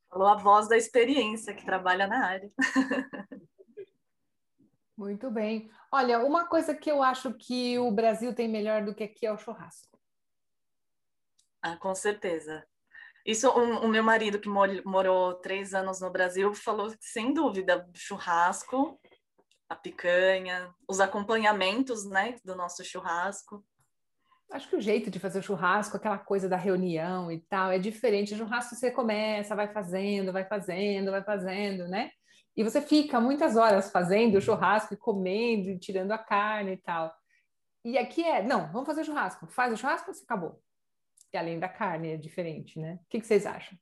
Falou 0.09 0.27
a 0.27 0.35
voz 0.35 0.67
da 0.67 0.75
experiência 0.75 1.53
que 1.53 1.65
trabalha 1.65 2.05
na 2.05 2.25
área. 2.25 2.51
Muito 4.97 5.31
bem. 5.31 5.71
Olha, 5.91 6.19
uma 6.19 6.45
coisa 6.45 6.75
que 6.75 6.91
eu 6.91 7.01
acho 7.01 7.33
que 7.33 7.79
o 7.79 7.89
Brasil 7.89 8.35
tem 8.35 8.47
melhor 8.47 8.85
do 8.85 8.93
que 8.93 9.03
aqui 9.03 9.25
é 9.25 9.31
o 9.31 9.37
churrasco. 9.37 9.97
Ah, 11.61 11.75
com 11.77 11.95
certeza. 11.95 12.63
Isso, 13.25 13.49
o, 13.49 13.85
o 13.85 13.87
meu 13.87 14.03
marido, 14.03 14.39
que 14.39 14.49
morou 14.49 15.35
três 15.35 15.73
anos 15.73 16.01
no 16.01 16.09
Brasil, 16.09 16.53
falou 16.53 16.89
que, 16.89 16.97
sem 17.01 17.33
dúvida, 17.33 17.87
churrasco, 17.93 18.99
a 19.69 19.75
picanha, 19.75 20.73
os 20.87 20.99
acompanhamentos, 20.99 22.05
né, 22.05 22.35
do 22.43 22.55
nosso 22.55 22.83
churrasco. 22.83 23.63
Acho 24.51 24.67
que 24.67 24.75
o 24.75 24.81
jeito 24.81 25.09
de 25.09 25.17
fazer 25.17 25.39
o 25.39 25.43
churrasco, 25.43 25.95
aquela 25.95 26.17
coisa 26.17 26.49
da 26.49 26.57
reunião 26.57 27.31
e 27.31 27.39
tal, 27.39 27.71
é 27.71 27.79
diferente. 27.79 28.33
O 28.33 28.37
churrasco 28.37 28.75
você 28.75 28.91
começa, 28.91 29.55
vai 29.55 29.71
fazendo, 29.71 30.33
vai 30.33 30.43
fazendo, 30.45 31.11
vai 31.11 31.23
fazendo, 31.23 31.87
né? 31.87 32.11
E 32.57 32.63
você 32.63 32.81
fica 32.81 33.21
muitas 33.21 33.55
horas 33.55 33.89
fazendo 33.89 34.37
o 34.37 34.41
churrasco 34.41 34.93
e 34.93 34.97
comendo 34.97 35.69
e 35.69 35.79
tirando 35.79 36.11
a 36.11 36.17
carne 36.17 36.73
e 36.73 36.77
tal. 36.77 37.13
E 37.85 37.97
aqui 37.97 38.23
é, 38.23 38.43
não, 38.43 38.69
vamos 38.73 38.85
fazer 38.85 39.05
churrasco. 39.05 39.47
Faz 39.47 39.73
o 39.73 39.77
churrasco, 39.77 40.13
você 40.13 40.23
acabou. 40.23 40.61
E 41.33 41.37
além 41.37 41.59
da 41.59 41.69
carne 41.69 42.09
é 42.09 42.17
diferente, 42.17 42.79
né? 42.79 42.99
O 43.03 43.09
que, 43.09 43.19
que 43.19 43.27
vocês 43.27 43.45
acham? 43.45 43.77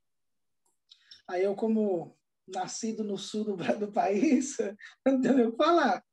Aí 1.28 1.44
eu, 1.44 1.56
como 1.56 2.18
nascido 2.48 3.04
no 3.04 3.18
sul 3.18 3.44
do, 3.44 3.56
do 3.80 3.92
país, 3.92 4.58
não 5.06 5.22
tenho 5.22 5.48
o 5.48 5.52
que 5.52 5.58
falar. 5.58 6.04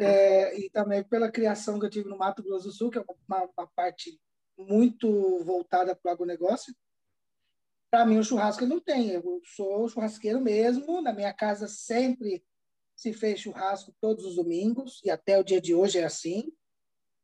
É, 0.00 0.56
e 0.58 0.70
também 0.70 1.02
pela 1.02 1.30
criação 1.30 1.78
que 1.78 1.86
eu 1.86 1.90
tive 1.90 2.08
no 2.08 2.18
Mato 2.18 2.42
Grosso 2.42 2.68
do 2.68 2.72
Sul, 2.72 2.90
que 2.90 2.98
é 2.98 3.04
uma, 3.28 3.50
uma 3.56 3.66
parte 3.74 4.20
muito 4.56 5.42
voltada 5.44 5.96
para 5.96 6.10
o 6.10 6.12
agronegócio. 6.12 6.74
Para 7.90 8.06
mim, 8.06 8.18
o 8.18 8.24
churrasco 8.24 8.64
não 8.64 8.80
tem. 8.80 9.10
Eu 9.10 9.40
sou 9.44 9.88
churrasqueiro 9.88 10.40
mesmo. 10.40 11.02
Na 11.02 11.12
minha 11.12 11.32
casa 11.32 11.66
sempre 11.66 12.44
se 12.96 13.12
fez 13.12 13.40
churrasco 13.40 13.94
todos 14.00 14.24
os 14.24 14.36
domingos, 14.36 15.00
e 15.04 15.10
até 15.10 15.38
o 15.38 15.42
dia 15.42 15.60
de 15.60 15.74
hoje 15.74 15.98
é 15.98 16.04
assim. 16.04 16.52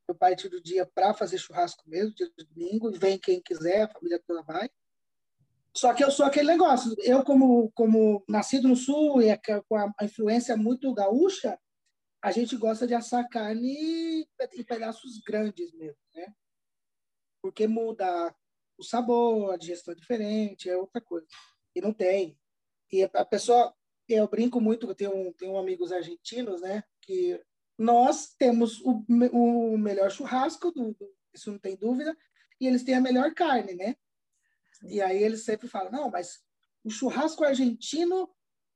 Eu 0.08 0.14
parto 0.14 0.48
do 0.48 0.60
dia 0.60 0.86
para 0.86 1.12
fazer 1.12 1.36
churrasco 1.36 1.82
mesmo, 1.86 2.14
dia 2.14 2.30
de 2.36 2.44
domingo, 2.46 2.90
vem 2.92 3.18
quem 3.18 3.42
quiser, 3.42 3.82
a 3.82 3.88
família 3.88 4.22
toda 4.26 4.42
vai. 4.42 4.70
Só 5.76 5.92
que 5.92 6.02
eu 6.02 6.10
sou 6.10 6.24
aquele 6.24 6.48
negócio. 6.48 6.96
Eu, 7.00 7.22
como, 7.22 7.70
como 7.72 8.24
nascido 8.26 8.66
no 8.66 8.74
Sul 8.74 9.22
e 9.22 9.28
com 9.68 9.76
a 9.76 9.92
influência 10.02 10.56
muito 10.56 10.92
gaúcha, 10.94 11.58
a 12.22 12.32
gente 12.32 12.56
gosta 12.56 12.86
de 12.86 12.94
assar 12.94 13.28
carne 13.28 14.26
em 14.54 14.64
pedaços 14.64 15.18
grandes 15.18 15.72
mesmo, 15.74 16.00
né? 16.14 16.34
Porque 17.40 17.66
muda 17.68 18.34
o 18.76 18.82
sabor, 18.82 19.52
a 19.52 19.56
digestão 19.56 19.92
é 19.92 19.96
diferente, 19.96 20.68
é 20.68 20.76
outra 20.76 21.00
coisa. 21.00 21.26
E 21.76 21.80
não 21.80 21.92
tem. 21.92 22.36
E 22.90 23.04
a 23.04 23.24
pessoa, 23.24 23.72
eu 24.08 24.26
brinco 24.26 24.60
muito, 24.60 24.88
eu 24.88 24.94
tenho, 24.94 25.32
tenho 25.34 25.56
amigos 25.56 25.92
argentinos, 25.92 26.60
né? 26.60 26.82
Que 27.02 27.40
nós 27.78 28.34
temos 28.36 28.80
o, 28.80 29.04
o 29.32 29.78
melhor 29.78 30.10
churrasco, 30.10 30.72
do, 30.72 30.92
do, 30.94 31.14
isso 31.32 31.52
não 31.52 31.58
tem 31.58 31.76
dúvida, 31.76 32.16
e 32.60 32.66
eles 32.66 32.82
têm 32.82 32.94
a 32.94 33.00
melhor 33.00 33.32
carne, 33.34 33.74
né? 33.74 33.94
E 34.82 35.00
aí 35.00 35.22
eles 35.22 35.44
sempre 35.44 35.68
falam, 35.68 35.92
não, 35.92 36.10
mas 36.10 36.40
o 36.84 36.90
churrasco 36.90 37.44
argentino, 37.44 38.28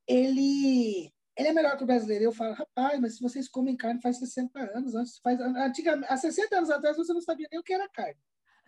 ele 0.07 1.13
ele 1.37 1.49
é 1.49 1.53
melhor 1.53 1.77
que 1.77 1.85
o 1.85 1.87
brasileiro. 1.87 2.25
Eu 2.25 2.33
falo, 2.33 2.55
rapaz, 2.55 3.01
mas 3.01 3.17
se 3.17 3.23
vocês 3.23 3.49
comem 3.49 3.77
carne 3.77 4.03
faz 4.03 4.19
60 4.19 4.59
anos, 4.77 4.95
antes 4.95 5.19
faz, 5.19 5.41
antigamente, 5.41 6.13
há 6.13 6.17
60 6.17 6.57
anos 6.57 6.71
atrás 6.71 6.97
você 6.97 7.13
não 7.13 7.23
sabia 7.23 7.49
nem 7.51 7.59
o 7.59 7.63
que 7.63 7.73
era 7.73 7.89
carne. 7.89 8.21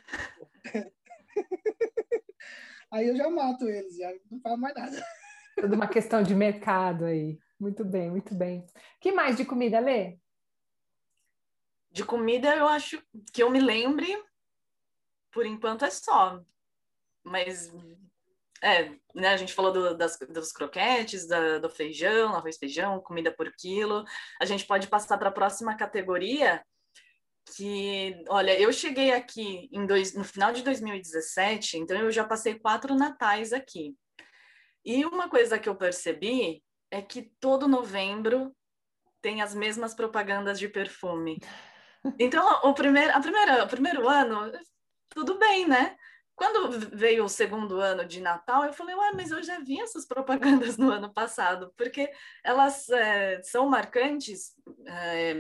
aí 2.91 3.07
eu 3.09 3.17
já 3.17 3.29
mato 3.29 3.69
eles, 3.69 3.97
já 3.97 4.11
não 4.31 4.41
falo 4.41 4.57
mais 4.57 4.75
nada. 4.75 5.05
Tudo 5.57 5.75
uma 5.75 5.87
questão 5.87 6.23
de 6.23 6.35
mercado 6.35 7.05
aí. 7.05 7.39
Muito 7.61 7.85
bem, 7.85 8.11
muito 8.11 8.35
bem. 8.35 8.67
que 9.01 9.13
mais 9.13 9.37
de 9.37 9.45
comida, 9.45 9.79
Lê? 9.79 10.19
De 11.95 12.05
comida, 12.05 12.57
eu 12.57 12.67
acho 12.67 13.01
que 13.33 13.41
eu 13.41 13.49
me 13.49 13.61
lembre, 13.61 14.21
por 15.31 15.47
enquanto 15.47 15.85
é 15.85 15.91
só. 15.91 16.43
Mas 17.23 17.73
é, 18.61 18.91
né, 19.15 19.29
a 19.29 19.37
gente 19.37 19.55
falou 19.55 19.73
do, 19.73 19.97
das, 19.97 20.19
dos 20.29 20.51
croquetes, 20.51 21.25
da, 21.29 21.61
do 21.61 21.71
feijão, 21.71 22.35
arroz 22.35 22.59
feijão, 22.59 23.01
comida 23.01 23.31
por 23.31 23.49
quilo. 23.55 24.05
A 24.41 24.45
gente 24.45 24.67
pode 24.67 24.89
passar 24.89 25.17
para 25.19 25.29
a 25.29 25.33
próxima 25.33 25.77
categoria, 25.77 26.67
que, 27.55 28.25
olha, 28.29 28.59
eu 28.59 28.73
cheguei 28.73 29.13
aqui 29.13 29.71
dois, 29.87 30.15
no 30.15 30.25
final 30.25 30.53
de 30.53 30.63
2017, 30.65 31.79
então 31.79 31.97
eu 31.97 32.11
já 32.11 32.25
passei 32.25 32.59
quatro 32.59 32.97
natais 32.97 33.53
aqui. 33.53 33.95
E 34.85 35.07
uma 35.07 35.31
coisa 35.31 35.61
que 35.61 35.69
eu 35.69 35.77
percebi 35.77 36.61
é 36.91 37.01
que 37.01 37.31
todo 37.39 37.69
novembro 37.69 38.53
tem 39.23 39.43
as 39.43 39.55
mesmas 39.55 39.95
propagandas 39.95 40.59
de 40.59 40.69
perfume. 40.69 41.39
Então, 42.19 42.61
o 42.65 42.75
primeiro, 42.75 43.17
a 43.17 43.21
primeira, 43.21 43.65
o 43.65 43.69
primeiro 43.69 44.09
ano, 44.09 44.53
tudo 45.09 45.39
bem, 45.39 45.67
né? 45.67 45.97
Quando 46.37 46.91
veio 46.97 47.25
o 47.25 47.29
segundo 47.29 47.81
ano 47.81 48.05
de 48.05 48.21
Natal, 48.21 48.65
eu 48.65 48.73
falei, 48.73 48.95
ué, 48.95 49.13
mas 49.15 49.31
eu 49.31 49.43
já 49.43 49.61
vi 49.61 49.81
essas 49.81 50.05
propagandas 50.05 50.77
no 50.77 50.91
ano 50.91 51.13
passado, 51.13 51.73
porque 51.77 52.11
elas 52.43 52.89
é, 52.91 53.41
são 53.43 53.69
marcantes 53.69 54.53
é, 54.87 55.35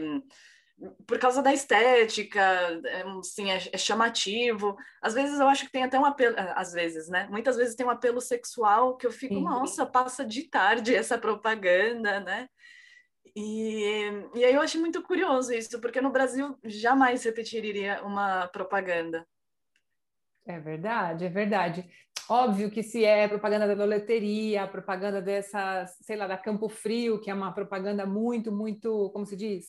por 1.07 1.19
causa 1.19 1.43
da 1.43 1.53
estética, 1.53 2.41
é, 2.87 3.03
assim, 3.19 3.51
é, 3.51 3.77
chamativo. 3.77 4.77
Às 5.03 5.15
vezes 5.15 5.39
eu 5.39 5.49
acho 5.49 5.67
que 5.67 5.73
tem 5.73 5.83
até 5.83 5.99
um 5.99 6.05
apelo, 6.05 6.37
às 6.55 6.73
vezes, 6.73 7.09
né? 7.09 7.27
Muitas 7.31 7.57
vezes 7.57 7.75
tem 7.75 7.87
um 7.87 7.91
apelo 7.91 8.21
sexual 8.21 8.97
que 8.97 9.07
eu 9.07 9.13
fico, 9.13 9.35
Sim. 9.35 9.45
nossa, 9.45 9.85
passa 9.85 10.25
de 10.25 10.45
tarde 10.45 10.95
essa 10.95 11.19
propaganda, 11.19 12.21
né? 12.21 12.49
E, 13.37 14.11
e 14.35 14.45
aí 14.45 14.55
eu 14.55 14.61
achei 14.61 14.81
muito 14.81 15.03
curioso 15.03 15.53
isso, 15.53 15.81
porque 15.81 16.01
no 16.01 16.11
Brasil 16.11 16.57
jamais 16.65 17.25
repetiria 17.25 18.03
uma 18.05 18.47
propaganda. 18.49 19.27
É 20.47 20.61
verdade, 20.61 21.25
é 21.25 21.29
verdade. 21.29 21.91
Óbvio 22.29 22.71
que 22.71 22.83
se 22.83 23.05
é 23.05 23.29
propaganda 23.29 23.75
da 23.75 23.85
loteria, 23.85 24.67
propaganda 24.67 25.21
dessa, 25.21 25.87
sei 25.87 26.17
lá, 26.17 26.27
da 26.27 26.39
Campo 26.39 26.69
Frio, 26.69 27.21
que 27.21 27.31
é 27.31 27.35
uma 27.35 27.53
propaganda 27.53 28.07
muito, 28.07 28.53
muito, 28.53 29.11
como 29.11 29.27
se 29.27 29.37
diz? 29.37 29.67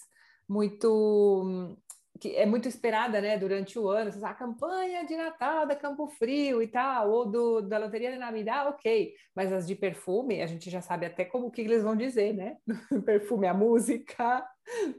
Muito 0.48 1.78
que 2.20 2.36
é 2.36 2.46
muito 2.46 2.68
esperada, 2.68 3.20
né, 3.20 3.38
durante 3.38 3.78
o 3.78 3.90
ano, 3.90 4.12
a 4.26 4.34
campanha 4.34 5.06
de 5.06 5.16
Natal 5.16 5.66
da 5.66 5.76
Campo 5.76 6.08
Frio 6.08 6.62
e 6.62 6.68
tal, 6.68 7.12
ou 7.12 7.26
do, 7.26 7.62
da 7.62 7.78
Loteria 7.78 8.12
de 8.12 8.18
Navidad, 8.18 8.68
ok, 8.70 9.14
mas 9.36 9.52
as 9.52 9.68
de 9.68 9.76
perfume, 9.76 10.42
a 10.42 10.48
gente 10.48 10.70
já 10.70 10.82
sabe 10.82 11.06
até 11.06 11.26
como 11.26 11.52
que 11.52 11.62
eles 11.62 11.84
vão 11.84 11.96
dizer, 11.96 12.34
né, 12.34 12.58
perfume, 13.06 13.48
a 13.48 13.54
música, 13.54 14.48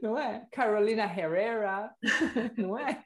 não 0.01 0.17
é? 0.17 0.45
Carolina 0.51 1.03
Herrera, 1.03 1.91
não 2.57 2.77
é? 2.77 3.03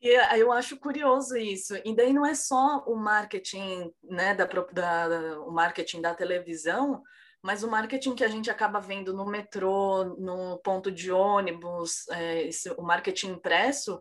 E 0.00 0.38
eu 0.38 0.52
acho 0.52 0.78
curioso 0.78 1.36
isso. 1.36 1.74
E 1.84 1.94
daí 1.94 2.12
não 2.12 2.24
é 2.24 2.32
só 2.32 2.84
o 2.86 2.94
marketing, 2.94 3.92
né, 4.04 4.32
da, 4.32 4.44
da, 4.46 5.40
o 5.40 5.50
marketing 5.50 6.00
da 6.00 6.14
televisão, 6.14 7.02
mas 7.42 7.62
o 7.62 7.70
marketing 7.70 8.14
que 8.14 8.24
a 8.24 8.28
gente 8.28 8.50
acaba 8.50 8.80
vendo 8.80 9.14
no 9.14 9.24
metrô, 9.26 10.04
no 10.18 10.58
ponto 10.58 10.90
de 10.90 11.12
ônibus, 11.12 12.08
é, 12.08 12.48
esse, 12.48 12.70
o 12.72 12.82
marketing 12.82 13.32
impresso, 13.32 14.00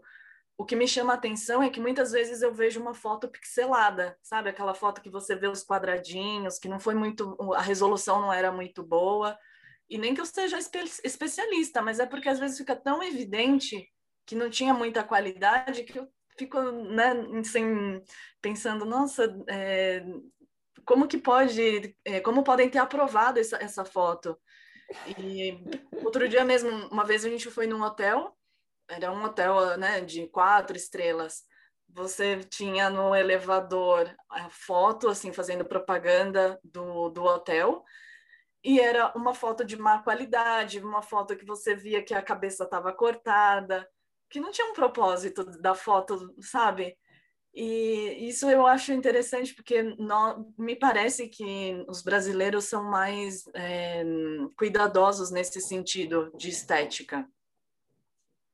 o 0.58 0.66
que 0.66 0.76
me 0.76 0.88
chama 0.88 1.14
a 1.14 1.16
atenção 1.16 1.62
é 1.62 1.70
que 1.70 1.80
muitas 1.80 2.12
vezes 2.12 2.42
eu 2.42 2.52
vejo 2.52 2.82
uma 2.82 2.96
foto 2.96 3.28
pixelada, 3.28 4.18
sabe? 4.24 4.50
Aquela 4.50 4.74
foto 4.74 5.02
que 5.02 5.10
você 5.10 5.36
vê 5.36 5.48
os 5.48 5.64
quadradinhos, 5.64 6.58
que 6.58 6.68
não 6.68 6.80
foi 6.80 6.96
muito, 6.96 7.38
a 7.54 7.62
resolução 7.62 8.20
não 8.20 8.34
era 8.34 8.52
muito 8.52 8.82
boa. 8.82 9.38
E 9.88 10.00
nem 10.00 10.16
que 10.16 10.20
eu 10.20 10.26
seja 10.26 10.58
espe 10.58 10.80
especialista, 11.04 11.82
mas 11.82 12.00
é 12.00 12.08
porque 12.08 12.28
às 12.28 12.40
vezes 12.40 12.58
fica 12.58 12.76
tão 12.76 13.04
evidente 13.04 13.88
que 14.26 14.36
não 14.36 14.50
tinha 14.50 14.74
muita 14.74 15.04
qualidade 15.04 15.84
que 15.84 16.00
eu 16.00 16.08
fico 16.38 16.60
né, 16.60 17.12
assim, 17.40 18.02
pensando, 18.42 18.84
nossa, 18.84 19.24
é, 19.48 20.04
como 20.88 21.06
que 21.06 21.18
pode, 21.18 21.96
é, 22.06 22.22
como 22.22 22.46
podem 22.46 22.70
ter 22.70 22.80
aprovado 22.80 23.40
essa, 23.40 23.58
essa 23.58 23.84
foto? 23.84 24.40
E 25.18 25.60
outro 26.04 26.30
dia 26.30 26.46
mesmo, 26.46 26.70
uma 26.88 27.04
vez 27.04 27.26
a 27.26 27.30
gente 27.30 27.52
foi 27.52 27.68
num 27.68 27.84
hotel, 27.84 28.34
era 28.90 29.12
um 29.12 29.22
hotel 29.22 29.78
né, 29.78 30.00
de 30.00 30.28
quatro 30.28 30.78
estrelas. 30.78 31.44
Você 31.90 32.38
tinha 32.38 32.90
no 32.90 33.14
elevador 33.14 34.10
a 34.30 34.50
foto, 34.50 35.10
assim, 35.10 35.34
fazendo 35.34 35.66
propaganda 35.66 36.58
do, 36.64 37.10
do 37.10 37.22
hotel, 37.24 37.84
e 38.64 38.80
era 38.80 39.12
uma 39.14 39.34
foto 39.34 39.66
de 39.66 39.76
má 39.76 40.02
qualidade, 40.02 40.80
uma 40.80 41.02
foto 41.02 41.36
que 41.36 41.46
você 41.46 41.76
via 41.76 42.02
que 42.02 42.14
a 42.14 42.22
cabeça 42.22 42.64
estava 42.64 42.94
cortada, 42.94 43.86
que 44.30 44.40
não 44.40 44.52
tinha 44.52 44.68
um 44.68 44.74
propósito 44.74 45.44
da 45.60 45.76
foto, 45.76 46.34
sabe? 46.42 46.98
E 47.60 48.30
isso 48.30 48.48
eu 48.48 48.68
acho 48.68 48.94
interessante 48.94 49.56
porque 49.56 49.82
não, 49.98 50.54
me 50.56 50.76
parece 50.76 51.28
que 51.28 51.84
os 51.88 52.04
brasileiros 52.04 52.66
são 52.66 52.84
mais 52.84 53.48
é, 53.56 54.04
cuidadosos 54.56 55.32
nesse 55.32 55.60
sentido 55.60 56.32
de 56.38 56.50
estética. 56.50 57.28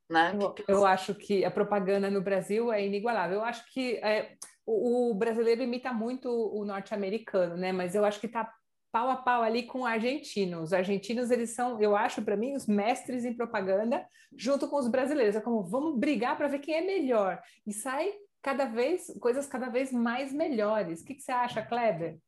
Né? 0.10 0.34
Eu, 0.39 0.56
eu, 0.70 0.86
acho 0.86 1.14
que 1.14 1.43
a 1.43 1.51
propaganda 1.51 2.10
no 2.10 2.22
Brasil 2.22 2.72
é 2.72 2.86
inigualável. 2.86 3.39
Eu 3.39 3.43
acho 3.43 3.70
que 3.74 3.95
é, 3.97 4.38
o, 4.66 5.12
o, 5.12 5.14
brasileiro 5.14 5.62
imita 5.62 5.91
muito 5.91 6.30
o 6.30 6.64
norte-americano, 6.64 7.58
né? 7.58 7.74
Mas 7.74 7.95
eu 7.95 8.06
acho 8.06 8.22
que 8.22 8.28
está 8.28 8.54
pau 8.89 9.10
a 9.10 9.18
pau 9.18 9.41
ali 9.41 9.64
com 9.64 9.86
argentinos. 9.86 10.70
Os 10.70 10.74
argentinos, 10.74 11.30
eles 11.30 11.49
são, 11.49 11.82
eu 11.82 11.93
acho, 11.93 12.22
para 12.22 12.38
mim, 12.38 12.56
os 12.56 12.68
mestres 12.68 13.26
em 13.26 13.34
propaganda, 13.34 14.08
junto 14.34 14.70
com 14.70 14.78
os 14.78 14.88
brasileiros. 14.88 15.36
É 15.36 15.41
como, 15.41 15.62
vamos 15.62 15.99
brigar 15.99 16.38
para 16.38 16.47
ver 16.47 16.60
quem 16.60 16.76
é 16.76 16.82
melhor. 16.82 17.41
E 17.68 17.74
sai 17.74 18.10
cada 18.44 18.66
vez, 18.66 19.12
coisas 19.22 19.48
cada 19.48 19.70
vez 19.70 19.91
mais 19.91 20.34
melhores. 20.34 21.02
O 21.02 21.06
que, 21.06 21.16
que 21.16 21.24
você 21.24 21.32
acha, 21.32 21.66
Kleber? 21.66 22.20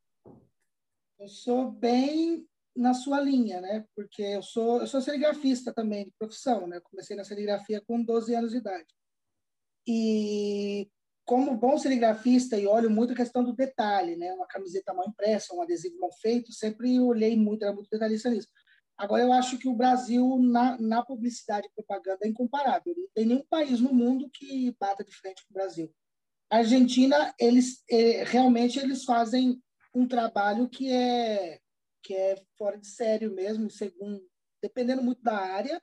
Eu 1.19 1.27
sou 1.27 1.69
bem 1.69 2.47
na 2.75 2.93
sua 2.93 3.19
linha, 3.19 3.59
né? 3.59 3.85
Porque 3.93 4.21
eu 4.21 4.41
sou, 4.41 4.79
eu 4.79 4.87
sou 4.87 5.01
serigrafista 5.01 5.73
também, 5.73 6.05
de 6.05 6.13
profissão, 6.17 6.67
né? 6.67 6.79
Comecei 6.79 7.15
na 7.15 7.25
serigrafia 7.25 7.81
com 7.85 8.01
12 8.01 8.33
anos 8.33 8.51
de 8.51 8.57
idade. 8.57 8.87
E 9.85 10.89
como 11.25 11.57
bom 11.57 11.77
serigrafista 11.77 12.57
e 12.57 12.65
olho 12.65 12.89
muito 12.89 13.13
a 13.13 13.15
questão 13.15 13.43
do 13.43 13.53
detalhe, 13.53 14.15
né? 14.15 14.33
Uma 14.33 14.47
camiseta 14.47 14.93
mal 14.93 15.07
impressa, 15.07 15.53
um 15.53 15.61
adesivo 15.61 15.99
mal 15.99 16.11
feito, 16.13 16.53
sempre 16.53 16.99
olhei 16.99 17.35
muito, 17.35 17.63
era 17.63 17.73
muito 17.73 17.89
detalhista 17.89 18.29
nisso. 18.29 18.47
Agora, 18.97 19.23
eu 19.23 19.33
acho 19.33 19.57
que 19.57 19.67
o 19.67 19.75
Brasil, 19.75 20.37
na, 20.39 20.77
na 20.79 21.03
publicidade 21.03 21.67
e 21.67 21.73
propaganda, 21.75 22.19
é 22.23 22.29
incomparável. 22.29 22.93
Não 22.95 23.09
tem 23.13 23.25
nenhum 23.25 23.45
país 23.49 23.81
no 23.81 23.93
mundo 23.93 24.29
que 24.33 24.73
bata 24.79 25.03
de 25.03 25.13
frente 25.13 25.43
com 25.45 25.51
o 25.51 25.53
Brasil. 25.53 25.93
Argentina, 26.57 27.33
eles 27.39 27.83
é, 27.89 28.23
realmente 28.23 28.79
eles 28.79 29.03
fazem 29.03 29.61
um 29.93 30.07
trabalho 30.07 30.69
que 30.69 30.91
é 30.91 31.59
que 32.03 32.13
é 32.13 32.35
fora 32.55 32.77
de 32.77 32.87
sério 32.87 33.33
mesmo, 33.33 33.69
segundo 33.69 34.23
dependendo 34.61 35.01
muito 35.01 35.21
da 35.21 35.37
área, 35.37 35.81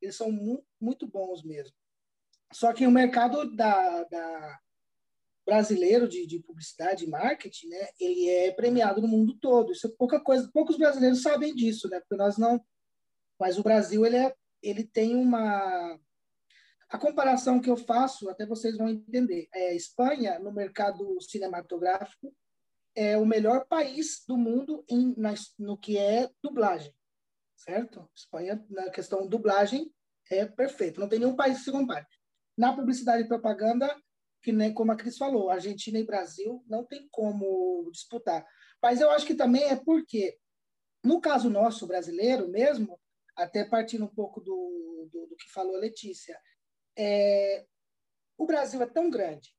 eles 0.00 0.16
são 0.16 0.30
mu 0.30 0.64
muito 0.80 1.06
bons 1.06 1.42
mesmo. 1.42 1.74
Só 2.52 2.72
que 2.72 2.86
o 2.86 2.90
mercado 2.90 3.54
da, 3.54 4.04
da 4.04 4.60
brasileiro 5.44 6.08
de, 6.08 6.26
de, 6.26 6.40
publicidade 6.40 7.04
e 7.04 7.08
marketing, 7.08 7.68
né, 7.68 7.88
ele 7.98 8.28
é 8.28 8.52
premiado 8.52 9.00
no 9.00 9.08
mundo 9.08 9.36
todo. 9.40 9.72
Isso 9.72 9.86
é 9.86 9.90
pouca 9.96 10.20
coisa, 10.20 10.50
poucos 10.52 10.76
brasileiros 10.76 11.22
sabem 11.22 11.54
disso, 11.54 11.88
né, 11.88 12.00
porque 12.00 12.16
nós 12.16 12.38
não. 12.38 12.64
Mas 13.38 13.58
o 13.58 13.62
Brasil 13.62 14.06
ele 14.06 14.16
é, 14.16 14.34
ele 14.62 14.84
tem 14.84 15.16
uma 15.16 15.98
a 16.90 16.98
comparação 16.98 17.60
que 17.60 17.70
eu 17.70 17.76
faço, 17.76 18.28
até 18.28 18.44
vocês 18.44 18.76
vão 18.76 18.88
entender. 18.88 19.48
É 19.54 19.74
Espanha 19.74 20.40
no 20.40 20.52
mercado 20.52 21.20
cinematográfico 21.22 22.34
é 22.96 23.16
o 23.16 23.24
melhor 23.24 23.66
país 23.66 24.24
do 24.26 24.36
mundo 24.36 24.84
em, 24.88 25.14
na, 25.16 25.32
no 25.56 25.78
que 25.78 25.96
é 25.96 26.28
dublagem, 26.42 26.92
certo? 27.54 28.10
Espanha 28.14 28.64
na 28.68 28.90
questão 28.90 29.28
dublagem 29.28 29.88
é 30.28 30.44
perfeito. 30.44 30.98
Não 30.98 31.08
tem 31.08 31.20
nenhum 31.20 31.36
país 31.36 31.58
que 31.58 31.64
se 31.64 31.70
compare. 31.70 32.04
Na 32.58 32.74
publicidade 32.74 33.22
e 33.22 33.28
propaganda 33.28 33.96
que 34.42 34.52
nem 34.52 34.72
como 34.72 34.90
a 34.90 34.96
Cris 34.96 35.16
falou, 35.16 35.50
Argentina 35.50 35.98
e 35.98 36.04
Brasil 36.04 36.64
não 36.66 36.84
tem 36.84 37.06
como 37.10 37.88
disputar. 37.92 38.44
Mas 38.82 39.00
eu 39.00 39.10
acho 39.10 39.26
que 39.26 39.34
também 39.34 39.64
é 39.64 39.76
porque, 39.76 40.36
no 41.04 41.20
caso 41.20 41.50
nosso 41.50 41.86
brasileiro 41.86 42.48
mesmo, 42.48 42.98
até 43.36 43.64
partindo 43.64 44.06
um 44.06 44.14
pouco 44.14 44.40
do, 44.40 45.08
do, 45.12 45.26
do 45.26 45.36
que 45.36 45.52
falou 45.52 45.76
a 45.76 45.80
Letícia, 45.80 46.38
é, 47.02 47.64
o 48.36 48.44
Brasil 48.44 48.82
é 48.82 48.86
tão 48.86 49.08
grande 49.08 49.54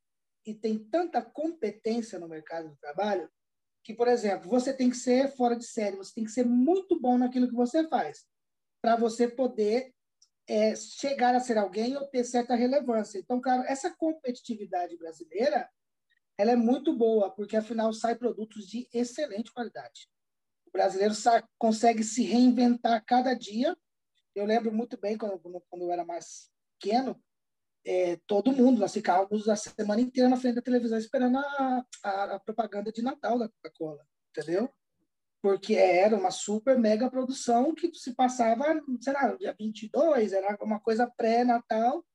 e 0.46 0.54
tem 0.54 0.78
tanta 0.78 1.24
competência 1.24 2.20
no 2.20 2.28
mercado 2.28 2.70
do 2.70 2.78
trabalho 2.78 3.28
que, 3.84 3.96
por 3.96 4.08
exemplo, 4.08 4.48
você 4.48 4.72
tem 4.72 4.92
que 4.92 4.96
ser 4.96 5.36
fora 5.36 5.56
de 5.56 5.66
série, 5.66 5.98
você 5.98 6.14
tem 6.14 6.24
que 6.24 6.30
ser 6.30 6.46
muito 6.46 7.00
bom 7.00 7.18
naquilo 7.18 7.48
que 7.48 7.56
você 7.56 7.88
faz 7.88 8.28
para 8.80 8.96
você 8.96 9.28
poder 9.28 9.92
é, 10.48 10.76
chegar 10.76 11.34
a 11.34 11.40
ser 11.40 11.58
alguém 11.58 11.98
ou 11.98 12.06
ter 12.06 12.24
certa 12.24 12.54
relevância. 12.54 13.18
Então, 13.18 13.42
cara, 13.42 13.66
essa 13.68 13.90
competitividade 13.90 14.96
brasileira 14.96 15.68
ela 16.38 16.52
é 16.52 16.56
muito 16.56 16.96
boa, 16.96 17.32
porque 17.32 17.58
afinal 17.58 17.92
sai 17.92 18.16
produtos 18.16 18.68
de 18.68 18.88
excelente 18.94 19.52
qualidade. 19.52 20.08
O 20.68 20.72
brasileiro 20.72 21.16
consegue 21.58 22.04
se 22.04 22.24
reinventar 22.24 23.04
cada 23.04 23.34
dia. 23.34 23.76
Eu 24.36 24.46
lembro 24.46 24.72
muito 24.72 24.96
bem 25.00 25.18
quando, 25.18 25.40
quando 25.40 25.82
eu 25.84 25.92
era 25.92 26.06
mais 26.06 26.52
pequeno, 26.80 27.22
é, 27.86 28.18
todo 28.28 28.52
mundo, 28.52 28.80
nós 28.80 28.94
ficávamos 28.94 29.50
a 29.50 29.56
semana 29.56 30.02
inteira 30.02 30.30
na 30.30 30.38
frente 30.38 30.56
da 30.56 30.62
televisão 30.62 30.98
esperando 30.98 31.38
a, 31.38 31.86
a, 32.04 32.24
a 32.36 32.40
propaganda 32.40 32.92
de 32.92 33.02
Natal 33.02 33.40
da 33.40 33.50
Coca-Cola, 33.50 34.06
entendeu? 34.30 34.70
porque 35.42 35.74
era 35.74 36.16
uma 36.16 36.30
super 36.30 36.78
mega 36.78 37.10
produção 37.10 37.74
que 37.74 37.92
se 37.96 38.14
passava, 38.14 38.80
sei 39.02 39.14
lá, 39.14 39.36
dia 39.36 39.56
22, 39.60 40.34
era 40.34 40.56
uma 40.62 40.80
coisa 40.80 41.08
pré-natal, 41.18 42.06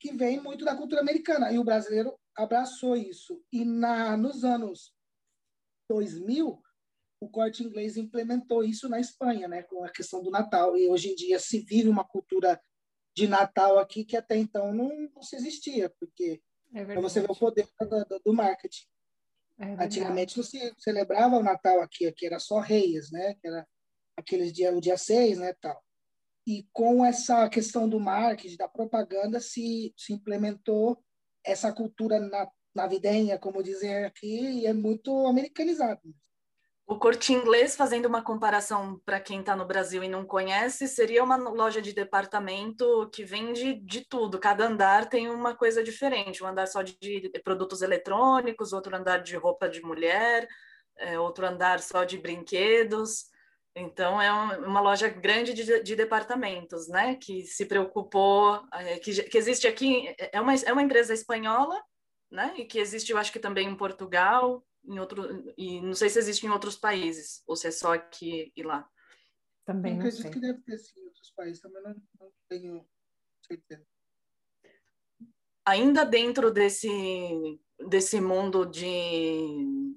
que 0.00 0.12
vem 0.12 0.40
muito 0.40 0.64
da 0.64 0.76
cultura 0.76 1.00
americana. 1.00 1.52
E 1.52 1.58
o 1.58 1.64
brasileiro 1.64 2.18
abraçou 2.36 2.96
isso. 2.96 3.40
E 3.52 3.64
na, 3.64 4.16
nos 4.16 4.44
anos 4.44 4.92
2000, 5.88 6.60
o 7.20 7.28
corte 7.28 7.62
inglês 7.62 7.96
implementou 7.96 8.64
isso 8.64 8.88
na 8.88 8.98
Espanha, 8.98 9.46
né, 9.46 9.62
com 9.62 9.84
a 9.84 9.90
questão 9.90 10.20
do 10.20 10.30
Natal. 10.30 10.76
E 10.76 10.88
hoje 10.88 11.10
em 11.10 11.14
dia 11.14 11.38
se 11.38 11.60
vive 11.60 11.88
uma 11.88 12.04
cultura 12.04 12.60
de 13.14 13.28
Natal 13.28 13.78
aqui 13.78 14.04
que 14.04 14.16
até 14.16 14.36
então 14.36 14.72
não, 14.72 15.10
não 15.14 15.22
se 15.22 15.36
existia, 15.36 15.88
porque 16.00 16.42
é 16.74 16.84
você 16.96 17.20
vê 17.20 17.26
o 17.30 17.36
poder 17.36 17.68
do, 17.80 18.20
do 18.24 18.32
marketing. 18.32 18.86
É 19.58 19.84
Antigamente 19.84 20.36
não 20.36 20.44
se 20.44 20.74
celebrava 20.78 21.36
o 21.36 21.42
Natal 21.42 21.80
aqui, 21.80 22.06
aqui 22.06 22.26
era 22.26 22.40
só 22.40 22.58
reis, 22.58 23.12
né? 23.12 23.34
Que 23.34 23.46
era 23.46 23.66
aqueles 24.16 24.52
dia, 24.52 24.74
o 24.74 24.80
dia 24.80 24.96
6, 24.96 25.38
né, 25.38 25.54
tal. 25.60 25.80
e 26.46 26.66
com 26.72 27.04
essa 27.04 27.48
questão 27.48 27.88
do 27.88 27.98
marketing, 27.98 28.56
da 28.56 28.68
propaganda, 28.68 29.40
se, 29.40 29.92
se 29.96 30.12
implementou 30.12 31.02
essa 31.44 31.72
cultura 31.72 32.20
na, 32.20 32.48
navidenha, 32.74 33.38
como 33.38 33.62
dizem 33.62 34.04
aqui, 34.04 34.60
e 34.60 34.66
é 34.66 34.72
muito 34.72 35.26
americanizado. 35.26 36.00
O 36.86 36.98
Corte 36.98 37.32
Inglês, 37.32 37.74
fazendo 37.74 38.06
uma 38.06 38.22
comparação 38.22 39.00
para 39.06 39.18
quem 39.18 39.40
está 39.40 39.56
no 39.56 39.64
Brasil 39.64 40.04
e 40.04 40.08
não 40.08 40.22
conhece, 40.22 40.86
seria 40.86 41.24
uma 41.24 41.36
loja 41.36 41.80
de 41.80 41.94
departamento 41.94 43.08
que 43.10 43.24
vende 43.24 43.74
de 43.80 44.06
tudo. 44.06 44.38
Cada 44.38 44.66
andar 44.66 45.08
tem 45.08 45.30
uma 45.30 45.54
coisa 45.54 45.82
diferente. 45.82 46.44
Um 46.44 46.46
andar 46.46 46.66
só 46.66 46.82
de 46.82 47.32
produtos 47.42 47.80
eletrônicos, 47.80 48.74
outro 48.74 48.94
andar 48.94 49.22
de 49.22 49.34
roupa 49.34 49.66
de 49.66 49.80
mulher, 49.80 50.46
é, 50.98 51.18
outro 51.18 51.46
andar 51.46 51.80
só 51.80 52.04
de 52.04 52.18
brinquedos. 52.18 53.30
Então, 53.74 54.20
é 54.20 54.30
uma 54.58 54.80
loja 54.82 55.08
grande 55.08 55.54
de, 55.54 55.82
de 55.82 55.96
departamentos, 55.96 56.86
né? 56.86 57.16
Que 57.16 57.44
se 57.44 57.64
preocupou, 57.64 58.62
é, 58.74 58.98
que, 58.98 59.22
que 59.22 59.38
existe 59.38 59.66
aqui, 59.66 60.14
é 60.18 60.38
uma, 60.38 60.54
é 60.54 60.72
uma 60.72 60.82
empresa 60.82 61.14
espanhola, 61.14 61.82
né? 62.30 62.52
E 62.58 62.66
que 62.66 62.78
existe, 62.78 63.10
eu 63.10 63.16
acho 63.16 63.32
que 63.32 63.40
também 63.40 63.68
em 63.68 63.76
Portugal, 63.76 64.62
em 64.86 64.98
outro, 64.98 65.52
e 65.56 65.80
não 65.80 65.94
sei 65.94 66.08
se 66.08 66.18
existe 66.18 66.46
em 66.46 66.50
outros 66.50 66.76
países, 66.76 67.42
ou 67.46 67.56
se 67.56 67.68
é 67.68 67.70
só 67.70 67.94
aqui 67.94 68.52
e 68.56 68.62
lá. 68.62 68.88
Também 69.64 69.94
não 69.94 70.00
acredito 70.00 70.22
sei. 70.22 70.30
que 70.30 70.40
deve 70.40 70.60
ter 70.62 70.78
sim 70.78 71.00
em 71.00 71.06
outros 71.06 71.30
países, 71.30 71.62
também 71.62 71.82
não, 71.82 71.94
não 72.20 72.32
tenho 72.48 72.86
certeza. 73.46 73.86
Ainda 75.66 76.04
dentro 76.04 76.50
desse, 76.50 77.58
desse 77.88 78.20
mundo 78.20 78.66
de 78.66 78.84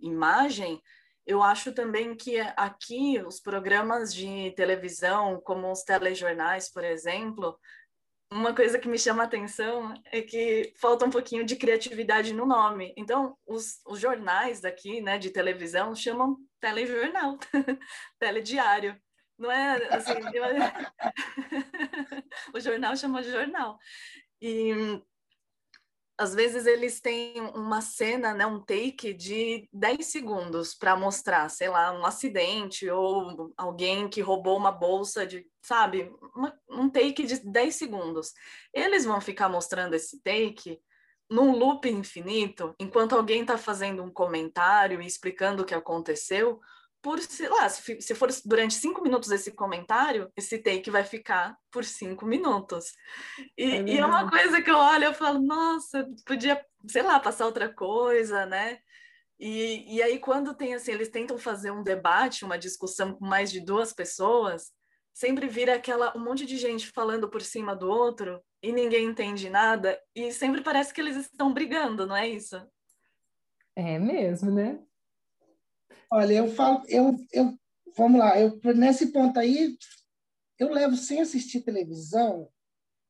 imagem, 0.01 0.81
eu 1.25 1.43
acho 1.43 1.73
também 1.73 2.15
que 2.15 2.39
aqui 2.55 3.21
os 3.21 3.41
programas 3.41 4.13
de 4.13 4.51
televisão, 4.51 5.41
como 5.41 5.69
os 5.69 5.83
telejornais, 5.83 6.71
por 6.71 6.85
exemplo, 6.85 7.59
uma 8.31 8.53
coisa 8.53 8.77
que 8.77 8.87
me 8.87 8.99
chama 8.99 9.23
a 9.23 9.25
atenção 9.25 9.93
é 10.11 10.21
que 10.21 10.73
falta 10.75 11.05
um 11.05 11.09
pouquinho 11.09 11.45
de 11.45 11.55
criatividade 11.55 12.33
no 12.33 12.45
nome. 12.45 12.93
Então, 12.97 13.37
os, 13.45 13.79
os 13.85 13.99
jornais 13.99 14.59
daqui, 14.59 15.01
né, 15.01 15.17
de 15.17 15.29
televisão, 15.29 15.95
chamam 15.95 16.37
telejornal, 16.59 17.37
telediário. 18.19 18.99
Não 19.37 19.51
é 19.51 19.95
assim. 19.95 20.13
O 22.53 22.59
jornal 22.59 22.95
chama 22.95 23.23
jornal. 23.23 23.77
E 24.41 25.01
às 26.17 26.33
vezes 26.33 26.65
eles 26.65 26.99
têm 26.99 27.39
uma 27.53 27.79
cena, 27.79 28.33
né, 28.33 28.45
um 28.45 28.59
take 28.59 29.13
de 29.13 29.69
10 29.71 30.05
segundos 30.07 30.73
para 30.73 30.95
mostrar, 30.95 31.47
sei 31.49 31.69
lá, 31.69 31.91
um 31.91 32.05
acidente 32.05 32.89
ou 32.89 33.53
alguém 33.55 34.09
que 34.09 34.19
roubou 34.19 34.57
uma 34.57 34.71
bolsa 34.71 35.27
de, 35.27 35.45
sabe, 35.61 36.11
uma, 36.35 36.59
um 36.67 36.89
take 36.89 37.23
de 37.23 37.39
10 37.39 37.75
segundos. 37.75 38.33
Eles 38.73 39.05
vão 39.05 39.21
ficar 39.21 39.47
mostrando 39.47 39.93
esse 39.93 40.19
take 40.23 40.79
num 41.29 41.51
loop 41.51 41.87
infinito, 41.87 42.73
enquanto 42.79 43.13
alguém 43.13 43.41
está 43.41 43.57
fazendo 43.57 44.01
um 44.01 44.09
comentário 44.09 45.01
e 45.01 45.05
explicando 45.05 45.61
o 45.61 45.65
que 45.65 45.75
aconteceu, 45.75 46.59
por, 47.07 47.21
sei 47.21 47.47
lá, 47.47 47.69
se, 47.69 48.01
se 48.01 48.13
for 48.13 48.27
durante 48.43 48.73
cinco 48.73 49.01
minutos 49.01 49.31
esse 49.31 49.53
comentário, 49.53 50.29
esse 50.35 50.57
take 50.57 50.91
vai 50.91 51.05
ficar 51.05 51.57
por 51.71 51.85
cinco 51.85 52.25
minutos. 52.25 52.91
E 53.57 53.63
é, 53.63 53.81
e 53.83 53.97
é 53.97 54.05
uma 54.05 54.29
coisa 54.29 54.61
que 54.61 54.69
eu 54.69 54.75
olho 54.75 55.09
e 55.09 55.13
falo, 55.13 55.39
nossa, 55.39 56.05
podia, 56.25 56.61
sei 56.85 57.03
lá, 57.03 57.17
passar 57.17 57.45
outra 57.45 57.73
coisa, 57.73 58.45
né? 58.45 58.79
E, 59.39 59.95
e 59.95 60.03
aí, 60.03 60.19
quando 60.19 60.53
tem 60.53 60.75
assim, 60.75 60.91
eles 60.91 61.07
tentam 61.07 61.37
fazer 61.37 61.71
um 61.71 61.81
debate, 61.81 62.43
uma 62.43 62.57
discussão 62.57 63.13
com 63.13 63.25
mais 63.25 63.49
de 63.49 63.61
duas 63.61 63.93
pessoas, 63.93 64.73
sempre 65.13 65.47
vira 65.47 65.75
aquela 65.75 66.11
um 66.13 66.21
monte 66.21 66.45
de 66.45 66.57
gente 66.57 66.91
falando 66.91 67.29
por 67.29 67.41
cima 67.41 67.73
do 67.73 67.89
outro 67.89 68.43
e 68.61 68.73
ninguém 68.73 69.05
entende 69.05 69.49
nada, 69.49 69.97
e 70.13 70.29
sempre 70.33 70.61
parece 70.61 70.93
que 70.93 70.99
eles 70.99 71.15
estão 71.15 71.53
brigando, 71.53 72.05
não 72.05 72.17
é 72.17 72.27
isso? 72.27 72.61
É 73.77 73.97
mesmo, 73.97 74.51
né? 74.51 74.77
Olha, 76.11 76.33
eu 76.33 76.47
falo, 76.47 76.83
eu, 76.87 77.15
eu, 77.31 77.57
vamos 77.95 78.19
lá, 78.19 78.39
eu 78.39 78.59
nesse 78.75 79.11
ponto 79.11 79.39
aí, 79.39 79.77
eu 80.57 80.71
levo 80.71 80.95
sem 80.95 81.21
assistir 81.21 81.61
televisão 81.61 82.49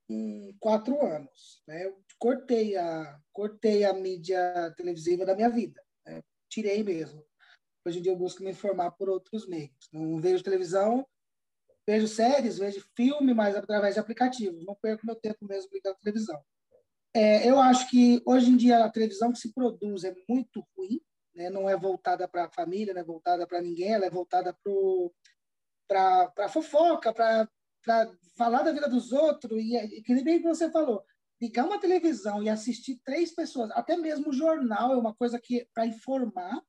em 0.10 0.56
quatro 0.60 1.04
anos. 1.06 1.62
Né? 1.68 1.86
Eu 1.86 2.02
cortei 2.18 2.76
a, 2.76 3.20
cortei 3.32 3.84
a 3.84 3.94
mídia 3.94 4.74
televisiva 4.76 5.26
da 5.26 5.36
minha 5.36 5.50
vida, 5.50 5.82
né? 6.06 6.24
tirei 6.50 6.84
mesmo. 6.84 7.26
Hoje 7.86 8.00
em 8.00 8.02
dia 8.02 8.12
eu 8.12 8.18
busco 8.18 8.44
me 8.44 8.52
informar 8.52 8.92
por 8.92 9.10
outros 9.10 9.48
meios. 9.48 9.90
Não 9.94 10.20
vejo 10.20 10.44
televisão, 10.44 11.08
vejo 11.88 12.08
séries, 12.08 12.58
vejo 12.58 12.86
filme, 12.96 13.34
mas 13.34 13.56
através 13.56 13.94
de 13.94 14.00
aplicativos. 14.00 14.66
Não 14.66 14.76
perco 14.76 15.06
meu 15.06 15.16
tempo 15.16 15.46
mesmo 15.46 15.70
ligando 15.72 15.96
televisão. 16.00 16.44
É, 17.14 17.50
eu 17.50 17.60
acho 17.60 17.90
que 17.90 18.22
hoje 18.26 18.50
em 18.50 18.58
dia 18.58 18.84
a 18.84 18.92
televisão 18.92 19.32
que 19.32 19.40
se 19.40 19.54
produz 19.54 20.04
é 20.04 20.14
muito 20.28 20.66
ruim, 20.76 21.00
né? 21.38 21.50
não 21.50 21.70
é 21.70 21.78
voltada 21.78 22.28
para 22.28 22.46
a 22.46 22.50
família, 22.50 22.94
não 22.94 23.02
é 23.02 23.06
voltada 23.06 23.46
para 23.46 23.62
ninguém, 23.62 23.94
ela 23.94 24.08
é 24.08 24.10
voltada 24.10 24.58
para 25.88 26.34
a 26.40 26.50
fofoca, 26.50 27.14
para 27.14 27.48
falar 28.36 28.64
da 28.64 28.72
vida 28.72 28.90
dos 28.90 29.14
outros, 29.14 29.62
e, 29.62 29.78
e 29.78 30.02
que 30.02 30.14
nem 30.16 30.42
você 30.42 30.70
falou, 30.72 31.04
ligar 31.40 31.66
uma 31.66 31.80
televisão 31.80 32.42
e 32.42 32.50
assistir 32.50 33.00
três 33.06 33.34
pessoas, 33.34 33.70
até 33.72 33.96
mesmo 33.96 34.30
o 34.30 34.34
jornal 34.34 34.94
é 34.94 34.98
uma 34.98 35.14
coisa 35.14 35.40
que, 35.40 35.68
para 35.74 35.86
informar, 35.86 36.62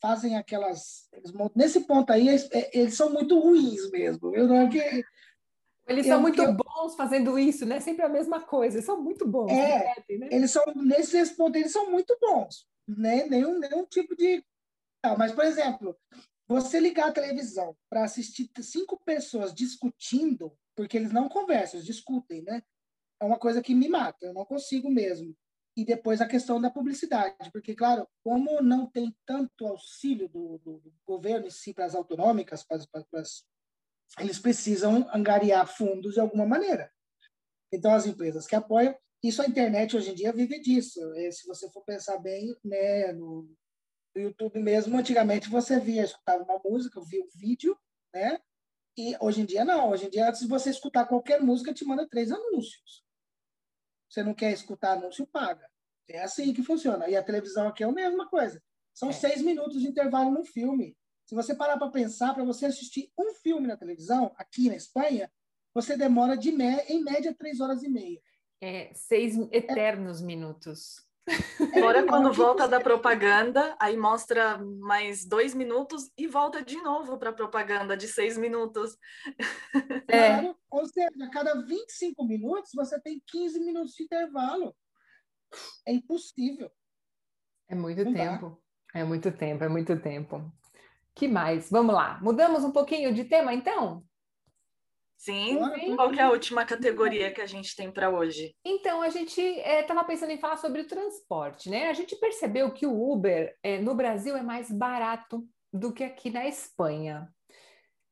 fazem 0.00 0.36
aquelas. 0.36 1.08
Nesse 1.54 1.80
ponto 1.80 2.10
aí, 2.10 2.28
eles, 2.28 2.48
é, 2.50 2.70
eles 2.76 2.94
são 2.94 3.12
muito 3.12 3.38
ruins 3.38 3.88
mesmo. 3.90 4.34
Eu 4.34 4.48
não 4.48 4.56
é 4.56 4.68
que. 4.68 5.04
Eles 5.86 6.06
são 6.06 6.20
muito 6.20 6.40
eu, 6.40 6.54
bons 6.54 6.94
fazendo 6.96 7.38
isso, 7.38 7.66
né? 7.66 7.78
Sempre 7.78 8.04
a 8.04 8.08
mesma 8.08 8.40
coisa. 8.40 8.76
Eles 8.76 8.86
são 8.86 9.00
muito 9.00 9.26
bons. 9.28 9.50
É, 9.50 9.94
né? 10.18 10.28
eles 10.30 10.50
são 10.50 10.64
nesse, 10.76 11.16
nesse 11.16 11.36
ponto 11.36 11.56
eles 11.56 11.72
são 11.72 11.90
muito 11.90 12.16
bons 12.20 12.66
né, 12.96 13.26
nenhum, 13.26 13.58
nenhum 13.58 13.84
tipo 13.86 14.16
de. 14.16 14.44
Não, 15.04 15.16
mas, 15.16 15.32
por 15.32 15.44
exemplo, 15.44 15.96
você 16.46 16.78
ligar 16.80 17.08
a 17.08 17.12
televisão 17.12 17.76
para 17.88 18.04
assistir 18.04 18.50
cinco 18.60 18.98
pessoas 19.04 19.54
discutindo, 19.54 20.56
porque 20.76 20.96
eles 20.96 21.12
não 21.12 21.28
conversam, 21.28 21.78
eles 21.78 21.86
discutem, 21.86 22.42
né? 22.42 22.62
É 23.20 23.24
uma 23.24 23.38
coisa 23.38 23.62
que 23.62 23.74
me 23.74 23.88
mata, 23.88 24.26
eu 24.26 24.34
não 24.34 24.44
consigo 24.44 24.90
mesmo. 24.90 25.36
E 25.76 25.84
depois 25.84 26.20
a 26.20 26.28
questão 26.28 26.60
da 26.60 26.70
publicidade, 26.70 27.50
porque, 27.50 27.74
claro, 27.74 28.06
como 28.22 28.60
não 28.60 28.86
tem 28.86 29.16
tanto 29.24 29.66
auxílio 29.66 30.28
do, 30.28 30.58
do, 30.58 30.78
do 30.80 30.92
governo 31.06 31.46
em 31.46 31.50
si 31.50 31.72
para 31.72 31.86
as 31.86 31.94
autonômicas, 31.94 32.66
eles 34.18 34.38
precisam 34.38 35.08
angariar 35.14 35.66
fundos 35.66 36.14
de 36.14 36.20
alguma 36.20 36.44
maneira. 36.44 36.92
Então, 37.72 37.94
as 37.94 38.04
empresas 38.04 38.46
que 38.46 38.54
apoiam, 38.54 38.94
isso 39.22 39.40
a 39.42 39.46
internet 39.46 39.96
hoje 39.96 40.10
em 40.10 40.14
dia 40.14 40.32
vive 40.32 40.58
disso. 40.60 41.00
E 41.14 41.30
se 41.30 41.46
você 41.46 41.70
for 41.70 41.84
pensar 41.84 42.18
bem, 42.18 42.56
né, 42.64 43.12
no, 43.12 43.48
YouTube 44.14 44.58
mesmo, 44.60 44.98
antigamente 44.98 45.48
você 45.48 45.78
via, 45.80 46.04
escutava 46.04 46.42
uma 46.42 46.60
música, 46.64 47.00
via 47.00 47.22
um 47.22 47.28
vídeo, 47.34 47.78
né? 48.12 48.38
E 48.96 49.16
hoje 49.20 49.40
em 49.40 49.46
dia 49.46 49.64
não. 49.64 49.90
Hoje 49.90 50.06
em 50.06 50.10
dia, 50.10 50.34
se 50.34 50.46
você 50.46 50.70
escutar 50.70 51.06
qualquer 51.06 51.40
música, 51.40 51.72
te 51.72 51.84
manda 51.84 52.06
três 52.08 52.30
anúncios. 52.30 53.04
Você 54.08 54.22
não 54.22 54.34
quer 54.34 54.52
escutar 54.52 54.98
anúncio, 54.98 55.26
paga. 55.26 55.66
É 56.08 56.22
assim 56.22 56.52
que 56.52 56.62
funciona. 56.62 57.08
E 57.08 57.16
a 57.16 57.22
televisão 57.22 57.68
aqui 57.68 57.82
é 57.82 57.86
a 57.86 57.92
mesma 57.92 58.28
coisa. 58.28 58.62
São 58.92 59.08
é. 59.08 59.12
seis 59.12 59.40
minutos 59.40 59.80
de 59.80 59.88
intervalo 59.88 60.30
no 60.30 60.44
filme. 60.44 60.94
Se 61.24 61.34
você 61.34 61.54
parar 61.54 61.78
para 61.78 61.90
pensar, 61.90 62.34
para 62.34 62.44
você 62.44 62.66
assistir 62.66 63.10
um 63.18 63.32
filme 63.36 63.66
na 63.66 63.76
televisão, 63.76 64.34
aqui 64.36 64.68
na 64.68 64.76
Espanha, 64.76 65.32
você 65.72 65.96
demora 65.96 66.36
de 66.36 66.50
em 66.50 67.02
média 67.02 67.34
três 67.34 67.60
horas 67.60 67.82
e 67.82 67.88
meia. 67.88 68.20
É, 68.62 68.92
seis 68.94 69.36
eternos 69.50 70.22
minutos. 70.22 71.04
Agora, 71.76 72.06
quando 72.06 72.32
volta 72.32 72.68
da 72.68 72.80
propaganda, 72.80 73.76
aí 73.80 73.96
mostra 73.96 74.56
mais 74.58 75.24
dois 75.24 75.52
minutos 75.52 76.10
e 76.16 76.28
volta 76.28 76.62
de 76.62 76.76
novo 76.76 77.18
para 77.18 77.30
a 77.30 77.34
propaganda 77.34 77.96
de 77.96 78.06
seis 78.06 78.38
minutos. 78.38 78.96
É. 80.08 80.28
Claro, 80.28 80.56
ou 80.70 80.86
seja, 80.86 81.10
a 81.24 81.30
cada 81.30 81.60
25 81.64 82.24
minutos 82.24 82.70
você 82.74 83.00
tem 83.00 83.20
15 83.26 83.60
minutos 83.60 83.94
de 83.94 84.04
intervalo. 84.04 84.74
É 85.86 85.92
impossível. 85.92 86.70
É 87.68 87.74
muito 87.74 88.04
Não 88.04 88.12
tempo. 88.12 88.62
Dá. 88.94 89.00
É 89.00 89.04
muito 89.04 89.32
tempo, 89.32 89.64
é 89.64 89.68
muito 89.68 89.98
tempo. 90.00 90.52
que 91.14 91.26
mais? 91.26 91.68
Vamos 91.68 91.94
lá. 91.94 92.20
Mudamos 92.22 92.62
um 92.62 92.70
pouquinho 92.70 93.12
de 93.12 93.24
tema, 93.24 93.52
então? 93.52 94.04
Sim, 95.22 95.56
qual 95.94 96.10
que 96.10 96.18
é 96.18 96.24
a 96.24 96.30
última 96.30 96.64
categoria 96.64 97.32
que 97.32 97.40
a 97.40 97.46
gente 97.46 97.76
tem 97.76 97.92
para 97.92 98.10
hoje? 98.10 98.56
Então, 98.64 99.00
a 99.00 99.08
gente 99.08 99.40
estava 99.40 100.00
é, 100.00 100.04
pensando 100.04 100.32
em 100.32 100.38
falar 100.38 100.56
sobre 100.56 100.80
o 100.80 100.86
transporte, 100.88 101.70
né? 101.70 101.88
A 101.88 101.92
gente 101.92 102.16
percebeu 102.16 102.72
que 102.72 102.88
o 102.88 103.12
Uber 103.12 103.56
é, 103.62 103.78
no 103.78 103.94
Brasil 103.94 104.36
é 104.36 104.42
mais 104.42 104.68
barato 104.68 105.48
do 105.72 105.92
que 105.92 106.02
aqui 106.02 106.28
na 106.28 106.48
Espanha. 106.48 107.32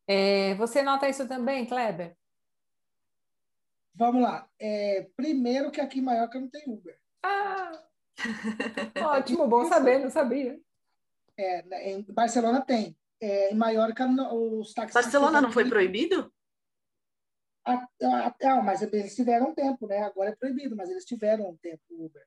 É, 0.07 0.55
você 0.55 0.83
nota 0.83 1.09
isso 1.09 1.27
também, 1.27 1.67
Kleber? 1.67 2.17
Vamos 3.93 4.23
lá. 4.23 4.49
É, 4.57 5.09
primeiro 5.17 5.73
que 5.73 5.81
aqui 5.81 5.99
em 5.99 6.03
Maiorca 6.03 6.39
não 6.39 6.49
tem 6.49 6.63
Uber. 6.69 6.97
Ah! 7.25 7.73
Ótimo, 9.19 9.49
bom 9.49 9.65
saber, 9.65 9.99
não 9.99 10.11
sabia. 10.11 10.57
É, 11.37 11.63
né, 11.65 11.91
em 11.91 12.03
Barcelona 12.03 12.61
tem. 12.61 12.97
É, 13.21 13.53
em 13.53 13.57
Maiorca, 13.57 14.07
os 14.33 14.73
táxis. 14.73 14.95
Barcelona 14.95 15.41
não 15.41 15.51
foi 15.51 15.69
proibido? 15.69 16.33
Ah, 18.03 18.63
mas 18.63 18.83
eles 18.83 19.15
tiveram 19.15 19.51
um 19.51 19.55
tempo, 19.55 19.87
né? 19.87 20.03
Agora 20.03 20.31
é 20.31 20.37
proibido, 20.37 20.77
mas 20.77 20.91
eles 20.91 21.05
tiveram 21.05 21.51
um 21.51 21.57
tempo 21.57 21.83
Uber. 21.91 22.27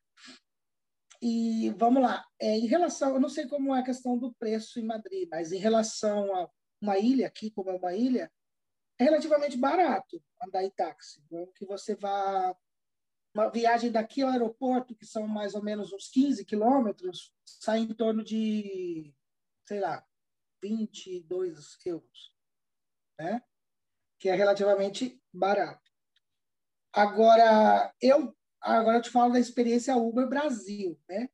E 1.22 1.70
vamos 1.78 2.04
lá, 2.04 2.26
é, 2.38 2.58
em 2.58 2.66
relação, 2.66 3.14
eu 3.14 3.20
não 3.20 3.30
sei 3.30 3.48
como 3.48 3.74
é 3.74 3.80
a 3.80 3.84
questão 3.84 4.18
do 4.18 4.34
preço 4.34 4.78
em 4.78 4.84
Madrid, 4.84 5.28
mas 5.32 5.54
em 5.54 5.58
relação 5.58 6.36
a 6.36 6.50
uma 6.82 6.98
ilha 6.98 7.28
aqui, 7.28 7.50
como 7.50 7.70
é 7.70 7.74
uma 7.74 7.96
ilha, 7.96 8.30
é 9.00 9.06
relativamente 9.06 9.58
barato 9.58 10.22
andar 10.46 10.66
em 10.66 10.70
táxi. 10.70 11.22
Então, 11.26 11.50
que 11.56 11.66
você 11.66 11.96
vá 11.96 12.54
uma 13.34 13.50
viagem 13.50 13.89
daqui 13.89 14.22
ao 14.22 14.30
aeroporto, 14.30 14.94
que 14.96 15.06
são 15.06 15.26
mais 15.26 15.56
ou 15.56 15.64
menos 15.64 15.94
uns 15.94 16.10
15 16.10 16.44
quilômetros, 16.44 17.34
sai 17.46 17.80
em 17.80 17.94
torno 17.94 18.22
de, 18.22 19.16
sei 19.66 19.80
lá, 19.80 20.06
22 20.62 21.78
euros, 21.86 22.36
né? 23.18 23.41
Que 24.20 24.28
é 24.28 24.36
relativamente 24.36 25.23
barato. 25.34 25.82
Agora, 26.94 27.94
eu 28.02 28.36
agora 28.62 28.98
eu 28.98 29.02
te 29.02 29.10
falo 29.10 29.34
da 29.34 29.40
experiência 29.40 29.98
Uber 29.98 30.28
Brasil, 30.28 31.00
né? 31.10 31.28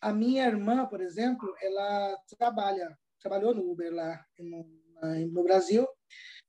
A 0.00 0.12
minha 0.12 0.46
irmã, 0.46 0.86
por 0.86 1.00
exemplo, 1.00 1.54
ela 1.60 2.16
trabalha, 2.38 2.98
trabalhou 3.20 3.54
no 3.54 3.70
Uber 3.70 3.92
lá 3.92 4.24
no, 4.38 4.64
no 5.30 5.42
Brasil. 5.44 5.86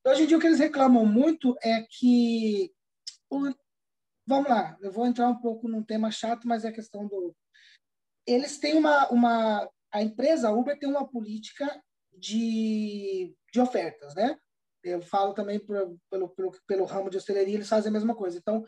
Hoje 0.06 0.24
em 0.24 0.28
dia 0.28 0.38
o 0.38 0.40
que 0.40 0.48
eles 0.48 0.60
reclamam 0.60 1.06
muito 1.06 1.56
é 1.62 1.82
que 1.84 2.74
o, 3.30 3.54
vamos 4.26 4.50
lá, 4.50 4.78
eu 4.82 4.92
vou 4.92 5.06
entrar 5.06 5.28
um 5.28 5.40
pouco 5.40 5.68
num 5.68 5.84
tema 5.84 6.10
chato, 6.10 6.48
mas 6.48 6.64
é 6.64 6.70
a 6.70 6.74
questão 6.74 7.08
do. 7.08 7.36
Eles 8.26 8.58
têm 8.58 8.76
uma. 8.76 9.10
uma 9.12 9.70
a 9.94 10.02
empresa 10.02 10.52
Uber 10.52 10.80
tem 10.80 10.88
uma 10.88 11.06
política 11.06 11.84
de, 12.18 13.36
de 13.52 13.60
ofertas, 13.60 14.16
né? 14.16 14.40
Eu 14.84 15.02
falo 15.02 15.34
também 15.34 15.60
pelo, 15.60 16.00
pelo, 16.10 16.30
pelo, 16.30 16.52
pelo 16.68 16.86
ramo 16.86 17.10
de 17.10 17.18
hosteleria, 17.18 17.56
eles 17.56 17.70
fazem 17.70 17.90
a 17.90 17.94
mesma 17.94 18.16
coisa. 18.16 18.38
Então, 18.38 18.64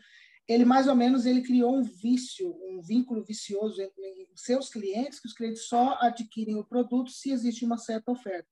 ele 0.48 0.66
mais 0.66 0.88
ou 0.88 0.96
menos 0.96 1.26
ele 1.26 1.42
criou 1.42 1.76
um 1.76 1.84
vício, 1.84 2.50
um 2.68 2.82
vínculo 2.82 3.24
vicioso 3.24 3.82
entre 3.82 4.30
seus 4.36 4.70
clientes, 4.70 5.20
que 5.20 5.28
os 5.28 5.34
clientes 5.34 5.68
só 5.68 5.98
adquirem 6.02 6.58
o 6.58 6.66
produto 6.66 7.10
se 7.10 7.32
existe 7.32 7.64
uma 7.66 7.78
certa 7.78 8.12
oferta. 8.12 8.48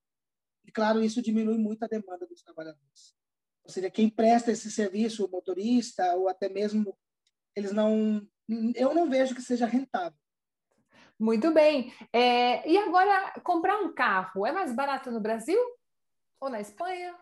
E 0.66 0.72
claro, 0.72 1.03
isso 1.03 1.22
diminui 1.22 1.57
muito 1.57 1.84
a 1.84 1.88
demanda 1.88 2.26
dos 2.26 2.41
trabalhadores. 2.41 3.16
Ou 3.64 3.70
seja, 3.70 3.89
quem 3.89 4.09
presta 4.09 4.51
esse 4.51 4.72
serviço, 4.72 5.26
o 5.26 5.30
motorista, 5.30 6.16
ou 6.16 6.30
até 6.30 6.49
mesmo 6.49 6.97
eles 7.55 7.72
não. 7.72 8.26
Eu 8.76 8.93
não 8.93 9.09
vejo 9.09 9.36
que 9.36 9.41
seja 9.41 9.66
rentável. 9.66 10.18
Muito 11.20 11.53
bem. 11.53 11.93
É, 12.12 12.68
e 12.68 12.78
agora, 12.78 13.39
comprar 13.43 13.80
um 13.80 13.93
carro 13.93 14.45
é 14.45 14.51
mais 14.51 14.74
barato 14.74 15.12
no 15.12 15.20
Brasil 15.20 15.59
ou 16.39 16.49
na 16.49 16.59
Espanha? 16.59 17.16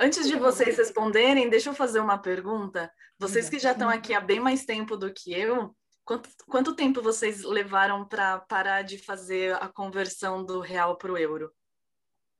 Antes 0.00 0.28
de 0.28 0.36
vocês 0.36 0.78
responderem, 0.78 1.50
deixa 1.50 1.70
eu 1.70 1.74
fazer 1.74 1.98
uma 1.98 2.16
pergunta. 2.16 2.88
Vocês 3.18 3.50
que 3.50 3.58
já 3.58 3.72
estão 3.72 3.88
aqui 3.88 4.14
há 4.14 4.20
bem 4.20 4.38
mais 4.38 4.64
tempo 4.64 4.96
do 4.96 5.12
que 5.12 5.32
eu, 5.32 5.74
quanto, 6.04 6.28
quanto 6.46 6.76
tempo 6.76 7.02
vocês 7.02 7.42
levaram 7.42 8.06
para 8.06 8.38
parar 8.38 8.82
de 8.82 8.96
fazer 8.96 9.60
a 9.60 9.66
conversão 9.66 10.44
do 10.44 10.60
real 10.60 10.96
para 10.96 11.12
o 11.12 11.18
euro? 11.18 11.52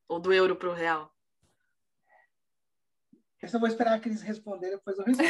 Ou 0.07 0.21
do 0.21 0.33
euro 0.33 0.55
para 0.55 0.69
o 0.69 0.73
real? 0.73 1.13
Eu 3.43 3.49
só 3.49 3.59
vou 3.59 3.67
esperar 3.67 4.01
que 4.01 4.09
eles 4.09 4.23
responderem, 4.23 4.77
depois 4.77 4.97
eu 4.97 5.05
respondo. 5.05 5.29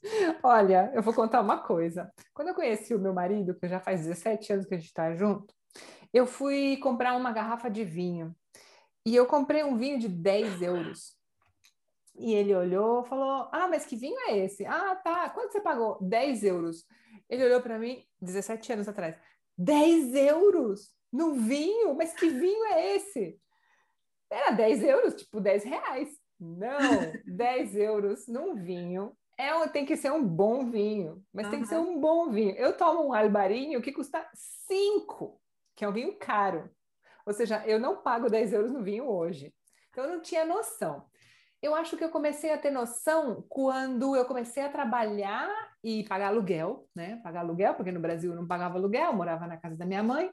Olha, 0.42 0.90
eu 0.94 1.02
vou 1.02 1.12
contar 1.12 1.42
uma 1.42 1.58
coisa. 1.58 2.10
Quando 2.32 2.48
eu 2.48 2.54
conheci 2.54 2.94
o 2.94 2.98
meu 2.98 3.12
marido, 3.12 3.54
que 3.54 3.68
já 3.68 3.80
faz 3.80 4.06
17 4.06 4.54
anos 4.54 4.66
que 4.66 4.74
a 4.74 4.78
gente 4.78 4.86
está 4.86 5.14
junto, 5.14 5.54
eu 6.10 6.26
fui 6.26 6.78
comprar 6.78 7.14
uma 7.16 7.32
garrafa 7.32 7.68
de 7.68 7.84
vinho. 7.84 8.34
E 9.04 9.14
eu 9.14 9.26
comprei 9.26 9.62
um 9.62 9.76
vinho 9.76 9.98
de 9.98 10.08
10 10.08 10.62
euros. 10.62 11.17
E 12.18 12.34
ele 12.34 12.54
olhou 12.54 13.04
falou: 13.04 13.48
Ah, 13.52 13.68
mas 13.68 13.86
que 13.86 13.96
vinho 13.96 14.18
é 14.28 14.38
esse? 14.38 14.66
Ah, 14.66 14.96
tá. 14.96 15.30
Quanto 15.30 15.52
você 15.52 15.60
pagou? 15.60 15.98
10 16.00 16.42
euros. 16.44 16.84
Ele 17.28 17.44
olhou 17.44 17.60
para 17.60 17.78
mim, 17.78 18.04
17 18.20 18.72
anos 18.72 18.88
atrás: 18.88 19.16
10 19.56 20.14
euros 20.14 20.92
no 21.12 21.34
vinho? 21.34 21.94
Mas 21.94 22.12
que 22.14 22.28
vinho 22.28 22.64
é 22.66 22.96
esse? 22.96 23.38
Era 24.30 24.50
10 24.50 24.82
euros, 24.82 25.14
tipo 25.14 25.40
10 25.40 25.64
reais. 25.64 26.08
Não, 26.38 26.78
10 27.26 27.76
euros 27.76 28.26
num 28.26 28.54
vinho. 28.54 29.16
É, 29.38 29.68
tem 29.68 29.86
que 29.86 29.96
ser 29.96 30.10
um 30.10 30.24
bom 30.24 30.68
vinho, 30.68 31.22
mas 31.32 31.46
uhum. 31.46 31.50
tem 31.52 31.60
que 31.62 31.68
ser 31.68 31.78
um 31.78 32.00
bom 32.00 32.28
vinho. 32.28 32.56
Eu 32.56 32.76
tomo 32.76 33.06
um 33.06 33.14
albarinho 33.14 33.80
que 33.80 33.92
custa 33.92 34.28
5, 34.66 35.40
que 35.76 35.84
é 35.84 35.88
um 35.88 35.92
vinho 35.92 36.16
caro. 36.18 36.68
Ou 37.24 37.32
seja, 37.32 37.64
eu 37.64 37.78
não 37.78 38.02
pago 38.02 38.28
10 38.28 38.52
euros 38.52 38.72
no 38.72 38.82
vinho 38.82 39.08
hoje. 39.08 39.54
Então 39.90 40.04
eu 40.04 40.10
não 40.10 40.20
tinha 40.20 40.44
noção. 40.44 41.06
Eu 41.60 41.74
acho 41.74 41.96
que 41.96 42.04
eu 42.04 42.10
comecei 42.10 42.52
a 42.52 42.58
ter 42.58 42.70
noção 42.70 43.44
quando 43.48 44.14
eu 44.14 44.24
comecei 44.24 44.62
a 44.62 44.68
trabalhar 44.68 45.48
e 45.82 46.04
pagar 46.04 46.28
aluguel, 46.28 46.88
né? 46.94 47.20
Pagar 47.22 47.40
aluguel, 47.40 47.74
porque 47.74 47.92
no 47.92 48.00
Brasil 48.00 48.32
eu 48.32 48.36
não 48.36 48.46
pagava 48.46 48.78
aluguel, 48.78 49.12
morava 49.12 49.46
na 49.46 49.56
casa 49.56 49.76
da 49.76 49.86
minha 49.86 50.02
mãe. 50.02 50.30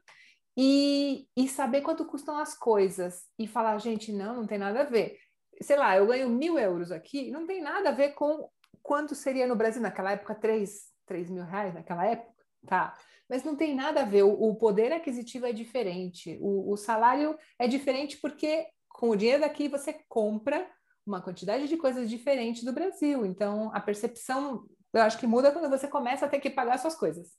E, 0.58 1.28
e 1.36 1.50
saber 1.50 1.82
quanto 1.82 2.06
custam 2.06 2.38
as 2.38 2.58
coisas. 2.58 3.24
E 3.38 3.48
falar, 3.48 3.78
gente, 3.80 4.14
não, 4.14 4.36
não 4.36 4.48
tem 4.48 4.58
nada 4.58 4.82
a 4.82 4.86
ver 4.86 5.18
sei 5.62 5.78
lá, 5.78 5.96
eu 5.96 6.08
ganho 6.08 6.30
mil 6.30 6.58
euros 6.58 6.92
aqui, 6.92 7.32
não 7.32 7.46
tem 7.46 7.62
nada 7.62 7.90
a 7.90 7.94
ver 7.94 8.14
com 8.14 8.50
quanto 8.82 9.16
seria 9.16 9.48
no 9.48 9.56
Brasil 9.56 9.82
naquela 9.82 10.12
época, 10.12 10.36
três, 10.36 10.92
três 11.06 11.30
mil 11.30 11.44
reais 11.44 11.74
naquela 11.74 12.06
época, 12.06 12.34
tá? 12.68 12.98
Mas 13.28 13.44
não 13.44 13.56
tem 13.56 13.74
nada 13.74 14.02
a 14.02 14.06
ver, 14.06 14.24
o, 14.24 14.32
o 14.32 14.56
poder 14.56 14.92
aquisitivo 14.92 15.46
é 15.46 15.52
diferente, 15.52 16.38
o, 16.40 16.72
o 16.72 16.78
salário 16.78 17.38
é 17.58 17.68
diferente 17.68 18.18
porque 18.18 18.68
com 18.90 19.10
o 19.10 19.16
dinheiro 19.16 19.42
daqui 19.42 19.68
você 19.68 19.94
compra 20.08 20.70
uma 21.06 21.22
quantidade 21.22 21.68
de 21.68 21.78
coisas 21.78 22.10
diferentes 22.10 22.64
do 22.64 22.74
Brasil. 22.74 23.26
Então, 23.26 23.74
a 23.74 23.80
percepção, 23.80 24.68
eu 24.94 25.02
acho 25.02 25.20
que 25.20 25.28
muda 25.28 25.52
quando 25.52 25.70
você 25.70 25.88
começa 25.88 26.26
a 26.26 26.30
ter 26.30 26.40
que 26.40 26.50
pagar 26.50 26.80
suas 26.80 26.96
coisas. 26.96 27.38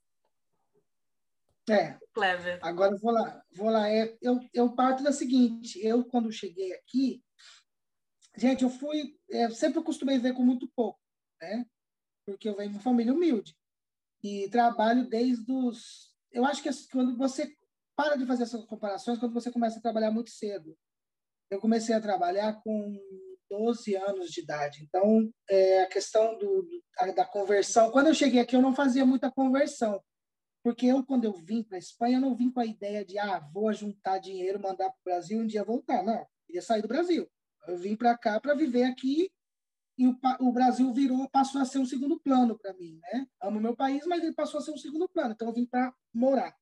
É. 1.68 1.98
Clever. 2.14 2.60
Agora 2.62 2.96
vou 2.96 3.12
lá, 3.12 3.42
vou 3.54 3.70
lá. 3.70 3.90
É, 3.90 4.16
eu, 4.22 4.38
eu 4.54 4.74
parto 4.74 5.02
da 5.02 5.12
seguinte: 5.12 5.84
eu, 5.84 6.04
quando 6.04 6.30
cheguei 6.30 6.72
aqui, 6.74 7.20
Gente, 8.36 8.64
eu 8.64 8.70
fui. 8.70 9.18
É, 9.30 9.48
sempre 9.50 9.82
costumei 9.82 10.18
ver 10.18 10.34
com 10.34 10.42
muito 10.42 10.68
pouco, 10.76 11.00
né? 11.40 11.64
Porque 12.26 12.48
eu 12.48 12.56
venho 12.56 12.70
de 12.70 12.76
uma 12.76 12.82
família 12.82 13.12
humilde. 13.12 13.56
E 14.22 14.48
trabalho 14.50 15.08
desde 15.08 15.50
os. 15.50 16.14
Eu 16.30 16.44
acho 16.44 16.62
que 16.62 16.68
quando 16.92 17.16
você 17.16 17.50
para 17.96 18.16
de 18.16 18.26
fazer 18.26 18.42
essas 18.42 18.64
comparações, 18.66 19.18
quando 19.18 19.32
você 19.32 19.50
começa 19.50 19.78
a 19.78 19.82
trabalhar 19.82 20.10
muito 20.10 20.30
cedo. 20.30 20.76
Eu 21.48 21.60
comecei 21.60 21.94
a 21.94 22.00
trabalhar 22.00 22.60
com 22.62 22.98
12 23.50 23.94
anos 23.96 24.30
de 24.30 24.40
idade. 24.40 24.82
Então, 24.82 25.30
é, 25.48 25.82
a 25.82 25.88
questão 25.88 26.36
do, 26.38 26.62
do, 26.62 27.14
da 27.14 27.24
conversão. 27.24 27.90
Quando 27.90 28.08
eu 28.08 28.14
cheguei 28.14 28.40
aqui, 28.40 28.56
eu 28.56 28.62
não 28.62 28.74
fazia 28.74 29.04
muita 29.04 29.30
conversão. 29.30 30.00
Porque 30.62 30.86
eu, 30.86 31.04
quando 31.04 31.24
eu 31.24 31.32
vim 31.32 31.62
para 31.62 31.76
a 31.76 31.78
Espanha, 31.78 32.16
eu 32.16 32.20
não 32.20 32.34
vim 32.34 32.50
com 32.50 32.60
a 32.60 32.66
ideia 32.66 33.04
de, 33.04 33.18
ah, 33.18 33.38
vou 33.52 33.72
juntar 33.72 34.18
dinheiro, 34.18 34.60
mandar 34.60 34.90
para 34.90 34.98
o 35.00 35.04
Brasil 35.04 35.38
e 35.38 35.42
um 35.42 35.46
dia 35.46 35.62
voltar. 35.62 36.02
Não, 36.02 36.18
eu 36.18 36.26
queria 36.46 36.62
sair 36.62 36.82
do 36.82 36.88
Brasil. 36.88 37.28
Eu 37.68 37.78
vim 37.78 37.96
para 37.96 38.16
cá 38.18 38.40
para 38.40 38.54
viver 38.54 38.84
aqui 38.84 39.30
e 39.98 40.06
o, 40.06 40.18
o, 40.40 40.52
Brasil 40.52 40.92
virou, 40.92 41.28
passou 41.30 41.60
a 41.60 41.64
ser 41.64 41.78
um 41.78 41.86
segundo 41.86 42.20
plano 42.20 42.58
para 42.58 42.74
mim, 42.74 42.98
né? 43.00 43.26
Amo 43.40 43.60
meu 43.60 43.74
país, 43.74 44.04
mas 44.06 44.22
ele 44.22 44.34
passou 44.34 44.58
a 44.58 44.62
ser 44.62 44.72
um 44.72 44.76
segundo 44.76 45.08
plano, 45.08 45.32
então 45.32 45.48
eu 45.48 45.54
vim 45.54 45.64
para 45.64 45.92
morar. 46.12 46.54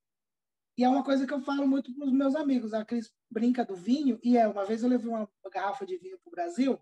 E 0.76 0.82
é 0.82 0.88
uma 0.88 1.04
coisa 1.04 1.26
que 1.26 1.32
eu 1.32 1.40
falo 1.40 1.66
muito 1.66 1.94
para 1.94 2.04
os 2.04 2.12
meus 2.12 2.34
amigos, 2.34 2.74
a 2.74 2.84
Cris 2.84 3.12
brinca 3.30 3.64
do 3.64 3.76
vinho, 3.76 4.18
e 4.22 4.36
é, 4.36 4.46
uma 4.48 4.64
vez 4.64 4.82
eu 4.82 4.88
levei 4.88 5.08
uma 5.08 5.28
garrafa 5.52 5.86
de 5.86 5.96
vinho 5.98 6.18
para 6.18 6.28
o 6.28 6.32
Brasil, 6.32 6.80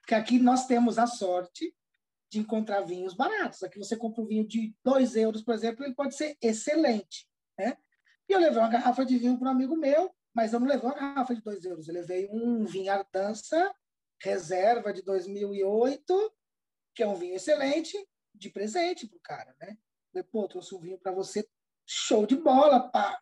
porque 0.00 0.14
aqui 0.14 0.38
nós 0.38 0.66
temos 0.66 0.98
a 0.98 1.06
sorte 1.06 1.74
de 2.30 2.38
encontrar 2.38 2.82
vinhos 2.82 3.14
baratos. 3.14 3.62
Aqui 3.62 3.78
você 3.78 3.96
compra 3.96 4.22
um 4.22 4.26
vinho 4.26 4.46
de 4.46 4.74
2 4.84 5.16
euros, 5.16 5.42
por 5.42 5.54
exemplo, 5.54 5.84
ele 5.84 5.94
pode 5.94 6.14
ser 6.14 6.36
excelente, 6.40 7.28
né? 7.58 7.76
E 8.28 8.32
eu 8.32 8.38
levei 8.38 8.58
uma 8.58 8.68
garrafa 8.68 9.04
de 9.04 9.18
vinho 9.18 9.38
para 9.38 9.48
um 9.48 9.52
amigo 9.52 9.76
meu, 9.76 10.14
mas 10.32 10.52
eu 10.52 10.60
não 10.60 10.68
levei 10.68 10.88
uma 10.88 10.94
garrafa 10.94 11.34
de 11.34 11.42
2 11.42 11.64
euros, 11.64 11.88
eu 11.88 11.94
levei 11.94 12.28
um 12.30 12.64
vinho 12.64 12.92
Ardança 12.92 13.74
reserva 14.22 14.92
de 14.92 15.02
2008, 15.02 16.32
que 16.94 17.02
é 17.02 17.08
um 17.08 17.14
vinho 17.14 17.34
excelente, 17.34 17.96
de 18.34 18.50
presente 18.50 19.08
pro 19.08 19.18
cara, 19.20 19.54
né? 19.58 19.76
Pô, 20.30 20.46
trouxe 20.46 20.74
um 20.74 20.80
vinho 20.80 20.98
para 20.98 21.12
você, 21.12 21.48
show 21.90 22.24
de 22.24 22.36
bola, 22.36 22.88
pá. 22.90 23.18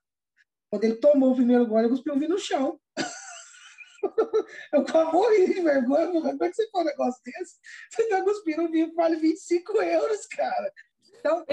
Quando 0.71 0.85
ele 0.85 0.97
tomou 0.97 1.33
o 1.33 1.37
primeiro 1.37 1.67
gole, 1.67 1.87
eu 1.87 1.91
cuspi 1.91 2.11
um 2.11 2.19
vinho 2.19 2.33
no 2.33 2.39
chão. 2.39 2.79
eu 4.73 4.85
quase 4.85 5.11
morri 5.11 5.55
de 5.55 5.61
vergonha. 5.63 6.09
Como 6.09 6.45
é 6.45 6.49
que 6.49 6.55
você 6.55 6.69
faz 6.71 6.85
um 6.85 6.89
negócio 6.89 7.23
desse? 7.25 7.57
Você 7.91 8.03
está 8.03 8.23
cuspindo 8.23 8.63
um 8.63 8.71
vinho 8.71 8.91
que 8.91 8.95
vale 8.95 9.17
25 9.17 9.83
euros, 9.83 10.27
cara. 10.27 10.73
Então, 11.19 11.45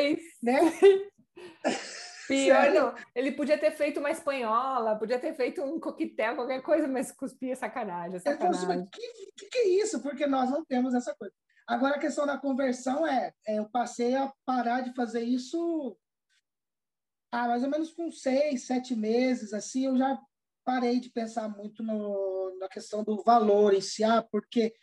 né? 0.44 0.60
Pior 2.28 2.72
não. 2.72 2.96
Ele 3.14 3.32
podia 3.32 3.58
ter 3.58 3.72
feito 3.72 4.00
uma 4.00 4.12
espanhola, 4.12 4.98
podia 4.98 5.20
ter 5.20 5.34
feito 5.36 5.62
um 5.62 5.80
coquetel, 5.80 6.36
qualquer 6.36 6.62
coisa, 6.62 6.88
mas 6.88 7.12
cuspia 7.12 7.56
sacanagem. 7.56 8.18
Assim, 8.18 8.30
sacanagem. 8.30 8.80
O 8.82 8.90
que, 8.90 9.32
que, 9.38 9.50
que, 9.50 9.58
é 9.60 9.68
isso? 9.68 10.02
Porque 10.02 10.26
nós 10.28 10.50
não 10.50 10.66
temos 10.66 10.94
essa 10.94 11.16
coisa. 11.16 11.34
Agora, 11.68 11.96
a 11.96 12.00
questão 12.00 12.26
da 12.26 12.38
conversão 12.38 13.08
é, 13.08 13.32
é, 13.48 13.60
eu 13.60 13.70
passei 13.70 14.16
a 14.16 14.32
parar 14.46 14.82
de 14.82 14.94
fazer 14.94 15.22
isso 15.22 15.98
há 17.36 17.48
mais 17.48 17.64
ou 17.64 17.70
menos 17.70 17.92
com 17.92 18.12
seis, 18.12 18.66
sete 18.66 18.96
meses, 18.96 19.54
assim, 19.54 19.86
eu 19.86 19.98
já 19.98 20.20
parei 20.64 21.00
de 21.00 21.10
pensar 21.10 21.48
muito 21.50 21.84
no, 21.84 22.58
na 22.60 22.68
questão 22.68 23.04
do 23.04 23.22
valor 23.24 23.74
em 23.74 23.82
si, 23.82 24.04
ah, 24.04 24.22
porque 24.22 24.74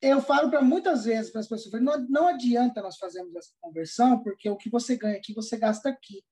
eu 0.00 0.20
falo 0.20 0.50
para 0.50 0.60
muitas 0.60 1.04
vezes 1.04 1.30
para 1.30 1.40
as 1.40 1.48
pessoas, 1.48 1.80
não, 1.80 1.98
não 2.08 2.26
adianta 2.26 2.82
nós 2.82 2.96
fazermos 2.96 3.34
essa 3.36 3.54
conversão, 3.60 4.22
porque 4.22 4.50
o 4.50 4.56
que 4.56 4.68
você 4.68 4.96
ganha 4.96 5.16
aqui, 5.16 5.32
você 5.32 5.56
gasta 5.56 5.88
aqui. 5.88 6.24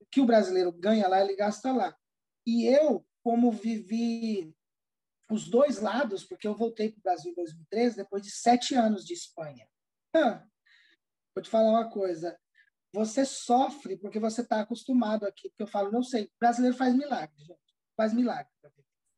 O 0.00 0.06
que 0.06 0.20
o 0.20 0.26
brasileiro 0.26 0.72
ganha 0.72 1.08
lá, 1.08 1.20
ele 1.20 1.34
gasta 1.34 1.72
lá. 1.72 1.96
E 2.46 2.66
eu, 2.66 3.04
como 3.22 3.50
vivi 3.50 4.54
os 5.30 5.48
dois 5.48 5.80
lados, 5.80 6.24
porque 6.24 6.46
eu 6.46 6.54
voltei 6.54 6.90
para 6.90 6.98
o 6.98 7.02
Brasil 7.02 7.32
em 7.32 7.34
2013, 7.34 7.96
depois 7.96 8.22
de 8.22 8.30
sete 8.30 8.74
anos 8.74 9.04
de 9.04 9.14
Espanha. 9.14 9.68
vou 10.14 11.42
te 11.42 11.50
falar 11.50 11.70
uma 11.70 11.90
coisa. 11.90 12.38
Você 12.92 13.24
sofre 13.24 13.96
porque 13.96 14.18
você 14.18 14.40
está 14.40 14.60
acostumado 14.60 15.26
aqui. 15.26 15.48
Porque 15.50 15.62
eu 15.62 15.66
falo, 15.66 15.92
não 15.92 16.02
sei, 16.02 16.30
brasileiro 16.40 16.76
faz 16.76 16.94
milagre, 16.94 17.34
gente. 17.38 17.58
Faz 17.96 18.14
milagre. 18.14 18.50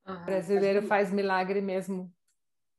Uhum. 0.07 0.25
Brasileiro 0.25 0.83
faz 0.87 1.11
milagre 1.12 1.61
mesmo. 1.61 2.12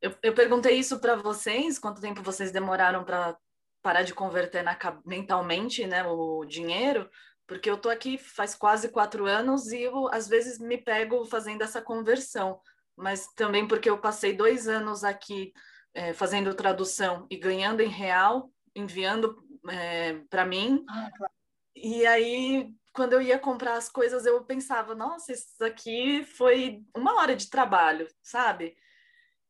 Eu, 0.02 0.14
eu 0.24 0.34
perguntei 0.34 0.78
isso 0.78 1.00
para 1.00 1.16
vocês, 1.16 1.78
quanto 1.78 2.02
tempo 2.02 2.24
vocês 2.24 2.52
demoraram 2.52 3.04
para 3.04 3.38
parar 3.82 4.04
de 4.04 4.14
converter 4.14 4.64
na, 4.64 4.78
mentalmente 5.06 5.86
né, 5.86 6.04
o 6.06 6.46
dinheiro, 6.46 7.10
porque 7.48 7.70
eu 7.70 7.78
tô 7.78 7.90
aqui 7.90 8.18
faz 8.18 8.56
quase 8.56 8.90
quatro 8.90 9.26
anos 9.26 9.72
e 9.72 9.82
eu 9.82 10.08
às 10.10 10.28
vezes 10.28 10.60
me 10.60 10.78
pego 10.78 11.26
fazendo 11.26 11.64
essa 11.64 11.82
conversão, 11.82 12.60
mas 12.96 13.28
também 13.36 13.68
porque 13.68 13.90
eu 13.90 13.98
passei 14.00 14.34
dois 14.34 14.68
anos 14.68 15.04
aqui 15.04 15.52
é, 15.94 16.14
fazendo 16.14 16.54
tradução 16.54 17.28
e 17.30 17.38
ganhando 17.38 17.82
em 17.82 17.90
real, 17.90 18.52
enviando 18.76 19.36
é, 19.70 20.14
para 20.30 20.46
mim. 20.46 20.84
Ah, 20.90 21.10
claro. 21.16 21.34
E 21.76 22.06
aí, 22.06 22.74
quando 22.94 23.14
eu 23.14 23.22
ia 23.22 23.40
comprar 23.40 23.76
as 23.76 23.90
coisas, 23.90 24.26
eu 24.26 24.44
pensava, 24.44 24.94
nossa, 24.94 25.32
isso 25.32 25.64
aqui 25.64 26.24
foi 26.24 26.84
uma 26.96 27.16
hora 27.16 27.36
de 27.36 27.50
trabalho, 27.50 28.08
sabe? 28.22 28.76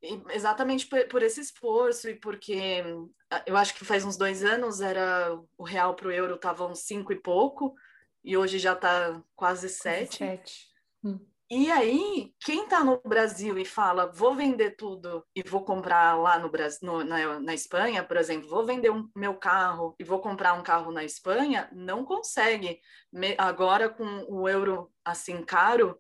E 0.02 0.22
exatamente 0.30 0.88
por, 0.88 1.08
por, 1.08 1.22
esse 1.22 1.42
esforço 1.42 2.10
e 2.10 2.16
porque 2.16 2.84
ah, 3.30 3.44
eu 3.46 3.56
acho 3.56 3.76
que 3.76 3.86
faz 3.86 4.04
uns 4.04 4.18
dois 4.18 4.44
anos 4.44 4.82
era 4.82 5.40
o 5.58 5.64
real 5.64 5.96
para 5.96 6.08
o 6.08 6.12
euro 6.12 6.36
estava 6.36 6.66
uns 6.66 6.80
cinco 6.80 7.14
e 7.14 7.16
pouco 7.16 7.76
e 8.24 8.36
hoje 8.36 8.58
já 8.58 8.74
está 8.74 9.22
quase 9.36 9.70
sete. 9.70 10.18
sete. 10.18 10.70
Hum. 11.04 11.20
E 11.54 11.70
aí, 11.70 12.34
quem 12.40 12.64
está 12.64 12.82
no 12.82 13.02
Brasil 13.02 13.58
e 13.58 13.66
fala, 13.66 14.10
vou 14.10 14.34
vender 14.34 14.72
tudo 14.78 15.22
e 15.36 15.44
vou 15.44 15.66
comprar 15.66 16.18
lá 16.18 16.40
no 16.40 16.50
Brasil, 16.50 16.80
no, 16.82 17.04
na, 17.04 17.42
na 17.42 17.54
Espanha, 17.54 18.02
por 18.06 18.16
exemplo, 18.16 18.48
vou 18.48 18.66
vender 18.66 18.90
um, 18.90 19.10
meu 19.14 19.36
carro 19.36 19.94
e 20.00 20.04
vou 20.06 20.22
comprar 20.22 20.54
um 20.54 20.64
carro 20.64 20.94
na 20.94 21.04
Espanha, 21.04 21.70
não 21.74 22.06
consegue. 22.06 22.80
Me, 23.12 23.36
agora, 23.38 23.90
com 23.90 24.06
o 24.30 24.48
euro 24.48 24.90
assim 25.04 25.44
caro, 25.44 26.00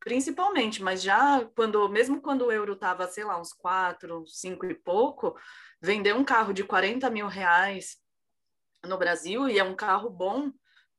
principalmente, 0.00 0.82
mas 0.82 1.02
já 1.02 1.42
quando, 1.56 1.88
mesmo 1.88 2.20
quando 2.20 2.42
o 2.44 2.52
euro 2.52 2.74
estava, 2.74 3.08
sei 3.08 3.24
lá, 3.24 3.40
uns 3.40 3.54
quatro, 3.54 4.26
cinco 4.26 4.66
e 4.66 4.74
pouco, 4.74 5.34
vender 5.80 6.14
um 6.14 6.22
carro 6.22 6.52
de 6.52 6.62
40 6.62 7.08
mil 7.08 7.26
reais 7.26 7.96
no 8.84 8.98
Brasil 8.98 9.48
e 9.48 9.58
é 9.58 9.64
um 9.64 9.74
carro 9.74 10.10
bom 10.10 10.52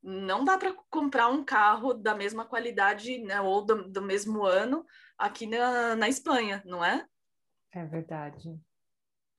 não 0.06 0.46
dá 0.46 0.56
para 0.56 0.72
comprar 0.88 1.30
um 1.30 1.44
carro 1.44 1.92
da 1.92 2.14
mesma 2.14 2.46
qualidade 2.46 3.18
né, 3.18 3.42
ou 3.42 3.66
do, 3.66 3.90
do 3.90 4.02
mesmo 4.04 4.46
ano 4.46 4.86
aqui 5.18 5.48
na, 5.48 5.96
na 5.96 6.08
Espanha, 6.08 6.62
não 6.64 6.86
é? 6.86 7.08
É 7.72 7.84
verdade. 7.84 8.62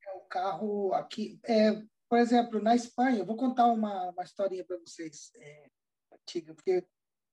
É 0.05 0.13
o 0.17 0.23
carro 0.23 0.93
aqui, 0.93 1.39
é, 1.45 1.81
por 2.09 2.19
exemplo, 2.19 2.61
na 2.61 2.75
Espanha, 2.75 3.21
eu 3.21 3.25
vou 3.25 3.37
contar 3.37 3.67
uma, 3.67 4.11
uma 4.11 4.25
historinha 4.25 4.65
para 4.65 4.77
vocês, 4.79 5.31
é, 5.37 5.71
antiga, 6.13 6.53
porque 6.53 6.85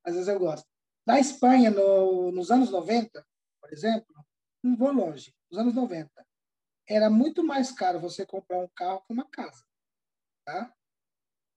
às 0.03 0.13
vezes 0.13 0.27
eu 0.27 0.37
gosto. 0.37 0.69
Na 1.03 1.19
Espanha, 1.19 1.71
no, 1.71 2.31
nos 2.31 2.51
anos 2.51 2.69
90, 2.69 3.25
por 3.59 3.73
exemplo, 3.73 4.15
não 4.61 4.77
vou 4.77 4.91
longe, 4.91 5.35
nos 5.49 5.59
anos 5.59 5.73
90, 5.73 6.09
era 6.87 7.09
muito 7.09 7.43
mais 7.43 7.71
caro 7.71 7.99
você 7.99 8.27
comprar 8.27 8.59
um 8.59 8.69
carro 8.75 9.01
que 9.01 9.11
uma 9.11 9.25
casa. 9.25 9.65
Tá? 10.45 10.71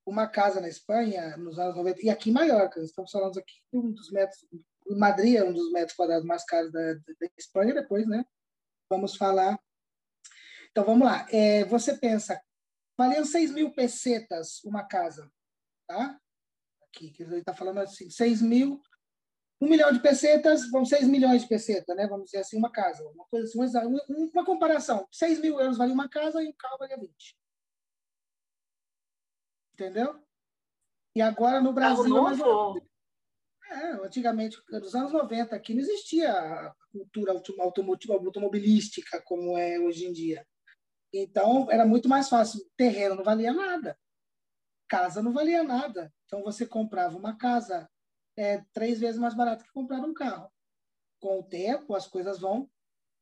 Uma 0.07 0.29
casa 0.29 0.61
na 0.61 0.69
Espanha, 0.69 1.37
nos 1.37 1.59
anos 1.59 1.75
90, 1.75 2.01
e 2.03 2.09
aqui 2.09 2.31
em 2.31 2.33
Maiorca, 2.33 2.81
estamos 2.81 3.11
falando 3.11 3.39
aqui 3.39 3.55
de 3.73 3.79
um 3.79 3.91
dos 3.91 4.11
metros, 4.13 4.47
Madrid 4.89 5.35
é 5.35 5.45
um 5.45 5.53
dos 5.53 5.73
metros 5.73 5.97
quadrados 5.97 6.25
mais 6.25 6.45
caros 6.45 6.71
da, 6.71 6.95
da 6.95 7.29
Espanha, 7.37 7.75
depois, 7.75 8.07
né? 8.07 8.25
Vamos 8.89 9.17
falar. 9.17 9.59
Então, 10.71 10.85
vamos 10.85 11.05
lá. 11.05 11.27
É, 11.33 11.65
você 11.65 11.99
pensa, 11.99 12.41
valendo 12.97 13.27
6 13.27 13.51
mil 13.51 13.73
pesetas 13.73 14.63
uma 14.63 14.85
casa, 14.85 15.29
tá? 15.89 16.17
Aqui, 16.85 17.11
que 17.11 17.25
ele 17.25 17.39
está 17.39 17.53
falando 17.53 17.79
assim, 17.79 18.09
6 18.09 18.43
mil, 18.43 18.81
1 19.61 19.69
milhão 19.69 19.93
de 19.93 20.01
pesetas, 20.01 20.71
vão 20.71 20.85
6 20.85 21.09
milhões 21.09 21.43
de 21.43 21.49
pesetas, 21.49 21.97
né? 21.97 22.07
Vamos 22.07 22.27
dizer 22.27 22.39
assim, 22.39 22.57
uma 22.57 22.71
casa. 22.71 23.03
Uma 23.09 23.25
coisa 23.25 23.47
assim, 23.49 23.87
uma, 23.89 24.01
uma 24.09 24.45
comparação. 24.45 25.05
6 25.11 25.41
mil 25.41 25.59
euros 25.59 25.79
vale 25.79 25.93
uma 25.93 26.09
casa 26.09 26.41
e 26.41 26.49
um 26.49 26.55
carro 26.57 26.79
vale 26.79 26.97
20 26.97 27.37
entendeu? 29.77 30.19
E 31.15 31.21
agora 31.21 31.61
no 31.61 31.73
Brasil. 31.73 32.09
Novo. 32.09 32.81
É, 33.69 33.91
antigamente, 34.07 34.57
nos 34.71 34.95
anos 34.95 35.13
90, 35.13 35.55
aqui 35.55 35.75
não 35.75 35.81
existia 35.81 36.33
a 36.33 36.75
cultura 36.93 37.33
automobilística 37.33 39.21
como 39.23 39.59
é 39.59 39.79
hoje 39.79 40.07
em 40.07 40.13
dia. 40.13 40.47
Então, 41.13 41.71
era 41.71 41.85
muito 41.85 42.09
mais 42.09 42.29
fácil. 42.29 42.61
Terreno 42.77 43.17
não 43.17 43.25
valia 43.25 43.53
nada. 43.53 43.99
Casa 44.89 45.23
não 45.23 45.33
valia 45.33 45.63
nada. 45.63 46.13
Então, 46.25 46.43
você 46.43 46.65
comprava 46.65 47.19
uma 47.19 47.37
casa 47.37 47.91
é, 48.37 48.63
três 48.73 49.01
vezes 49.01 49.21
mais 49.21 49.35
barato 49.35 49.65
que 49.65 49.73
comprar 49.73 50.01
um 50.01 50.15
carro. 50.15 50.51
Com 51.21 51.41
o 51.41 51.43
tempo, 51.43 51.95
as 51.95 52.07
coisas 52.07 52.39
vão 52.39 52.71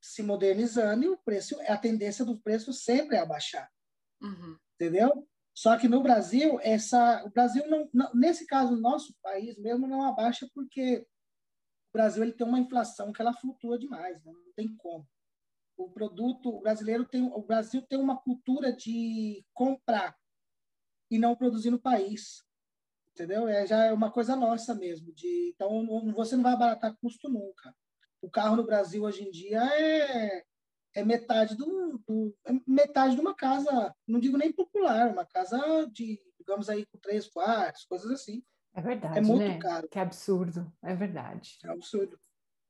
se 0.00 0.22
modernizando 0.22 1.04
e 1.04 1.08
o 1.08 1.16
preço, 1.16 1.58
a 1.66 1.78
tendência 1.78 2.24
do 2.24 2.38
preço 2.38 2.72
sempre 2.72 3.16
é 3.16 3.20
abaixar. 3.20 3.70
Uhum. 4.20 4.58
Entendeu? 4.74 5.26
Só 5.54 5.78
que 5.78 5.86
no 5.86 6.02
Brasil, 6.02 6.58
essa, 6.62 7.24
o 7.24 7.30
Brasil 7.30 7.64
não, 7.70 7.88
não, 7.94 8.12
nesse 8.12 8.44
caso, 8.44 8.76
nosso 8.76 9.14
país 9.22 9.56
mesmo 9.56 9.86
não 9.86 10.02
abaixa 10.02 10.48
porque 10.52 11.06
o 11.90 11.92
Brasil 11.92 12.24
ele 12.24 12.32
tem 12.32 12.46
uma 12.46 12.58
inflação 12.58 13.12
que 13.12 13.22
ela 13.22 13.32
flutua 13.32 13.78
demais, 13.78 14.22
né? 14.24 14.32
não 14.32 14.52
tem 14.56 14.74
como. 14.76 15.06
O 15.76 15.88
produto 15.88 16.60
brasileiro 16.60 17.04
tem, 17.04 17.22
o 17.22 17.42
Brasil 17.42 17.82
tem 17.82 17.98
uma 17.98 18.20
cultura 18.20 18.72
de 18.72 19.44
comprar 19.52 20.16
e 21.08 21.18
não 21.18 21.36
produzir 21.36 21.70
no 21.70 21.80
país, 21.80 22.42
entendeu? 23.12 23.46
É 23.46 23.64
já 23.64 23.84
é 23.84 23.92
uma 23.92 24.10
coisa 24.10 24.34
nossa 24.34 24.74
mesmo. 24.74 25.12
De, 25.12 25.52
então 25.54 25.86
você 26.12 26.34
não 26.34 26.42
vai 26.42 26.54
abaratar 26.54 26.96
custo 26.96 27.28
nunca. 27.28 27.74
O 28.20 28.28
carro 28.28 28.56
no 28.56 28.66
Brasil 28.66 29.04
hoje 29.04 29.22
em 29.22 29.30
dia 29.30 29.62
é 29.62 30.44
é 30.94 31.04
metade 31.04 31.56
do, 31.56 32.00
do 32.06 32.34
é 32.46 32.52
metade 32.66 33.14
de 33.14 33.20
uma 33.20 33.34
casa, 33.34 33.94
não 34.06 34.20
digo 34.20 34.36
nem 34.36 34.52
popular, 34.52 35.10
uma 35.10 35.26
casa 35.26 35.88
de, 35.92 36.20
digamos 36.38 36.68
aí, 36.68 36.86
com 36.86 36.98
três 36.98 37.26
quartos, 37.26 37.84
coisas 37.84 38.10
assim. 38.10 38.42
É 38.74 38.80
verdade. 38.80 39.18
É 39.18 39.22
muito 39.22 39.40
né? 39.40 39.58
caro. 39.58 39.88
Que 39.88 39.98
absurdo, 39.98 40.72
é 40.82 40.94
verdade. 40.94 41.58
É 41.64 41.68
absurdo. 41.68 42.18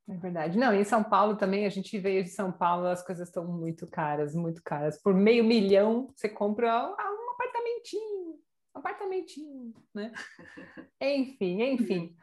É 0.08 0.16
verdade. 0.16 0.58
Não, 0.58 0.72
em 0.72 0.84
São 0.84 1.02
Paulo 1.02 1.36
também, 1.36 1.64
a 1.64 1.70
gente 1.70 1.98
veio 1.98 2.22
de 2.22 2.28
São 2.28 2.52
Paulo, 2.52 2.86
as 2.86 3.02
coisas 3.02 3.28
estão 3.28 3.46
muito 3.46 3.86
caras, 3.86 4.34
muito 4.34 4.62
caras. 4.62 5.00
Por 5.00 5.14
meio 5.14 5.42
milhão, 5.42 6.12
você 6.14 6.28
compra 6.28 6.88
um 6.88 7.30
apartamentinho, 7.30 8.38
um 8.74 8.78
apartamentinho, 8.78 9.74
né? 9.94 10.12
enfim, 11.00 11.62
enfim. 11.62 12.16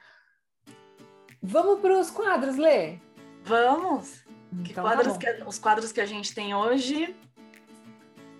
Vamos 1.41 1.79
para 1.81 1.99
os 1.99 2.11
quadros, 2.11 2.55
Lê? 2.55 2.99
Vamos! 3.43 4.23
Então, 4.51 4.83
tá 4.83 4.95
quadros 4.95 5.13
tá 5.13 5.19
que, 5.19 5.43
os 5.43 5.59
quadros 5.59 5.91
que 5.91 6.01
a 6.01 6.05
gente 6.05 6.33
tem 6.33 6.53
hoje. 6.53 7.15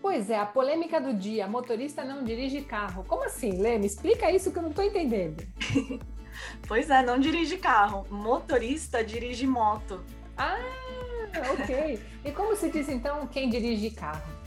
Pois 0.02 0.30
é, 0.30 0.40
a 0.40 0.46
polêmica 0.46 1.00
do 1.00 1.14
dia: 1.14 1.48
motorista 1.48 2.04
não 2.04 2.24
dirige 2.24 2.62
carro. 2.62 3.04
Como 3.06 3.24
assim, 3.24 3.62
Lê? 3.62 3.78
Me 3.78 3.86
explica 3.86 4.32
isso 4.32 4.52
que 4.52 4.58
eu 4.58 4.64
não 4.64 4.70
estou 4.72 4.84
entendendo. 4.84 5.44
pois 6.68 6.90
é, 6.90 7.04
não 7.04 7.20
dirige 7.20 7.58
carro. 7.58 8.06
Motorista 8.10 9.04
dirige 9.04 9.46
moto. 9.46 10.04
Ah, 10.38 10.58
ok. 11.54 12.02
e 12.26 12.32
como 12.32 12.56
se 12.56 12.70
diz 12.70 12.90
então 12.90 13.28
quem 13.28 13.50
dirige 13.50 13.92
carro? 13.92 14.42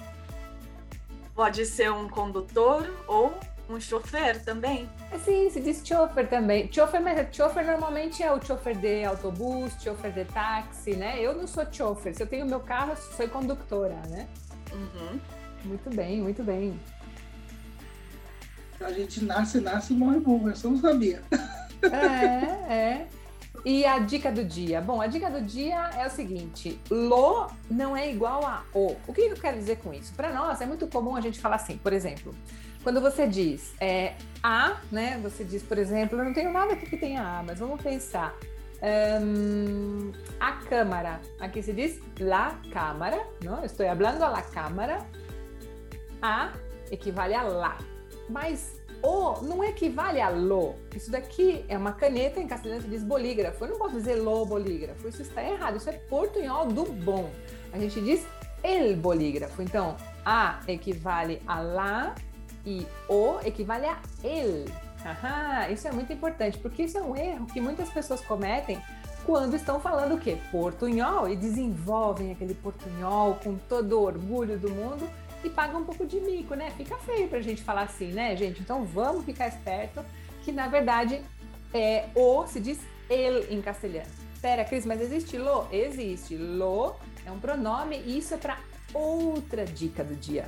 Pode 1.35 1.65
ser 1.67 1.91
um 1.91 2.09
condutor 2.09 2.89
ou 3.07 3.35
um 3.69 3.81
chofer 3.81 4.43
também? 4.45 4.89
É, 5.11 5.19
sim, 5.19 5.49
se 5.51 5.61
diz 5.61 5.83
chofer 5.85 6.29
também. 6.29 6.71
Chofer, 6.73 7.01
mas 7.01 7.35
chofer 7.35 7.65
normalmente 7.65 8.23
é 8.23 8.33
o 8.33 8.45
chofer 8.45 8.77
de 8.77 9.05
autobus, 9.05 9.73
chofer 9.83 10.13
de 10.13 10.25
táxi, 10.27 10.95
né? 10.97 11.21
Eu 11.21 11.35
não 11.35 11.47
sou 11.47 11.65
chofer. 11.71 12.15
Se 12.15 12.23
eu 12.23 12.27
tenho 12.27 12.47
meu 12.47 12.61
carro, 12.61 12.95
sou 12.97 13.29
condutora, 13.29 14.01
né? 14.09 14.29
Uhum. 14.73 15.21
Muito 15.65 15.91
bem, 15.91 16.21
muito 16.21 16.43
bem. 16.43 16.79
A 18.81 18.93
gente 18.93 19.25
nasce, 19.25 19.61
nasce 19.61 19.95
e 19.95 19.97
morre, 19.97 20.19
morre. 20.19 20.51
Eu 20.51 20.57
só 20.57 20.69
não 20.69 20.79
sabia. 20.79 21.23
É, 21.83 22.73
é. 22.73 23.07
E 23.65 23.87
a 23.87 23.99
dica 23.99 24.31
do 24.31 24.45
dia? 24.45 24.81
Bom, 24.83 25.01
a 25.01 25.07
dica 25.07 25.31
do 25.31 25.41
dia 25.41 25.91
é 25.97 26.07
o 26.07 26.11
seguinte: 26.11 26.79
lo 26.91 27.51
não 27.71 27.97
é 27.97 28.11
igual 28.11 28.45
a 28.45 28.63
o. 28.75 28.97
O 29.07 29.13
que 29.13 29.23
eu 29.23 29.37
quero 29.37 29.57
dizer 29.57 29.79
com 29.79 29.93
isso? 29.93 30.13
Para 30.13 30.33
nós 30.35 30.61
é 30.61 30.67
muito 30.67 30.87
comum 30.87 31.17
a 31.17 31.21
gente 31.21 31.41
falar 31.41 31.57
assim, 31.57 31.79
por 31.79 31.93
exemplo, 31.93 32.35
quando 32.85 33.01
você 33.01 33.27
diz 33.27 33.75
é, 33.81 34.13
a, 34.43 34.77
né? 34.93 35.19
Você 35.23 35.43
diz, 35.43 35.63
por 35.63 35.79
exemplo, 35.79 36.19
eu 36.19 36.25
não 36.25 36.35
tenho 36.35 36.53
nada 36.53 36.75
aqui 36.75 36.85
que 36.85 36.99
tenha 36.99 37.23
a, 37.23 37.43
mas 37.43 37.59
vamos 37.59 37.83
pensar. 37.83 38.37
Um, 38.83 40.13
a 40.39 40.53
câmara. 40.53 41.19
Aqui 41.41 41.63
se 41.63 41.73
diz 41.73 41.99
la 42.21 42.61
cámara, 42.71 43.27
não? 43.43 43.65
Estou 43.65 43.87
falando 43.87 44.23
a 44.23 44.29
la 44.29 44.43
cámara. 44.43 44.99
A 46.21 46.53
equivale 46.91 47.35
a 47.35 47.43
lá. 47.43 47.79
Mas 48.29 48.79
o 49.03 49.41
não 49.41 49.65
equivale 49.65 50.21
a 50.21 50.29
lo. 50.29 50.75
Isso 50.95 51.11
daqui 51.11 51.65
é 51.69 51.79
uma 51.79 51.93
caneta, 51.93 52.39
em 52.39 52.47
castelhano 52.47 52.83
se 52.83 52.89
diz 52.89 53.03
bolígrafo. 53.03 53.65
Eu 53.65 53.71
não 53.71 53.79
posso 53.79 53.95
dizer 53.95 54.17
lo 54.17 54.45
bolígrafo, 54.45 55.09
isso 55.09 55.23
está 55.23 55.43
errado. 55.43 55.79
Isso 55.79 55.89
é 55.89 55.93
portunhol 55.93 56.67
do 56.67 56.85
bom. 56.85 57.31
A 57.73 57.79
gente 57.79 57.99
diz 58.03 58.27
el 58.63 58.97
bolígrafo. 58.97 59.63
Então, 59.63 59.97
a 60.23 60.61
equivale 60.69 61.41
a 61.47 61.61
lá 61.61 62.15
e 62.67 62.87
o 63.09 63.39
equivale 63.45 63.87
a 63.87 63.99
el. 64.23 64.65
Aham, 65.05 65.71
isso 65.71 65.87
é 65.87 65.93
muito 65.93 66.13
importante, 66.13 66.59
porque 66.59 66.85
isso 66.85 66.97
é 66.97 67.03
um 67.03 67.15
erro 67.15 67.47
que 67.47 67.61
muitas 67.61 67.91
pessoas 67.91 68.21
cometem 68.23 68.81
quando 69.25 69.55
estão 69.55 69.81
falando 69.81 70.15
o 70.15 70.19
quê? 70.19 70.39
Portunhol 70.51 71.29
e 71.29 71.37
desenvolvem 71.37 72.33
aquele 72.33 72.55
portunhol 72.55 73.35
com 73.43 73.57
todo 73.57 73.99
o 73.99 74.03
orgulho 74.03 74.59
do 74.59 74.71
mundo 74.71 75.09
e 75.43 75.51
pagam 75.51 75.81
um 75.81 75.85
pouco 75.85 76.07
de 76.07 76.21
mico, 76.21 76.55
né? 76.55 76.71
Fica 76.71 76.97
feio 76.99 77.29
pra 77.29 77.41
gente 77.41 77.63
falar 77.63 77.83
assim, 77.83 78.13
né, 78.13 78.35
gente? 78.37 78.61
Então 78.61 78.85
vamos 78.85 79.25
ficar 79.25 79.49
esperto 79.49 80.05
que 80.43 80.53
na 80.53 80.69
verdade 80.69 81.23
é 81.73 82.09
o 82.15 82.47
se 82.47 82.61
diz 82.61 82.79
el 83.11 83.53
em 83.53 83.61
castelhano. 83.61 84.09
Pera, 84.41 84.65
Cris, 84.65 84.85
mas 84.85 85.01
existe 85.01 85.39
lo? 85.39 85.67
Existe. 85.73 86.37
Lo 86.37 86.97
é 87.27 87.31
um 87.31 87.39
pronome 87.39 88.03
e 88.05 88.19
isso 88.19 88.35
é 88.35 88.37
para 88.37 88.59
outra 88.93 89.65
dica 89.65 90.05
do 90.05 90.15
dia. 90.15 90.47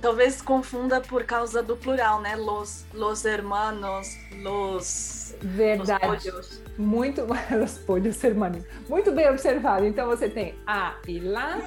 Talvez 0.00 0.40
confunda 0.42 1.00
por 1.00 1.24
causa 1.24 1.62
do 1.62 1.76
plural, 1.76 2.20
né? 2.20 2.36
Los, 2.36 2.84
los 2.92 3.24
hermanos, 3.24 4.08
los. 4.42 5.34
Verdade. 5.40 6.30
Los 6.30 6.62
Muito. 6.78 7.26
Los 7.50 7.78
polhos 7.78 8.22
hermanos. 8.22 8.64
Muito 8.88 9.12
bem 9.12 9.28
observado. 9.28 9.86
Então 9.86 10.06
você 10.06 10.28
tem 10.28 10.54
a 10.66 10.96
e 11.08 11.18
lá, 11.20 11.58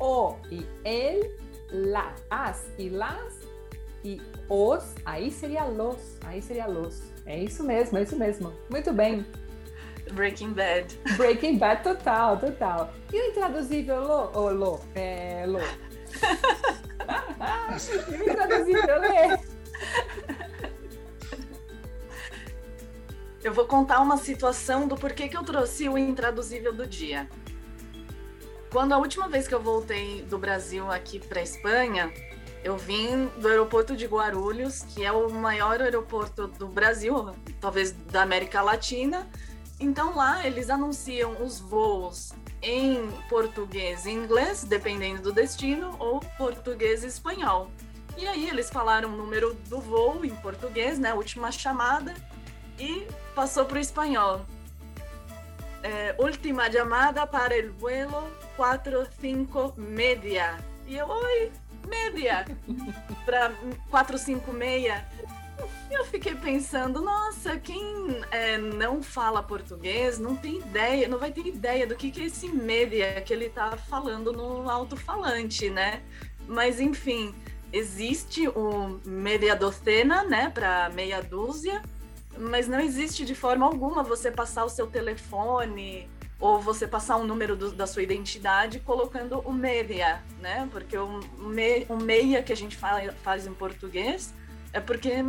o 0.00 0.36
e 0.50 0.66
el, 0.84 1.30
la, 1.70 2.14
as 2.30 2.66
e 2.78 2.88
las 2.90 3.40
e 4.04 4.20
os. 4.48 4.94
Aí 5.04 5.30
seria 5.30 5.64
los. 5.64 6.18
Aí 6.24 6.42
seria 6.42 6.66
los. 6.66 7.02
É 7.26 7.38
isso 7.38 7.64
mesmo, 7.64 7.96
é 7.98 8.02
isso 8.02 8.16
mesmo. 8.16 8.52
Muito 8.70 8.92
bem. 8.92 9.24
Breaking 10.12 10.52
Bad. 10.52 10.98
Breaking 11.16 11.58
Bad 11.58 11.82
total, 11.82 12.38
total. 12.38 12.92
E 13.12 13.18
o 13.18 13.30
intraduzível 13.30 14.00
lo, 14.02 14.30
oh, 14.34 14.50
lo, 14.50 14.80
é, 14.94 15.46
lo. 15.46 15.60
intraduzível 18.26 19.00
lê. 19.00 19.38
Eu 23.42 23.52
vou 23.52 23.66
contar 23.66 24.00
uma 24.00 24.16
situação 24.16 24.88
do 24.88 24.96
porquê 24.96 25.28
que 25.28 25.36
eu 25.36 25.42
trouxe 25.42 25.88
o 25.88 25.98
intraduzível 25.98 26.72
do 26.72 26.86
dia. 26.86 27.28
Quando 28.70 28.92
a 28.92 28.98
última 28.98 29.28
vez 29.28 29.46
que 29.46 29.54
eu 29.54 29.60
voltei 29.60 30.22
do 30.22 30.38
Brasil 30.38 30.90
aqui 30.90 31.18
para 31.18 31.42
Espanha, 31.42 32.12
eu 32.64 32.78
vim 32.78 33.26
do 33.38 33.46
aeroporto 33.46 33.94
de 33.94 34.06
Guarulhos, 34.06 34.82
que 34.82 35.04
é 35.04 35.12
o 35.12 35.28
maior 35.30 35.82
aeroporto 35.82 36.48
do 36.48 36.66
Brasil, 36.66 37.30
talvez 37.60 37.92
da 37.92 38.22
América 38.22 38.62
Latina. 38.62 39.28
Então 39.78 40.16
lá 40.16 40.46
eles 40.46 40.70
anunciam 40.70 41.42
os 41.42 41.60
voos 41.60 42.32
em 42.64 43.10
português 43.28 44.06
e 44.06 44.10
inglês, 44.10 44.64
dependendo 44.64 45.22
do 45.22 45.32
destino, 45.32 45.94
ou 45.98 46.20
português 46.38 47.04
e 47.04 47.06
espanhol. 47.06 47.70
E 48.16 48.26
aí 48.26 48.48
eles 48.48 48.70
falaram 48.70 49.12
o 49.12 49.16
número 49.16 49.54
do 49.68 49.80
voo 49.80 50.24
em 50.24 50.34
português, 50.36 50.98
né? 50.98 51.12
Última 51.12 51.52
chamada, 51.52 52.14
e 52.78 53.06
passou 53.34 53.64
para 53.66 53.76
o 53.76 53.80
espanhol. 53.80 54.40
É, 55.82 56.14
última 56.18 56.72
chamada 56.72 57.26
para 57.26 57.54
o 57.66 57.72
vuelo 57.74 58.30
45 58.56 59.74
media. 59.76 60.58
E 60.86 60.96
eu, 60.96 61.06
oi, 61.06 61.52
média, 61.86 62.46
para 63.26 63.52
456 63.90 65.13
eu 65.90 66.04
fiquei 66.04 66.34
pensando, 66.34 67.00
nossa, 67.00 67.58
quem 67.58 67.82
é, 68.30 68.58
não 68.58 69.02
fala 69.02 69.42
português 69.42 70.18
não 70.18 70.36
tem 70.36 70.58
ideia, 70.58 71.08
não 71.08 71.18
vai 71.18 71.32
ter 71.32 71.46
ideia 71.46 71.86
do 71.86 71.94
que, 71.94 72.10
que 72.10 72.22
é 72.22 72.24
esse 72.26 72.48
média 72.48 73.20
que 73.20 73.32
ele 73.32 73.46
está 73.46 73.76
falando 73.76 74.32
no 74.32 74.68
alto-falante, 74.68 75.70
né? 75.70 76.02
Mas 76.46 76.80
enfim, 76.80 77.34
existe 77.72 78.48
o 78.48 79.00
média 79.04 79.56
docena, 79.56 80.22
né, 80.22 80.50
para 80.50 80.88
meia 80.90 81.20
dúzia, 81.22 81.82
mas 82.38 82.68
não 82.68 82.80
existe 82.80 83.24
de 83.24 83.34
forma 83.34 83.64
alguma 83.66 84.02
você 84.02 84.30
passar 84.30 84.64
o 84.64 84.68
seu 84.68 84.86
telefone 84.86 86.08
ou 86.40 86.60
você 86.60 86.86
passar 86.86 87.16
um 87.16 87.24
número 87.24 87.56
do, 87.56 87.72
da 87.72 87.86
sua 87.86 88.02
identidade 88.02 88.80
colocando 88.80 89.38
o 89.40 89.52
média, 89.52 90.22
né? 90.40 90.68
Porque 90.70 90.96
o, 90.98 91.20
me, 91.38 91.86
o 91.88 91.96
meia 91.96 92.42
que 92.42 92.52
a 92.52 92.56
gente 92.56 92.76
fala, 92.76 93.12
faz 93.22 93.46
em 93.46 93.54
português 93.54 94.34
é 94.72 94.80
porque 94.80 95.24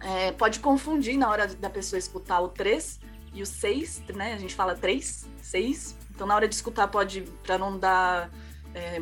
é, 0.00 0.32
pode 0.32 0.60
confundir 0.60 1.16
na 1.16 1.28
hora 1.28 1.46
da 1.46 1.70
pessoa 1.70 1.98
escutar 1.98 2.40
o 2.40 2.48
3 2.48 3.00
e 3.34 3.42
o 3.42 3.46
6, 3.46 4.02
né? 4.14 4.34
A 4.34 4.38
gente 4.38 4.54
fala 4.54 4.74
3, 4.74 5.26
6. 5.42 5.96
Então, 6.14 6.26
na 6.26 6.34
hora 6.34 6.48
de 6.48 6.54
escutar, 6.54 6.88
pode, 6.88 7.22
para 7.42 7.58
não 7.58 7.78
dar, 7.78 8.30
é, 8.74 9.00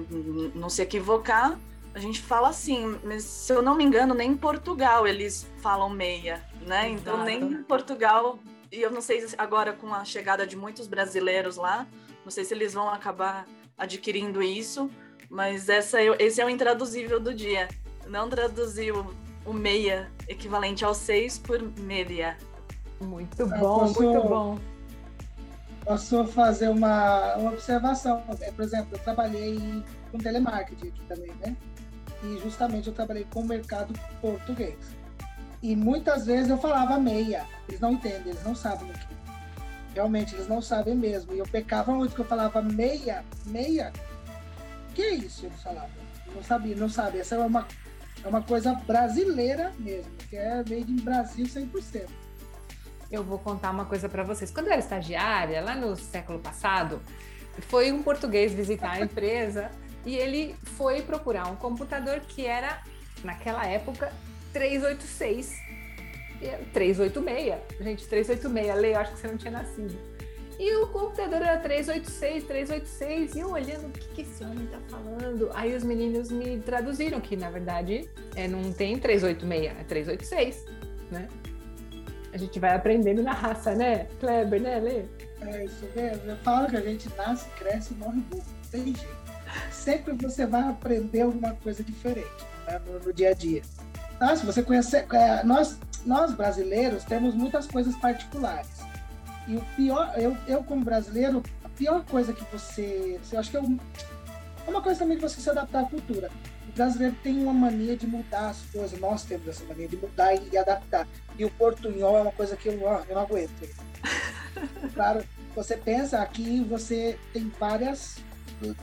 não 0.55 0.69
se 0.69 0.83
equivocar, 0.83 1.59
a 1.95 1.99
gente 1.99 2.21
fala 2.21 2.51
assim, 2.51 2.99
mas 3.03 3.23
se 3.23 3.51
eu 3.51 3.63
não 3.63 3.75
me 3.75 3.83
engano, 3.83 4.13
nem 4.13 4.33
em 4.33 4.37
Portugal 4.37 5.07
eles 5.07 5.47
falam 5.63 5.89
meia, 5.89 6.45
né? 6.67 6.91
Exato. 6.91 7.01
Então, 7.01 7.25
nem 7.25 7.41
em 7.41 7.63
Portugal, 7.63 8.39
e 8.71 8.83
eu 8.83 8.91
não 8.91 9.01
sei 9.01 9.27
agora 9.39 9.73
com 9.73 9.95
a 9.95 10.05
chegada 10.05 10.47
de 10.47 10.57
muitos 10.57 10.87
brasileiros 10.87 11.57
lá, 11.57 11.87
não 12.23 12.31
sei 12.31 12.45
se 12.45 12.53
eles 12.53 12.75
vão 12.75 12.91
acabar 12.91 13.47
adquirindo 13.79 14.43
isso, 14.43 14.91
mas 15.31 15.71
essa, 15.71 16.01
é 16.01 16.15
esse 16.19 16.39
é 16.39 16.45
o 16.45 16.51
intraduzível 16.51 17.19
do 17.19 17.33
dia. 17.33 17.69
Não 18.07 18.29
traduziu 18.29 19.15
o 19.47 19.53
meia, 19.53 20.11
equivalente 20.29 20.85
ao 20.85 20.95
6 20.95 21.39
por 21.39 21.63
meia. 21.79 22.37
Muito 23.01 23.47
bom, 23.47 23.59
posso, 23.59 24.03
muito 24.03 24.29
bom. 24.29 24.59
Posso 25.85 26.25
fazer 26.27 26.69
uma, 26.69 27.37
uma 27.37 27.53
observação. 27.53 28.23
É, 28.41 28.51
por 28.51 28.65
exemplo, 28.65 28.89
eu 28.93 28.99
trabalhei 28.99 29.85
com 30.11 30.19
telemarketing 30.19 30.89
aqui 30.89 31.03
também, 31.09 31.33
né? 31.45 31.57
E 32.25 32.39
justamente 32.43 32.89
eu 32.89 32.95
trabalhei 32.95 33.25
com 33.33 33.41
o 33.41 33.47
mercado 33.47 33.95
português. 34.21 34.77
E 35.63 35.77
muitas 35.77 36.27
vezes 36.27 36.51
eu 36.51 36.59
falava 36.59 36.99
meia. 36.99 37.47
Eles 37.69 37.81
não 37.81 37.93
entendem, 37.93 38.33
eles 38.33 38.43
não 38.45 38.55
sabem 38.55 38.91
o 38.91 38.93
que. 38.93 39.17
Realmente, 39.95 40.35
eles 40.35 40.49
não 40.49 40.61
sabem 40.61 40.95
mesmo. 40.95 41.33
E 41.33 41.39
eu 41.39 41.47
pecava 41.47 41.93
muito 41.93 42.15
que 42.15 42.21
eu 42.21 42.27
falava 42.27 42.61
meia, 42.61 43.25
meia. 43.47 43.93
Que 44.95 45.03
é 45.03 45.15
isso? 45.15 45.47
Eles 45.47 45.63
falavam. 45.63 45.91
Não 46.35 46.43
sabia, 46.43 46.77
não 46.77 46.89
sabe. 46.89 47.19
Essa 47.19 47.37
é 47.37 47.39
uma 47.39 47.67
é 48.27 48.29
uma 48.29 48.43
coisa 48.43 48.75
brasileira 48.75 49.73
mesmo, 49.79 50.11
que 50.29 50.37
é 50.37 50.57
made 50.57 50.91
in 50.91 50.97
Brasil 50.97 51.47
100%. 51.47 52.09
Eu 53.11 53.23
vou 53.23 53.39
contar 53.39 53.71
uma 53.71 53.85
coisa 53.85 54.09
para 54.09 54.25
vocês. 54.25 54.51
Quando 54.51 54.67
eu 54.67 54.73
era 54.73 54.81
estagiária, 54.81 55.63
lá 55.63 55.77
no 55.77 55.95
século 55.95 56.41
passado, 56.41 57.01
foi 57.69 57.93
um 57.93 58.03
português 58.03 58.53
visitar 58.53 58.91
a 58.91 59.01
empresa 59.01 59.71
e 60.05 60.17
ele 60.17 60.57
foi 60.63 61.03
procurar 61.03 61.47
um 61.47 61.55
computador 61.55 62.19
que 62.21 62.45
era, 62.45 62.83
naquela 63.23 63.65
época, 63.65 64.13
386. 64.53 65.65
386. 66.73 67.55
Gente, 67.81 68.07
386, 68.09 68.81
Lei, 68.81 68.95
eu 68.95 68.99
acho 68.99 69.13
que 69.13 69.21
você 69.21 69.29
não 69.29 69.37
tinha 69.37 69.53
nascido. 69.53 69.97
E 70.59 70.75
o 70.77 70.87
computador 70.87 71.43
era 71.43 71.59
386, 71.59 72.45
386, 72.45 73.35
e 73.35 73.41
eu 73.41 73.51
olhando 73.51 73.89
o 73.89 73.91
que, 73.91 74.09
que 74.09 74.23
esse 74.23 74.43
homem 74.43 74.67
tá 74.67 74.79
falando. 74.89 75.51
Aí 75.55 75.77
os 75.77 75.85
meninos 75.85 76.31
me 76.31 76.59
traduziram 76.61 77.21
que, 77.21 77.37
na 77.37 77.51
verdade, 77.51 78.09
é, 78.35 78.49
não 78.49 78.73
tem 78.73 78.99
386, 78.99 79.79
é 79.79 79.85
386, 79.85 80.65
né? 81.11 81.29
A 82.33 82.39
gente 82.39 82.59
vai 82.59 82.75
aprendendo 82.75 83.23
na 83.23 83.33
raça, 83.33 83.75
né? 83.75 84.07
Kleber, 84.19 84.61
né, 84.61 84.79
Lê? 84.79 85.05
É 85.41 85.65
isso 85.65 85.87
mesmo. 85.95 86.31
Eu 86.31 86.37
falo 86.39 86.69
que 86.69 86.77
a 86.77 86.81
gente 86.81 87.09
nasce, 87.17 87.49
cresce 87.51 87.95
e 87.95 87.97
morre 87.97 88.21
burro. 88.21 88.45
Tem 88.71 88.85
jeito. 88.85 89.27
Sempre 89.71 90.15
você 90.15 90.47
vai 90.47 90.63
aprender 90.63 91.23
alguma 91.23 91.55
coisa 91.55 91.83
diferente 91.83 92.45
né, 92.67 92.81
no, 92.87 92.99
no, 93.01 93.13
dia 93.13 93.31
a 93.31 93.35
dia. 93.35 93.63
Tá? 94.19 94.35
Se 94.37 94.45
você 94.45 94.63
conhecer. 94.63 95.07
É, 95.13 95.45
nós, 95.45 95.79
nós 96.05 96.35
brasileiros 96.35 97.05
temos 97.05 97.35
muitas 97.35 97.67
coisas 97.67 97.95
particulares. 97.97 98.69
E 99.47 99.57
o 99.57 99.65
pior, 99.77 100.13
eu, 100.17 100.37
eu 100.47 100.63
como 100.65 100.85
brasileiro, 100.85 101.43
a 101.63 101.69
pior 101.69 102.05
coisa 102.05 102.33
que 102.33 102.45
você. 102.53 103.21
Eu 103.33 103.39
acho 103.39 103.51
que 103.51 103.57
é, 103.57 103.61
é 103.61 104.71
uma 104.71 104.83
coisa 104.83 104.99
também 104.99 105.17
de 105.17 105.23
você 105.23 105.41
se 105.41 105.49
adaptar 105.49 105.83
à 105.83 105.85
cultura. 105.85 106.31
O 106.69 106.73
brasileiro 106.73 107.17
tem 107.23 107.43
uma 107.43 107.53
mania 107.53 107.97
de 107.97 108.07
mudar 108.07 108.51
as 108.51 108.61
coisas, 108.73 108.99
nós 108.99 109.25
temos 109.25 109.47
essa 109.47 109.65
mania 109.65 109.89
de 109.89 109.97
mudar 109.97 110.35
e 110.35 110.59
adaptar. 110.59 111.07
E 111.39 111.45
o 111.45 111.51
portunhol 111.51 112.19
é 112.19 112.23
uma 112.23 112.33
coisa 112.33 112.57
que 112.57 112.69
eu, 112.69 112.75
eu 112.75 113.15
não 113.15 113.23
aguento. 113.23 113.53
claro, 114.95 115.25
você 115.55 115.77
pensa 115.77 116.21
aqui, 116.21 116.63
você 116.65 117.19
tem 117.33 117.51
várias 117.59 118.19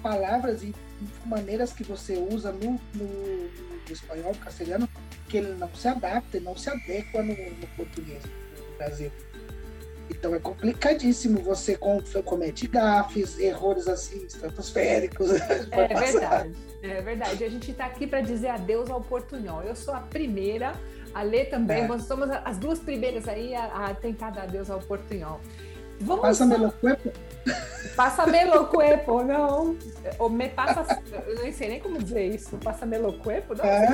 palavras 0.01 0.63
e 0.63 0.73
maneiras 1.25 1.73
que 1.73 1.83
você 1.83 2.15
usa 2.17 2.51
no, 2.51 2.79
no, 2.93 3.05
no 3.05 3.91
espanhol, 3.91 4.31
no 4.31 4.39
castelhano, 4.39 4.89
que 5.27 5.37
ele 5.37 5.53
não 5.55 5.73
se 5.75 5.87
adapta, 5.87 6.39
não 6.39 6.55
se 6.55 6.69
adequa 6.69 7.21
no, 7.21 7.33
no 7.33 7.67
português 7.75 8.23
no 8.23 8.77
Brasil. 8.77 9.11
Então 10.09 10.33
é 10.35 10.39
complicadíssimo. 10.39 11.39
Você 11.41 11.77
comete 11.77 12.67
gafes, 12.67 13.39
erros 13.39 13.87
assim, 13.87 14.25
estratosféricos. 14.25 15.29
É 15.71 15.87
verdade, 15.87 16.55
é 16.81 17.01
verdade. 17.01 17.43
A 17.43 17.49
gente 17.49 17.71
está 17.71 17.85
aqui 17.85 18.05
para 18.05 18.21
dizer 18.21 18.49
adeus 18.49 18.89
ao 18.89 19.01
portunhol. 19.01 19.61
Eu 19.63 19.75
sou 19.75 19.93
a 19.93 19.99
primeira, 19.99 20.73
a 21.13 21.23
Lê 21.23 21.45
também. 21.45 21.83
É. 21.83 21.87
Nós 21.87 22.03
somos 22.03 22.29
as 22.29 22.57
duas 22.57 22.79
primeiras 22.79 23.27
aí 23.27 23.55
a, 23.55 23.87
a 23.87 23.93
tentar 23.95 24.31
dar 24.31 24.43
adeus 24.43 24.69
ao 24.69 24.79
portunhol. 24.79 25.39
Vamos 25.99 26.21
passa 26.21 26.47
só... 26.47 26.71
cuerpo. 26.71 27.11
Passa 27.95 28.25
melo 28.27 28.65
cuerpo, 28.67 29.23
não. 29.23 29.77
Ou 30.17 30.29
me 30.29 30.49
passa. 30.49 31.01
Eu 31.27 31.35
não 31.35 31.51
sei 31.51 31.69
nem 31.69 31.79
como 31.79 32.01
dizer 32.01 32.27
isso. 32.27 32.57
Passa 32.57 32.85
melo 32.85 33.13
cuerpo? 33.19 33.55
Não, 33.55 33.63
é. 33.63 33.87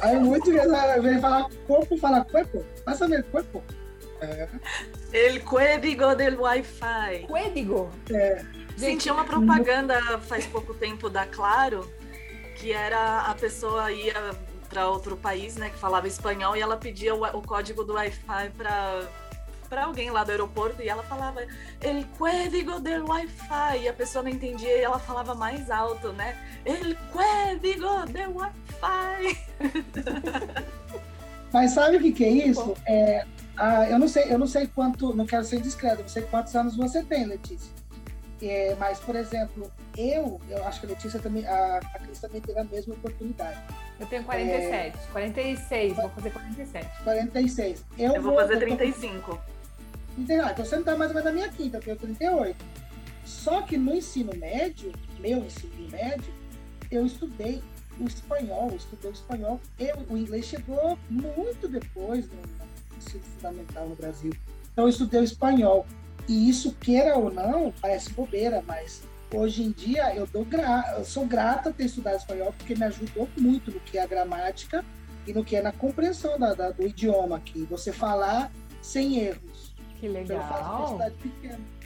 Aí 0.00 0.18
muito 0.18 0.50
vem 0.50 1.20
falar 1.20 1.48
corpo, 1.66 1.96
fala 1.98 2.24
cuerpo. 2.24 2.64
Passa 2.84 3.06
melo 3.06 3.24
cuerpo. 3.24 3.62
É. 4.20 4.48
El 5.12 5.42
código 5.44 6.14
del 6.14 6.38
Wi-Fi. 6.38 7.26
Código? 7.26 7.90
É. 8.10 8.44
Sim, 8.76 8.96
tinha 8.96 9.12
uma 9.12 9.24
propaganda 9.24 10.18
faz 10.20 10.46
pouco 10.46 10.72
tempo 10.74 11.10
da 11.10 11.26
Claro, 11.26 11.90
que 12.56 12.72
era 12.72 13.22
a 13.22 13.34
pessoa 13.34 13.90
ia 13.90 14.14
para 14.68 14.88
outro 14.88 15.16
país, 15.16 15.56
né, 15.56 15.70
que 15.70 15.78
falava 15.78 16.06
espanhol, 16.06 16.56
e 16.56 16.60
ela 16.60 16.76
pedia 16.76 17.14
o, 17.14 17.24
o 17.24 17.42
código 17.42 17.82
do 17.84 17.94
Wi-Fi 17.94 18.50
para 18.56 19.08
para 19.68 19.84
alguém 19.84 20.10
lá 20.10 20.24
do 20.24 20.30
aeroporto 20.30 20.82
e 20.82 20.88
ela 20.88 21.02
falava 21.02 21.42
el 21.82 22.06
código 22.16 22.80
del 22.80 23.04
Wi-Fi 23.04 23.82
e 23.82 23.88
a 23.88 23.92
pessoa 23.92 24.22
não 24.22 24.30
entendia 24.30 24.74
e 24.74 24.80
ela 24.80 24.98
falava 24.98 25.34
mais 25.34 25.70
alto, 25.70 26.10
né? 26.14 26.34
El 26.64 26.96
código 27.12 28.06
del 28.10 28.34
Wi-Fi. 28.34 29.38
Mas 31.52 31.72
sabe 31.72 31.98
o 31.98 32.00
que, 32.00 32.12
que 32.12 32.24
é 32.24 32.30
isso? 32.30 32.74
É, 32.86 33.26
ah, 33.58 33.88
eu 33.90 33.98
não 33.98 34.08
sei, 34.08 34.32
eu 34.32 34.38
não 34.38 34.46
sei 34.46 34.66
quanto, 34.66 35.14
não 35.14 35.26
quero 35.26 35.44
ser 35.44 35.60
discreto, 35.60 36.02
não 36.02 36.08
sei 36.08 36.22
quantos 36.22 36.54
anos 36.54 36.76
você 36.76 37.02
tem, 37.02 37.26
Letícia. 37.26 37.72
É, 38.40 38.76
mas, 38.78 39.00
por 39.00 39.16
exemplo, 39.16 39.70
eu, 39.96 40.40
eu 40.48 40.64
acho 40.64 40.80
que 40.80 40.86
a 40.86 40.90
Letícia 40.90 41.18
também, 41.18 41.44
a, 41.44 41.78
a 41.78 41.98
Cris 41.98 42.20
também 42.20 42.40
teve 42.40 42.58
a 42.58 42.64
mesma 42.64 42.94
oportunidade. 42.94 43.60
Eu 43.98 44.06
tenho 44.06 44.22
47, 44.22 44.96
é, 44.96 45.12
46, 45.12 45.96
vou 45.96 46.08
fazer 46.10 46.30
47. 46.30 47.02
46. 47.02 47.84
Eu, 47.98 48.14
eu 48.14 48.22
vou, 48.22 48.32
vou 48.32 48.40
fazer 48.40 48.58
35. 48.58 49.34
Tô, 49.34 49.38
então 50.18 50.64
você 50.64 50.74
não 50.76 50.82
está 50.82 50.96
mais 50.96 51.10
ou 51.10 51.16
menos 51.16 51.24
na 51.24 51.32
minha 51.32 51.48
quinta, 51.48 51.78
eu 51.78 51.82
tenho 51.82 51.96
38. 51.96 52.64
Só 53.24 53.62
que 53.62 53.76
no 53.76 53.94
ensino 53.94 54.32
médio, 54.36 54.92
meu 55.18 55.38
ensino 55.38 55.90
médio, 55.90 56.32
eu 56.90 57.04
estudei 57.04 57.62
o 58.00 58.04
espanhol, 58.04 58.72
estudei 58.74 59.10
o 59.10 59.12
espanhol. 59.12 59.60
Eu, 59.78 59.96
o 60.08 60.16
inglês 60.16 60.46
chegou 60.46 60.96
muito 61.10 61.68
depois 61.68 62.28
no, 62.30 62.57
ensino 63.16 63.24
fundamental 63.36 63.88
no 63.88 63.96
Brasil. 63.96 64.32
Então, 64.72 64.84
eu 64.84 64.88
estudei 64.88 65.20
o 65.20 65.24
espanhol. 65.24 65.86
E 66.28 66.48
isso, 66.48 66.74
queira 66.74 67.16
ou 67.16 67.32
não, 67.32 67.72
parece 67.80 68.12
bobeira, 68.12 68.62
mas 68.66 69.02
hoje 69.34 69.62
em 69.62 69.70
dia 69.70 70.14
eu, 70.14 70.26
gra 70.44 70.94
eu 70.96 71.04
sou 71.04 71.26
grata 71.26 71.72
ter 71.72 71.84
estudado 71.84 72.16
espanhol 72.16 72.52
porque 72.56 72.74
me 72.74 72.84
ajudou 72.84 73.28
muito 73.36 73.70
no 73.70 73.80
que 73.80 73.98
é 73.98 74.02
a 74.02 74.06
gramática 74.06 74.84
e 75.26 75.32
no 75.32 75.44
que 75.44 75.56
é 75.56 75.62
na 75.62 75.72
compreensão 75.72 76.38
da, 76.38 76.54
da 76.54 76.70
do 76.70 76.82
idioma 76.86 77.36
aqui. 77.36 77.66
Você 77.70 77.92
falar 77.92 78.52
sem 78.82 79.18
erros. 79.18 79.74
Que 79.98 80.06
legal. 80.06 80.98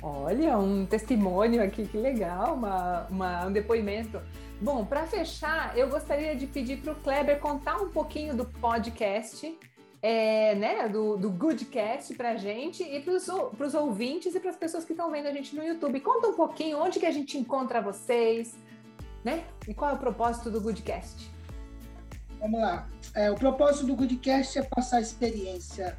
Olha, 0.03 0.59
um 0.59 0.85
testemunho 0.85 1.63
aqui, 1.63 1.87
que 1.87 1.97
legal, 1.97 2.55
uma, 2.55 3.07
uma, 3.09 3.47
um 3.47 3.53
depoimento. 3.53 4.21
Bom, 4.61 4.85
para 4.85 5.07
fechar, 5.07 5.77
eu 5.79 5.89
gostaria 5.89 6.37
de 6.37 6.47
pedir 6.47 6.79
para 6.79 6.93
o 6.93 6.97
Kleber 6.97 7.39
contar 7.39 7.77
um 7.77 7.89
pouquinho 7.89 8.37
do 8.37 8.45
podcast 8.45 9.59
é, 10.03 10.57
né, 10.57 10.89
do, 10.89 11.17
do 11.17 11.31
Goodcast 11.31 12.13
para 12.15 12.33
a 12.33 12.37
gente 12.37 12.83
e 12.83 13.01
para 13.01 13.67
os 13.67 13.75
ouvintes 13.75 14.35
e 14.35 14.41
para 14.41 14.51
as 14.51 14.57
pessoas 14.57 14.85
que 14.85 14.93
estão 14.93 15.11
vendo 15.11 15.29
a 15.29 15.33
gente 15.33 15.55
no 15.55 15.63
YouTube. 15.63 16.01
Conta 16.01 16.27
um 16.27 16.35
pouquinho 16.35 16.83
onde 16.83 16.99
que 16.99 17.07
a 17.07 17.13
gente 17.13 17.39
encontra 17.39 17.81
vocês, 17.81 18.55
né? 19.25 19.45
E 19.69 19.73
qual 19.73 19.93
é 19.93 19.95
o 19.95 19.99
propósito 19.99 20.51
do 20.51 20.61
Goodcast? 20.61 21.31
Vamos 22.41 22.61
lá. 22.61 22.89
É, 23.15 23.31
o 23.31 23.37
propósito 23.37 23.87
do 23.87 23.95
Goodcast 23.95 24.59
é 24.59 24.63
passar 24.63 24.97
a 24.97 25.01
experiência 25.01 25.97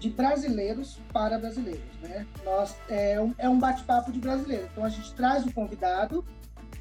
de 0.00 0.10
brasileiros 0.10 0.98
para 1.12 1.38
brasileiros, 1.38 1.96
né? 2.02 2.26
Nós, 2.44 2.76
é 2.88 3.20
um, 3.20 3.32
é 3.38 3.48
um 3.48 3.58
bate-papo 3.58 4.10
de 4.10 4.18
brasileiro. 4.18 4.68
Então 4.72 4.84
a 4.84 4.88
gente 4.88 5.14
traz 5.14 5.46
o 5.46 5.52
convidado 5.52 6.24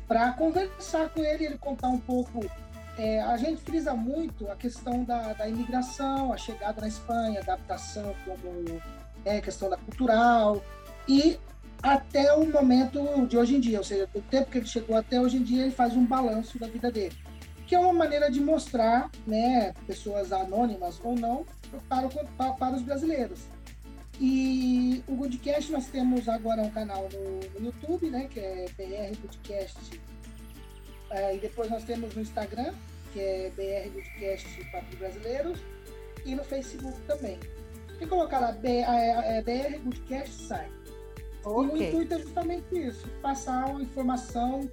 para 0.08 0.32
conversar 0.34 1.10
com 1.10 1.24
ele, 1.24 1.46
ele 1.46 1.58
contar 1.60 1.90
um 1.90 2.00
pouco 2.00 2.40
é, 2.98 3.22
a 3.22 3.38
gente 3.38 3.62
frisa 3.62 3.94
muito 3.94 4.50
a 4.50 4.56
questão 4.56 5.04
da, 5.04 5.34
da, 5.34 5.48
imigração, 5.48 6.34
a 6.34 6.38
chegada 6.38 6.82
na 6.82 6.88
Espanha, 6.88 7.40
adaptação 7.42 8.16
como 8.26 8.82
é, 9.24 9.40
questão 9.40 9.70
da 9.70 9.78
cultural 9.78 10.64
e 11.08 11.40
até 11.82 12.34
o 12.34 12.46
momento 12.52 13.28
de 13.28 13.38
hoje 13.38 13.56
em 13.56 13.60
dia, 13.60 13.78
ou 13.78 13.84
seja, 13.84 14.08
do 14.08 14.22
tempo 14.22 14.50
que 14.50 14.58
ele 14.58 14.68
chegou 14.68 14.96
até 14.98 15.22
hoje 15.22 15.38
em 15.38 15.44
dia, 15.44 15.64
ele 15.64 15.72
faz 15.72 15.96
um 15.96 16.06
balanço 16.06 16.58
da 16.58 16.68
vida 16.68 16.92
dele, 16.92 17.16
que 17.68 17.76
é 17.76 17.80
uma 17.80 17.94
maneira 17.94 18.32
de 18.32 18.42
mostrar, 18.42 19.12
né, 19.28 19.74
pessoas 19.86 20.34
anônimas 20.34 21.00
ou 21.04 21.16
não, 21.16 21.46
para, 21.88 22.08
para, 22.36 22.54
para 22.54 22.76
os 22.76 22.82
brasileiros. 22.82 23.42
E 24.20 25.04
o 25.08 25.16
Goodcast 25.16 25.72
nós 25.72 25.86
temos 25.86 26.28
agora 26.28 26.64
um 26.64 26.72
canal 26.72 27.08
no, 27.14 27.60
no 27.60 27.68
YouTube, 27.68 28.10
né, 28.10 28.28
que 28.28 28.40
é 28.40 28.66
BR 28.76 29.16
Goodcast 29.22 29.78
é, 31.10 31.36
e 31.36 31.40
depois 31.40 31.70
nós 31.70 31.84
temos 31.84 32.14
no 32.16 32.22
Instagram, 32.22 32.74
que 33.14 33.20
é 33.20 33.52
BR 33.56 33.90
Goodcast 33.94 34.72
Papo 34.72 34.96
Brasileiros, 34.98 35.60
e 36.26 36.36
no 36.36 36.44
Facebook 36.44 37.00
também. 37.02 37.40
E 38.00 38.06
colocar 38.06 38.40
lá 38.40 38.52
BR 38.52 38.68
é, 38.68 39.44
é, 39.46 39.80
Goodcast 39.80 40.44
sai. 40.44 40.70
Okay. 41.44 41.64
E 41.64 41.72
o 41.72 41.78
intuito 41.78 42.14
é 42.14 42.20
justamente 42.20 42.88
isso, 42.88 43.08
passar 43.22 43.70
uma 43.70 43.82
informação, 43.82 44.70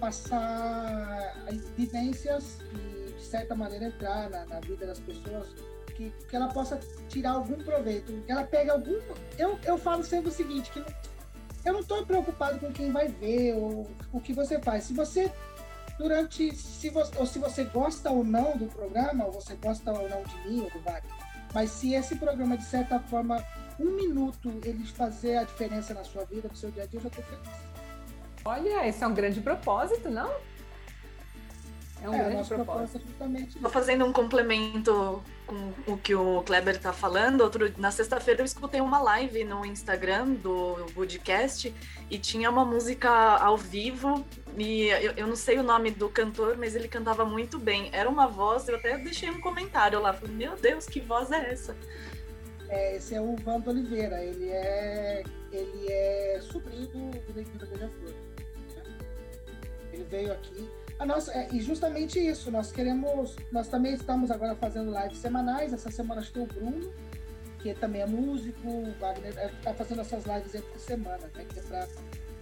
passar 0.00 1.46
vivências 1.76 2.58
e, 2.72 3.12
de 3.12 3.22
certa 3.22 3.54
maneira, 3.54 3.86
entrar 3.86 4.28
na, 4.28 4.44
na 4.46 4.60
vida 4.60 4.86
das 4.86 4.98
pessoas, 4.98 5.48
que, 5.94 6.12
que 6.28 6.36
ela 6.36 6.48
possa 6.48 6.78
tirar 7.08 7.32
algum 7.32 7.56
proveito, 7.62 8.12
que 8.24 8.32
ela 8.32 8.44
pegue 8.44 8.70
algum... 8.70 8.98
Eu, 9.38 9.58
eu 9.64 9.78
falo 9.78 10.02
sempre 10.02 10.28
o 10.30 10.32
seguinte, 10.32 10.70
que 10.72 10.82
eu 11.64 11.72
não 11.72 11.80
estou 11.80 12.04
preocupado 12.04 12.58
com 12.58 12.72
quem 12.72 12.90
vai 12.90 13.08
ver 13.08 13.54
ou 13.54 13.88
o 14.12 14.20
que 14.20 14.32
você 14.32 14.60
faz. 14.60 14.84
Se 14.84 14.94
você 14.94 15.30
durante 15.98 16.54
se 16.54 16.88
você, 16.90 17.18
ou 17.18 17.26
se 17.26 17.38
você 17.38 17.64
gosta 17.64 18.10
ou 18.10 18.24
não 18.24 18.56
do 18.56 18.66
programa, 18.66 19.24
ou 19.24 19.32
você 19.32 19.54
gosta 19.56 19.92
ou 19.92 20.08
não 20.08 20.22
de 20.22 20.48
mim 20.48 20.60
ou 20.62 20.70
do 20.70 20.80
Wagner. 20.80 21.12
Mas 21.52 21.70
se 21.70 21.94
esse 21.94 22.16
programa, 22.16 22.56
de 22.56 22.64
certa 22.64 23.00
forma, 23.00 23.44
um 23.80 23.90
minuto, 23.90 24.50
ele 24.64 24.84
fazer 24.86 25.36
a 25.36 25.44
diferença 25.44 25.94
na 25.94 26.04
sua 26.04 26.24
vida, 26.24 26.48
no 26.48 26.56
seu 26.56 26.70
dia 26.70 26.84
a 26.84 26.86
dia, 26.86 26.98
eu 26.98 27.02
já 27.02 27.08
estou 27.08 27.24
feliz. 27.24 27.48
Olha, 28.44 28.86
esse 28.88 29.02
é 29.02 29.06
um 29.06 29.14
grande 29.14 29.40
propósito, 29.40 30.08
não? 30.08 30.30
É 32.02 32.08
um 32.08 32.14
é, 32.14 32.30
grande 32.30 32.48
propósito. 32.48 33.00
Justamente 33.06 33.56
Estou 33.56 33.70
fazendo 33.70 34.04
um 34.04 34.12
complemento 34.12 35.22
com 35.46 35.92
o 35.92 35.96
que 35.96 36.14
o 36.14 36.42
Kleber 36.42 36.76
está 36.76 36.92
falando. 36.92 37.40
Outro, 37.40 37.72
na 37.78 37.90
sexta-feira 37.90 38.40
eu 38.42 38.44
escutei 38.44 38.80
uma 38.80 39.00
live 39.00 39.44
no 39.44 39.64
Instagram 39.64 40.34
do 40.34 40.86
podcast 40.94 41.74
e 42.10 42.18
tinha 42.18 42.50
uma 42.50 42.64
música 42.64 43.10
ao 43.10 43.56
vivo. 43.56 44.24
Eu, 44.64 45.12
eu, 45.12 45.26
não 45.26 45.36
sei 45.36 45.58
o 45.58 45.62
nome 45.62 45.90
do 45.90 46.08
cantor, 46.08 46.56
mas 46.56 46.74
ele 46.74 46.88
cantava 46.88 47.24
muito 47.24 47.58
bem. 47.58 47.90
Era 47.92 48.08
uma 48.08 48.26
voz, 48.26 48.68
eu 48.68 48.76
até 48.76 48.96
deixei 48.98 49.30
um 49.30 49.40
comentário 49.40 50.00
lá. 50.00 50.12
Falei, 50.12 50.34
meu 50.34 50.56
Deus, 50.56 50.86
que 50.86 51.00
voz 51.00 51.30
é 51.30 51.52
essa? 51.52 51.76
É, 52.68 52.96
esse 52.96 53.14
é 53.14 53.20
o 53.20 53.36
Vando 53.36 53.70
Oliveira. 53.70 54.22
Ele 54.22 54.48
é, 54.50 55.22
ele 55.52 55.88
é 55.88 56.40
sobrinho 56.42 56.86
do, 56.88 57.10
do 57.10 57.32
Beija-Flor. 57.32 58.14
Ele 59.92 60.04
veio 60.04 60.32
aqui 60.32 60.68
a 60.98 61.06
nossa, 61.06 61.32
é, 61.32 61.48
e 61.52 61.60
justamente 61.60 62.18
isso, 62.18 62.50
nós 62.50 62.72
queremos, 62.72 63.36
nós 63.52 63.68
também 63.68 63.94
estamos 63.94 64.32
agora 64.32 64.56
fazendo 64.56 64.90
lives 64.90 65.18
semanais, 65.18 65.72
essa 65.72 65.90
semana 65.92 66.20
acho 66.20 66.32
que 66.32 66.34
tem 66.34 66.42
o 66.42 66.46
Bruno, 66.46 66.92
que 67.60 67.72
também 67.74 68.02
é 68.02 68.06
músico, 68.06 68.68
o 68.68 68.92
Wagner 68.98 69.32
está 69.58 69.72
fazendo 69.74 70.00
essas 70.00 70.24
lives 70.24 70.54
entre 70.56 70.78
semana, 70.78 71.30
né, 71.34 71.46
que 71.48 71.60
é, 71.60 71.62
pra, 71.62 71.86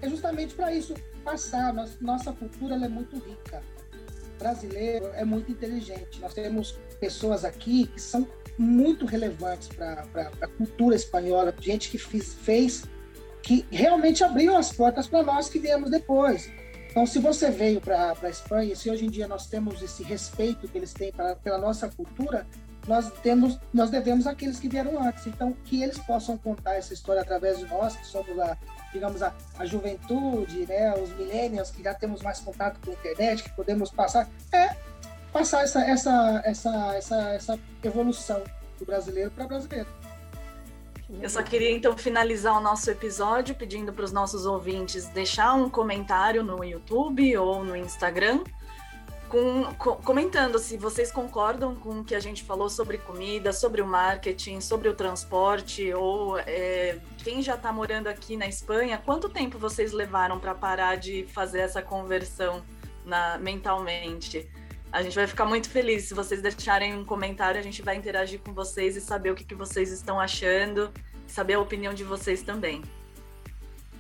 é 0.02 0.08
justamente 0.08 0.54
para 0.54 0.72
isso, 0.72 0.94
passar, 1.24 1.74
nossa, 2.00 2.32
cultura 2.32 2.74
é 2.74 2.88
muito 2.88 3.16
rica, 3.18 3.62
o 4.34 4.38
brasileiro 4.38 5.06
é 5.14 5.24
muito 5.24 5.50
inteligente, 5.50 6.20
nós 6.20 6.34
temos 6.34 6.78
pessoas 7.00 7.44
aqui 7.44 7.86
que 7.88 8.00
são 8.00 8.26
muito 8.58 9.04
relevantes 9.06 9.68
para 9.68 10.06
a 10.40 10.46
cultura 10.48 10.94
espanhola, 10.94 11.54
gente 11.60 11.90
que 11.90 11.98
fiz, 11.98 12.34
fez, 12.34 12.84
que 13.42 13.66
realmente 13.70 14.24
abriu 14.24 14.56
as 14.56 14.72
portas 14.72 15.06
para 15.06 15.22
nós 15.22 15.48
que 15.48 15.58
viemos 15.58 15.90
depois. 15.90 16.50
Então, 16.90 17.06
se 17.06 17.18
você 17.18 17.50
veio 17.50 17.78
para 17.80 18.14
a 18.22 18.28
Espanha, 18.30 18.74
se 18.74 18.88
hoje 18.90 19.04
em 19.04 19.10
dia 19.10 19.28
nós 19.28 19.46
temos 19.46 19.82
esse 19.82 20.02
respeito 20.02 20.66
que 20.66 20.78
eles 20.78 20.94
têm 20.94 21.12
pra, 21.12 21.36
pela 21.36 21.58
nossa 21.58 21.88
cultura, 21.90 22.46
nós 22.88 23.10
temos, 23.20 23.58
nós 23.72 23.90
devemos 23.90 24.26
àqueles 24.26 24.58
que 24.58 24.66
vieram 24.66 25.02
antes. 25.02 25.26
Então, 25.26 25.52
que 25.64 25.82
eles 25.82 25.98
possam 25.98 26.38
contar 26.38 26.76
essa 26.76 26.94
história 26.94 27.20
através 27.20 27.58
de 27.58 27.66
nós, 27.66 27.94
que 27.96 28.06
somos 28.06 28.38
a, 28.38 28.56
digamos, 28.96 29.22
a, 29.22 29.32
a 29.58 29.64
juventude, 29.64 30.66
né, 30.66 30.94
os 30.94 31.10
millennials, 31.16 31.70
que 31.70 31.82
já 31.82 31.94
temos 31.94 32.22
mais 32.22 32.40
contato 32.40 32.78
com 32.84 32.90
a 32.90 32.94
internet, 32.94 33.42
que 33.42 33.50
podemos 33.50 33.90
passar, 33.90 34.28
é 34.52 34.74
passar 35.32 35.62
essa, 35.62 35.80
essa, 35.82 36.42
essa, 36.44 36.96
essa, 36.96 37.28
essa 37.30 37.60
evolução 37.82 38.42
do 38.78 38.84
brasileiro 38.84 39.30
para 39.30 39.46
brasileiro. 39.46 39.88
Eu 41.22 41.30
só 41.30 41.40
queria 41.40 41.70
então 41.70 41.96
finalizar 41.96 42.56
o 42.56 42.60
nosso 42.60 42.90
episódio 42.90 43.54
pedindo 43.54 43.92
para 43.92 44.04
os 44.04 44.10
nossos 44.10 44.44
ouvintes 44.44 45.06
deixar 45.10 45.54
um 45.54 45.70
comentário 45.70 46.42
no 46.42 46.64
YouTube 46.64 47.36
ou 47.36 47.62
no 47.62 47.76
Instagram 47.76 48.42
com, 49.28 49.64
com, 49.74 49.96
comentando 49.96 50.58
se 50.58 50.76
vocês 50.76 51.10
concordam 51.10 51.74
com 51.74 52.00
o 52.00 52.04
que 52.04 52.14
a 52.14 52.20
gente 52.20 52.42
falou 52.42 52.68
sobre 52.68 52.98
comida, 52.98 53.52
sobre 53.52 53.80
o 53.80 53.86
marketing, 53.86 54.60
sobre 54.60 54.88
o 54.88 54.94
transporte, 54.94 55.92
ou 55.92 56.38
é, 56.38 56.98
quem 57.18 57.42
já 57.42 57.54
está 57.54 57.72
morando 57.72 58.06
aqui 58.06 58.36
na 58.36 58.46
Espanha, 58.46 59.00
quanto 59.04 59.28
tempo 59.28 59.58
vocês 59.58 59.92
levaram 59.92 60.38
para 60.38 60.54
parar 60.54 60.96
de 60.96 61.26
fazer 61.32 61.60
essa 61.60 61.82
conversão 61.82 62.62
na, 63.04 63.38
mentalmente? 63.38 64.48
A 64.92 65.02
gente 65.02 65.14
vai 65.14 65.26
ficar 65.26 65.44
muito 65.44 65.68
feliz 65.68 66.04
se 66.04 66.14
vocês 66.14 66.40
deixarem 66.40 66.94
um 66.94 67.04
comentário, 67.04 67.58
a 67.58 67.62
gente 67.62 67.82
vai 67.82 67.96
interagir 67.96 68.40
com 68.40 68.52
vocês 68.52 68.96
e 68.96 69.00
saber 69.00 69.30
o 69.30 69.34
que, 69.34 69.44
que 69.44 69.54
vocês 69.54 69.90
estão 69.90 70.18
achando, 70.18 70.92
saber 71.26 71.54
a 71.54 71.60
opinião 71.60 71.92
de 71.92 72.04
vocês 72.04 72.42
também. 72.42 72.82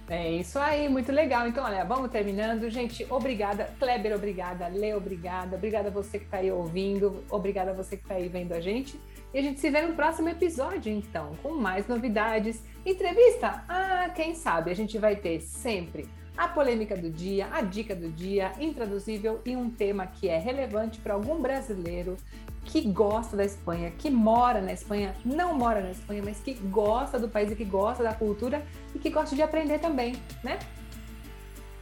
É 0.08 0.30
isso 0.30 0.58
aí, 0.58 0.88
muito 0.88 1.10
legal. 1.10 1.48
Então, 1.48 1.64
olha, 1.64 1.84
vamos 1.84 2.10
terminando. 2.12 2.70
Gente, 2.70 3.04
obrigada. 3.10 3.70
Kleber, 3.78 4.14
obrigada. 4.14 4.68
Lê, 4.68 4.94
obrigada. 4.94 5.56
Obrigada 5.56 5.88
a 5.88 5.90
você 5.90 6.18
que 6.18 6.26
está 6.26 6.38
aí 6.38 6.50
ouvindo. 6.50 7.24
Obrigada 7.28 7.72
a 7.72 7.74
você 7.74 7.96
que 7.96 8.04
está 8.04 8.14
aí 8.14 8.28
vendo 8.28 8.52
a 8.52 8.60
gente. 8.60 9.00
E 9.34 9.38
a 9.38 9.42
gente 9.42 9.58
se 9.58 9.68
vê 9.68 9.82
no 9.82 9.94
próximo 9.94 10.28
episódio, 10.28 10.92
então, 10.92 11.34
com 11.42 11.50
mais 11.50 11.88
novidades. 11.88 12.62
Entrevista? 12.84 13.64
Ah, 13.68 14.08
quem 14.14 14.34
sabe? 14.34 14.70
A 14.70 14.74
gente 14.74 14.96
vai 14.96 15.16
ter 15.16 15.40
sempre 15.40 16.08
a 16.36 16.46
polêmica 16.46 16.96
do 16.96 17.10
dia, 17.10 17.48
a 17.50 17.62
dica 17.62 17.94
do 17.94 18.10
dia, 18.10 18.52
intraduzível 18.60 19.40
e 19.44 19.56
um 19.56 19.70
tema 19.70 20.06
que 20.06 20.28
é 20.28 20.38
relevante 20.38 21.00
para 21.00 21.14
algum 21.14 21.40
brasileiro 21.40 22.16
que 22.66 22.82
gosta 22.90 23.36
da 23.36 23.44
Espanha, 23.44 23.90
que 23.92 24.10
mora 24.10 24.60
na 24.60 24.72
Espanha, 24.72 25.14
não 25.24 25.54
mora 25.54 25.80
na 25.80 25.90
Espanha, 25.90 26.22
mas 26.24 26.38
que 26.40 26.54
gosta 26.54 27.18
do 27.18 27.28
país 27.28 27.50
e 27.50 27.56
que 27.56 27.64
gosta 27.64 28.02
da 28.02 28.12
cultura 28.12 28.62
e 28.94 28.98
que 28.98 29.08
gosta 29.08 29.34
de 29.34 29.42
aprender 29.42 29.78
também, 29.78 30.16
né? 30.42 30.58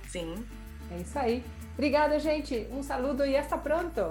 Sim. 0.08 0.44
É 0.90 0.98
isso 0.98 1.18
aí. 1.18 1.42
Obrigada, 1.72 2.18
gente. 2.20 2.68
Um 2.70 2.82
saludo 2.82 3.24
e 3.24 3.34
está 3.34 3.58
pronto. 3.58 4.10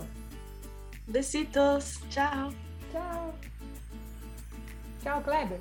Besitos. 1.07 1.99
Tchau. 2.09 2.51
Tchau. 2.91 3.33
Tchau, 5.01 5.21
Kleber. 5.21 5.59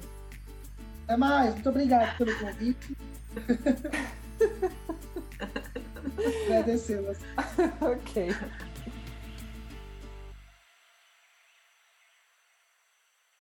Até 1.05 1.17
mais. 1.17 1.55
Muito 1.55 1.69
obrigado 1.69 2.17
pelo 2.17 2.37
convite. 2.39 2.97
Agradecemos. 6.47 7.19
ok. 7.81 8.35